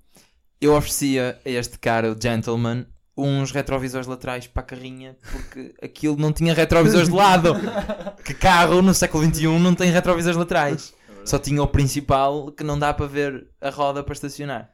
eu 0.60 0.76
oferecia 0.76 1.40
a 1.46 1.50
este 1.50 1.78
cara, 1.80 2.12
o 2.12 2.16
gentleman, 2.22 2.86
uns 3.17 3.52
retrovisores 3.52 4.08
laterais 4.08 4.47
para 4.47 4.62
a 4.63 4.65
carrinha 4.65 5.17
porque 5.32 5.74
aquilo 5.82 6.15
não 6.17 6.32
tinha 6.32 6.54
retrovisores 6.54 7.10
de 7.10 7.15
lado. 7.15 7.54
Que 8.24 8.34
carro 8.34 8.82
no 8.82 8.93
século 8.93 9.24
XXI 9.26 9.47
não 9.60 9.74
tem 9.76 9.91
retrovisores 9.91 10.38
laterais. 10.38 10.93
Só 11.26 11.38
tinha 11.39 11.62
o 11.62 11.67
principal 11.67 12.52
que 12.52 12.63
não 12.63 12.78
dá 12.80 12.93
para 12.93 13.06
ver 13.08 13.47
a 13.60 13.69
roda 13.69 14.04
para 14.04 14.13
estacionar. 14.13 14.69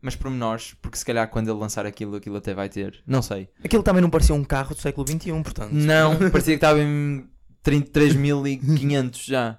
Mas 0.00 0.16
pormenores, 0.16 0.74
porque 0.82 0.96
se 0.98 1.04
calhar 1.04 1.28
quando 1.28 1.48
ele 1.48 1.58
lançar 1.58 1.86
aquilo, 1.86 2.16
aquilo 2.16 2.36
até 2.36 2.52
vai 2.54 2.68
ter. 2.68 3.02
Não 3.06 3.22
sei. 3.22 3.48
Aquilo 3.64 3.82
também 3.82 4.02
não 4.02 4.10
parecia 4.10 4.34
um 4.34 4.42
carro 4.44 4.74
do 4.74 4.80
século 4.80 5.06
XXI, 5.06 5.30
portanto. 5.42 5.72
Não, 5.72 6.16
parecia 6.30 6.54
que 6.54 6.64
estava 6.64 6.80
em 6.80 7.26
33.500 7.64 9.24
já. 9.24 9.58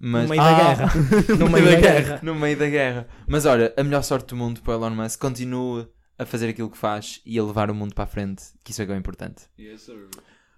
Mas, 0.00 0.22
No 0.28 0.28
meio 0.30 0.42
Ah, 0.42 0.50
da 0.50 0.56
guerra. 0.64 0.92
No 1.38 1.48
meio 1.48 1.64
da 1.64 1.76
guerra. 1.80 2.20
No 2.22 2.34
meio 2.34 2.56
da 2.58 2.66
guerra. 2.68 3.06
Mas 3.26 3.46
olha, 3.46 3.72
a 3.76 3.82
melhor 3.84 4.02
sorte 4.02 4.26
do 4.28 4.36
mundo 4.36 4.60
para 4.62 4.72
o 4.72 4.76
Elon 4.76 4.90
Musk 4.94 5.20
continua 5.20 5.88
a 6.18 6.26
fazer 6.26 6.48
aquilo 6.48 6.68
que 6.70 6.76
faz 6.76 7.20
e 7.24 7.38
a 7.38 7.42
levar 7.44 7.70
o 7.70 7.74
mundo 7.74 7.94
para 7.94 8.04
a 8.04 8.06
frente, 8.08 8.42
que 8.64 8.72
isso 8.72 8.82
é 8.82 8.86
que 8.86 8.92
é 8.92 8.94
o 8.94 8.98
importante. 8.98 9.44
Yes, 9.58 9.82
sir. 9.82 10.08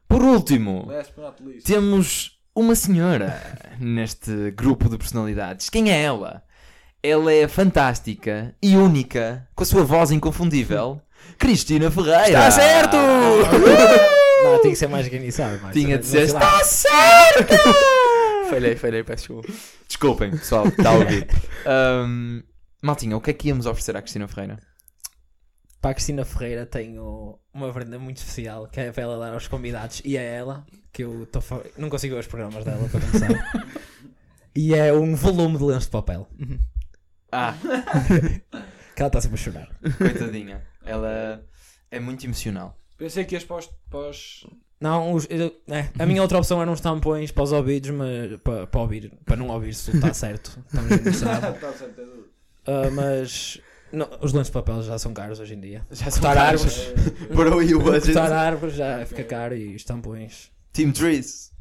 Por 0.09 0.23
último, 0.23 0.87
Last 0.89 1.13
but 1.15 1.25
not 1.25 1.43
least. 1.43 1.67
temos 1.67 2.39
uma 2.55 2.75
senhora 2.75 3.41
neste 3.79 4.51
grupo 4.53 4.89
de 4.89 4.97
personalidades. 4.99 5.69
Quem 5.71 5.91
é 5.93 6.03
ela? 6.03 6.43
Ela 7.03 7.33
é 7.33 7.47
fantástica 7.49 8.55
e 8.63 8.77
única, 8.77 9.49
com 9.55 9.63
a 9.63 9.67
sua 9.67 9.85
voz 9.85 10.11
inconfundível, 10.11 11.01
Cristina 11.39 11.91
Ferreira. 11.91 12.27
Está 12.27 12.51
certo! 12.51 12.97
Não, 12.97 14.61
tinha 14.61 14.73
que 14.73 14.77
ser 14.79 14.89
mais 14.89 15.05
organizado. 15.07 15.61
mais. 15.61 15.75
Tinha 15.75 15.99
de 15.99 16.07
ser. 16.07 16.23
Está 16.23 16.65
certo! 16.65 17.55
falhei, 18.51 18.77
falhei, 18.77 19.05
peço 19.05 19.29
desculpa. 19.29 19.53
Desculpem, 19.87 20.31
pessoal, 20.33 20.67
está 20.67 20.91
a 20.91 20.95
ouvir. 20.95 21.27
Ahm, 21.67 22.43
Maltinha, 22.83 23.17
o 23.17 23.21
que 23.21 23.31
é 23.31 23.35
que 23.35 23.49
íamos 23.49 23.67
oferecer 23.67 23.97
à 23.97 24.03
Cristina 24.03 24.27
Ferreira? 24.27 24.59
Para 25.81 25.93
a 25.93 25.95
Cristina 25.95 26.25
Ferreira 26.25 26.67
tenho 26.67 27.39
uma 27.55 27.73
prenda 27.73 27.99
muito 27.99 28.19
especial 28.19 28.67
que 28.67 28.79
é 28.81 28.93
para 28.93 29.03
ela 29.03 29.19
dar 29.19 29.33
aos 29.33 29.49
convidados 29.49 30.03
e 30.05 30.17
é 30.17 30.25
ela, 30.37 30.67
que 30.93 31.03
eu 31.05 31.27
tô 31.33 31.41
não 31.79 31.89
consigo 31.89 32.15
ver 32.15 32.21
os 32.21 32.27
programas 32.27 32.65
dela 32.65 32.87
para 32.89 33.01
começar. 33.01 33.67
e 34.55 34.75
é 34.75 34.93
um 34.93 35.15
volume 35.15 35.57
de 35.57 35.65
lenço 35.65 35.87
de 35.87 35.93
papel. 35.93 36.29
Ah, 37.33 37.55
Que 38.95 39.03
ela 39.03 39.07
está 39.09 39.21
sempre 39.21 39.37
a 39.37 39.43
chorar. 39.43 39.69
coitadinha. 39.97 40.63
Ela 40.85 41.43
é 41.91 41.99
muito 41.99 42.27
emocional. 42.27 42.77
Pensei 42.99 43.25
que 43.25 43.35
ias 43.35 43.45
para 43.45 43.57
os. 43.57 43.67
Para 43.89 44.11
os... 44.11 44.47
Não, 44.79 45.13
os- 45.15 45.27
eu- 45.31 45.55
é, 45.69 45.89
a 45.99 46.05
minha 46.05 46.21
outra 46.21 46.37
opção 46.39 46.61
era 46.61 46.71
uns 46.71 46.81
tampões 46.83 47.31
para 47.31 47.43
os 47.45 47.53
ouvidos, 47.53 47.91
mas 47.91 48.39
para, 48.43 48.67
para 48.67 48.81
ouvir, 48.81 49.11
para 49.25 49.37
não 49.37 49.49
ouvir 49.49 49.73
se 49.75 49.91
está 49.95 50.13
certo. 50.13 50.59
Estamos 50.67 50.91
interessados. 50.93 51.61
Tá 51.61 51.73
certo, 51.73 52.01
é. 52.01 52.05
Ah, 52.67 52.91
mas 52.91 53.61
não, 53.93 54.09
os 54.21 54.33
lenços 54.33 54.47
de 54.49 54.53
papel 54.53 54.83
já 54.83 54.99
são 54.99 55.13
caros 55.13 55.41
hoje 55.41 55.55
em 55.55 55.61
dia. 55.61 55.85
Já 55.91 56.11
Cortar 56.11 56.39
árvores, 56.39 56.79
Por 57.35 57.47
aí 57.61 57.75
o 57.75 57.81
budget. 57.81 58.13
cortar 58.13 58.33
árvores 58.33 58.75
já 58.77 59.05
fica 59.07 59.25
caro 59.25 59.57
e 59.57 59.75
os 59.75 59.85
tampões. 59.85 60.51
Team 60.73 60.93
Trees. 60.93 61.53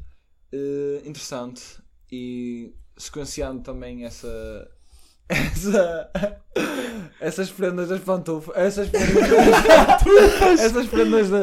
Eh, 0.52 1.02
interessante. 1.04 1.62
E 2.10 2.74
sequenciando 2.96 3.62
também 3.62 4.04
essa. 4.04 4.28
Essa. 5.30 6.10
Essas 7.20 7.50
prendas 7.52 7.88
das 7.88 8.00
pantufas. 8.00 8.56
Essas 8.56 8.88
prendas 8.88 9.30
das 9.30 9.76
pantufas. 9.76 10.60
Essas 10.60 10.86
prendas 10.88 11.30
da. 11.30 11.38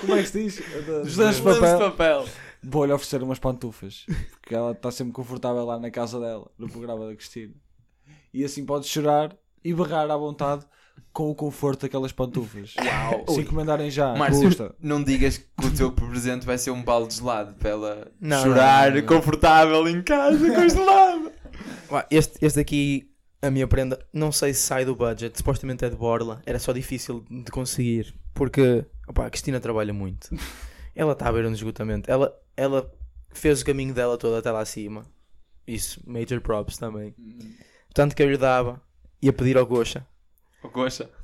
Como 0.00 0.14
é 0.16 0.22
que 0.22 0.28
se 0.28 0.42
diz? 0.44 0.56
Da- 0.86 0.98
Dos 1.00 1.16
lenços 1.16 1.36
de 1.36 1.42
papel. 1.42 1.78
papel. 1.78 2.24
Vou-lhe 2.62 2.92
oferecer 2.92 3.22
umas 3.22 3.38
pantufas. 3.38 4.04
Porque 4.40 4.54
ela 4.56 4.72
está 4.72 4.90
sempre 4.90 5.12
confortável 5.12 5.64
lá 5.64 5.78
na 5.78 5.88
casa 5.90 6.18
dela, 6.18 6.50
no 6.58 6.68
programa 6.68 7.06
da 7.06 7.14
Cristina. 7.14 7.54
E 8.34 8.44
assim 8.44 8.64
pode 8.66 8.86
chorar 8.88 9.36
e 9.64 9.72
berrar 9.74 10.10
à 10.10 10.16
vontade 10.16 10.64
com 11.12 11.30
o 11.30 11.34
conforto 11.34 11.82
daquelas 11.82 12.12
pantufas. 12.12 12.74
Uau. 12.78 13.24
Se 13.34 13.40
encomendarem 13.40 13.90
já, 13.90 14.14
Márcio, 14.14 14.42
custa. 14.44 14.74
não 14.80 15.02
digas 15.02 15.38
que 15.38 15.66
o 15.66 15.70
teu 15.74 15.90
presente 15.92 16.44
vai 16.46 16.58
ser 16.58 16.70
um 16.70 16.82
balde 16.82 17.14
gelado 17.14 17.54
para 17.54 17.70
ela 17.70 18.12
Não, 18.20 18.42
chorar 18.42 18.90
não, 18.90 18.96
não, 18.96 19.00
não. 19.02 19.06
confortável 19.16 19.88
em 19.88 20.02
casa 20.02 20.38
com 20.54 20.68
gelado. 20.68 21.32
Este, 22.10 22.44
este 22.44 22.60
aqui, 22.60 23.10
a 23.40 23.50
minha 23.50 23.66
prenda, 23.66 23.98
não 24.12 24.30
sei 24.30 24.52
se 24.52 24.60
sai 24.60 24.84
do 24.84 24.94
budget, 24.94 25.36
supostamente 25.38 25.84
é 25.84 25.88
de 25.90 25.96
Borla, 25.96 26.42
era 26.44 26.58
só 26.58 26.72
difícil 26.72 27.24
de 27.30 27.50
conseguir, 27.50 28.14
porque 28.34 28.84
opá, 29.08 29.26
a 29.26 29.30
Cristina 29.30 29.58
trabalha 29.60 29.92
muito. 29.92 30.28
Ela 30.94 31.12
está 31.12 31.28
a 31.28 31.32
ver 31.32 31.46
um 31.46 31.52
esgotamento. 31.52 32.10
Ela, 32.10 32.32
ela 32.56 32.92
fez 33.30 33.60
o 33.62 33.64
caminho 33.64 33.94
dela 33.94 34.18
todo 34.18 34.34
até 34.36 34.50
lá 34.50 34.60
acima. 34.60 35.06
Isso, 35.66 36.02
major 36.06 36.40
props 36.40 36.76
também. 36.76 37.14
Tanto 37.94 38.14
que 38.16 38.22
eu 38.22 38.28
lhe 38.30 38.36
dava, 38.36 38.80
ia 39.22 39.32
pedir 39.32 39.56
ao 39.58 39.66
Gocha 39.66 40.06
O 40.62 40.68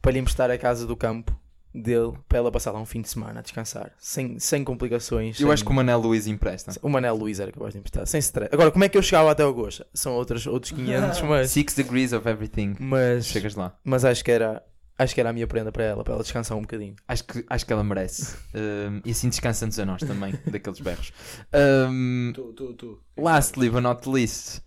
para 0.01 0.13
lhe 0.13 0.19
emprestar 0.19 0.51
a 0.51 0.59
casa 0.59 0.87
do 0.87 0.97
campo 0.97 1.35
dele, 1.75 2.13
para 2.29 2.39
ela 2.39 2.53
passar 2.53 2.71
lá 2.71 2.81
um 2.81 2.87
fim 2.87 3.01
de 3.03 3.09
semana 3.09 3.41
a 3.41 3.43
descansar, 3.43 3.91
sem, 3.99 4.39
sem 4.39 4.63
complicações. 4.63 5.41
Eu 5.41 5.47
sem- 5.49 5.53
acho 5.55 5.65
que 5.65 5.71
o 5.71 5.75
Manel 5.75 5.99
Luís 5.99 6.29
empresta. 6.29 6.73
O 6.81 6.89
Manel 6.89 7.17
Luís 7.17 7.41
era 7.41 7.51
capaz 7.51 7.73
de 7.73 7.81
emprestar, 7.81 8.07
sem 8.07 8.21
stress. 8.21 8.55
Agora, 8.55 8.71
como 8.71 8.85
é 8.85 8.89
que 8.89 8.97
eu 8.97 9.03
chegava 9.03 9.33
até 9.33 9.43
ao 9.43 9.53
Gocha? 9.53 9.85
São 9.93 10.13
outros, 10.15 10.47
outros 10.47 10.71
500, 10.71 11.21
mas, 11.29 11.51
Six 11.51 11.75
degrees 11.75 12.13
of 12.13 12.29
everything. 12.29 12.77
mas, 12.79 13.27
Chegas 13.27 13.57
lá. 13.57 13.77
mas 13.83 14.05
acho 14.05 14.25
que 14.25 14.31
era 14.31 14.63
acho 14.97 15.13
que 15.13 15.21
era 15.21 15.31
a 15.31 15.33
minha 15.33 15.49
prenda 15.49 15.73
para 15.73 15.83
ela, 15.83 16.05
para 16.05 16.15
ela 16.15 16.23
descansar 16.23 16.57
um 16.57 16.61
bocadinho. 16.61 16.95
Acho 17.09 17.25
que, 17.25 17.45
acho 17.51 17.67
que 17.67 17.73
ela 17.73 17.83
merece. 17.83 18.37
Um, 18.55 19.01
e 19.05 19.11
assim 19.11 19.29
descansa-nos 19.29 19.77
a 19.81 19.85
nós 19.85 20.01
também, 20.01 20.33
daqueles 20.49 20.79
berros. 20.79 21.13
Um, 21.53 22.31
Tu, 22.33 22.53
tu, 22.53 22.73
tu. 22.75 23.01
lastly 23.17 23.69
but 23.69 23.83
not 23.83 24.09
least, 24.09 24.59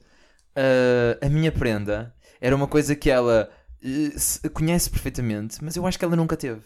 uh, 0.57 1.17
a 1.25 1.29
minha 1.29 1.53
prenda 1.53 2.13
era 2.41 2.55
uma 2.55 2.67
coisa 2.67 2.95
que 2.95 3.09
ela 3.09 3.49
uh, 3.83 4.19
se- 4.19 4.47
conhece 4.49 4.89
perfeitamente, 4.89 5.63
mas 5.63 5.75
eu 5.75 5.85
acho 5.87 5.97
que 5.99 6.05
ela 6.05 6.15
nunca 6.15 6.35
teve. 6.37 6.61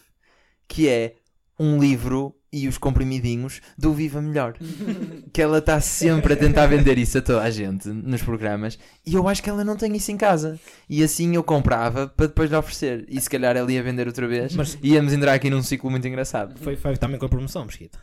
Que 0.68 0.88
é 0.88 1.14
um 1.58 1.78
livro 1.78 2.34
e 2.52 2.66
os 2.68 2.76
comprimidinhos 2.76 3.60
do 3.78 3.92
Viva 3.94 4.20
Melhor. 4.20 4.54
que 5.32 5.40
ela 5.40 5.58
está 5.58 5.80
sempre 5.80 6.32
a 6.34 6.36
tentar 6.36 6.66
vender 6.66 6.98
isso 6.98 7.16
a 7.18 7.22
toda 7.22 7.42
a 7.42 7.50
gente 7.50 7.88
nos 7.88 8.22
programas 8.22 8.78
e 9.06 9.14
eu 9.14 9.26
acho 9.28 9.42
que 9.42 9.48
ela 9.48 9.64
não 9.64 9.76
tem 9.76 9.94
isso 9.96 10.10
em 10.12 10.16
casa. 10.16 10.58
E 10.88 11.02
assim 11.02 11.34
eu 11.34 11.42
comprava 11.42 12.08
para 12.08 12.26
depois 12.26 12.50
lhe 12.50 12.56
oferecer. 12.56 13.04
E 13.08 13.20
se 13.20 13.30
calhar 13.30 13.56
ela 13.56 13.70
ia 13.72 13.82
vender 13.82 14.06
outra 14.06 14.26
vez. 14.26 14.54
Mas- 14.54 14.76
íamos 14.82 15.12
entrar 15.12 15.32
aqui 15.34 15.48
num 15.50 15.62
ciclo 15.62 15.90
muito 15.90 16.06
engraçado. 16.08 16.58
Foi, 16.58 16.76
foi 16.76 16.96
também 16.96 17.18
com 17.18 17.26
a 17.26 17.28
promoção, 17.28 17.64
Mesquita. 17.64 17.98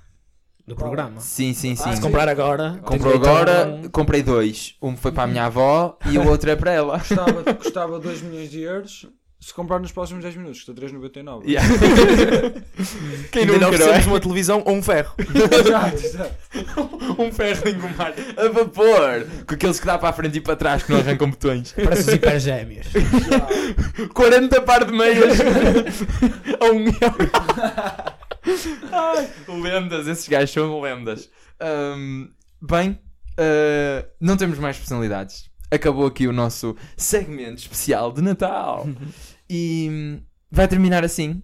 Do 0.70 0.76
programa. 0.76 1.20
Sim, 1.20 1.52
sim, 1.54 1.76
sim. 1.76 1.84
Ah, 1.90 1.96
Se 1.96 2.02
comprar 2.02 2.30
agora, 2.30 2.80
Comprou 2.84 3.16
agora, 3.16 3.66
um- 3.68 3.90
comprei 3.90 4.22
dois. 4.22 4.76
Um 4.80 4.96
foi 4.96 5.12
para 5.12 5.24
a 5.24 5.28
minha 5.28 5.46
avó 5.46 5.98
e 6.06 6.16
o 6.20 6.28
outro 6.30 6.48
é 6.52 6.56
para 6.56 6.72
ela. 6.72 7.00
Custava, 7.00 7.44
custava 7.56 8.00
2 8.00 8.22
milhões 8.22 8.52
de 8.52 8.62
euros. 8.62 9.08
Se 9.42 9.54
comprar 9.54 9.80
nos 9.80 9.92
próximos 9.94 10.22
10 10.22 10.36
minutos, 10.36 10.64
custa 10.64 10.74
3,99. 10.80 11.46
Yeah. 11.48 11.68
Quem 13.32 13.46
não 13.46 13.56
é? 13.56 13.66
oferecemos 13.68 14.06
uma 14.08 14.20
televisão 14.20 14.62
ou 14.66 14.76
um 14.76 14.84
ferro. 14.84 15.16
Exato, 15.18 15.96
exato. 16.06 16.36
Um 17.18 17.32
ferro 17.32 17.64
de 17.64 17.70
engomar 17.72 18.14
a 18.38 18.50
vapor. 18.50 19.26
Com 19.48 19.56
aqueles 19.56 19.80
que 19.80 19.86
dá 19.86 19.98
para 19.98 20.10
a 20.10 20.14
frente 20.14 20.38
e 20.38 20.42
para 20.42 20.58
trás 20.58 20.84
que 20.84 20.92
não 20.92 21.00
arrancam 21.00 21.30
botões. 21.30 21.72
Parece 21.72 22.02
os 22.10 22.14
hipergémeos. 22.16 22.88
40 24.14 24.62
par 24.62 24.84
de 24.84 24.92
meias 24.92 25.40
a 26.60 26.66
um 26.66 26.86
euro. 26.86 28.19
Ai, 28.92 29.30
lendas, 29.48 30.08
esses 30.08 30.28
gajos 30.28 30.52
são 30.52 30.82
lendas. 30.82 31.30
Ahm, 31.60 32.30
bem, 32.62 33.00
ah, 33.40 34.06
não 34.20 34.36
temos 34.36 34.60
mais 34.60 34.78
personalidades. 34.78 35.50
acabou 35.72 36.06
aqui 36.06 36.28
o 36.28 36.34
nosso 36.34 36.76
segmento 36.98 37.62
especial 37.62 38.12
de 38.12 38.22
Natal. 38.22 38.86
e 39.50 40.22
vai 40.52 40.68
terminar 40.68 41.06
assim 41.06 41.42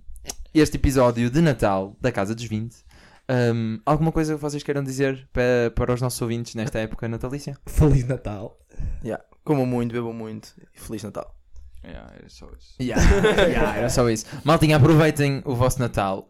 este 0.54 0.76
episódio 0.78 1.30
de 1.30 1.42
Natal 1.42 1.96
da 2.02 2.12
Casa 2.12 2.36
dos 2.36 2.44
20. 2.44 2.76
Hum, 3.28 3.80
alguma 3.86 4.12
coisa 4.12 4.36
que 4.36 4.42
vocês 4.42 4.62
queiram 4.62 4.84
dizer 4.84 5.28
para, 5.34 5.72
para 5.74 5.94
os 5.94 6.02
nossos 6.02 6.22
ouvintes 6.22 6.54
nesta 6.54 6.80
época 6.80 7.08
natalícia? 7.08 7.58
Feliz 7.66 8.06
Natal. 8.06 8.60
Yeah. 9.04 9.24
Comam 9.44 9.66
muito, 9.66 9.94
bebam 9.94 10.14
muito 10.14 10.54
e 10.76 10.80
Feliz 10.80 11.04
Natal. 11.04 11.34
Yeah, 11.88 12.14
era 12.18 12.30
só 12.30 12.48
isso. 12.58 12.76
Yeah, 12.82 13.46
yeah, 13.46 13.78
era 13.78 13.90
só 13.90 14.10
isso. 14.10 14.26
Maltinha, 14.44 14.78
aproveitem 14.78 15.42
o 15.46 15.54
vosso 15.56 15.80
Natal. 15.80 16.28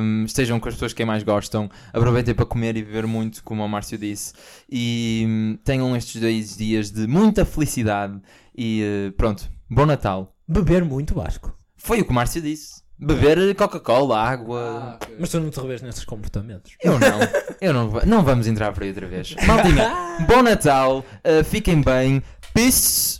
Hum, 0.00 0.24
estejam 0.24 0.58
com 0.58 0.68
as 0.68 0.74
pessoas 0.74 0.92
que 0.92 1.04
mais 1.04 1.22
gostam. 1.22 1.70
Aproveitem 1.92 2.34
para 2.34 2.46
comer 2.46 2.76
e 2.76 2.82
beber 2.82 3.06
muito, 3.06 3.42
como 3.44 3.64
o 3.64 3.68
Márcio 3.68 3.98
disse. 3.98 4.32
E 4.70 5.24
hum, 5.28 5.58
tenham 5.62 5.94
estes 5.96 6.20
dois 6.20 6.56
dias 6.56 6.90
de 6.90 7.06
muita 7.06 7.44
felicidade. 7.44 8.18
E 8.56 8.82
eh, 8.82 9.10
pronto, 9.16 9.50
bom 9.68 9.84
Natal. 9.84 10.34
Beber 10.48 10.84
muito 10.84 11.14
Vasco. 11.14 11.54
Foi 11.76 12.00
o 12.00 12.04
que 12.04 12.10
o 12.10 12.14
Márcio 12.14 12.40
disse. 12.40 12.82
Beber 12.98 13.54
Coca-Cola, 13.56 14.18
água. 14.18 14.98
Mas 15.18 15.28
tu 15.28 15.40
não 15.40 15.50
te 15.50 15.60
revês 15.60 15.82
nesses 15.82 16.04
comportamentos. 16.04 16.76
Eu 16.82 16.98
não. 16.98 17.18
Eu 17.60 17.72
não, 17.72 17.90
não 18.06 18.22
vamos 18.22 18.46
entrar 18.46 18.72
por 18.72 18.82
aí 18.82 18.90
outra 18.90 19.06
vez. 19.06 19.34
Maltinha, 19.46 19.92
bom 20.28 20.42
Natal. 20.42 21.04
eh, 21.24 21.42
fiquem 21.42 21.82
bem. 21.82 22.22
Peace. 22.54 23.18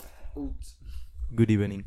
Good 1.34 1.50
evening. 1.50 1.84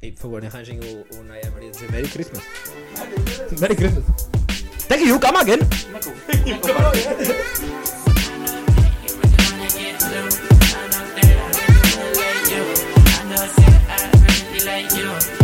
E 0.00 0.12
por 0.12 0.20
favor, 0.20 0.44
arranjem 0.44 0.78
o, 0.78 1.18
o 1.18 1.24
Noé 1.24 1.40
a 1.44 1.50
Maria 1.50 1.70
dizer 1.72 1.90
Merry 1.90 2.08
Christmas. 2.08 2.44
Merry 3.60 3.74
Christmas. 3.74 4.04
Thank 4.86 5.04
you, 5.04 5.18
come 5.18 5.38
again. 5.38 5.58
Come 6.62 6.86
again. 14.86 15.39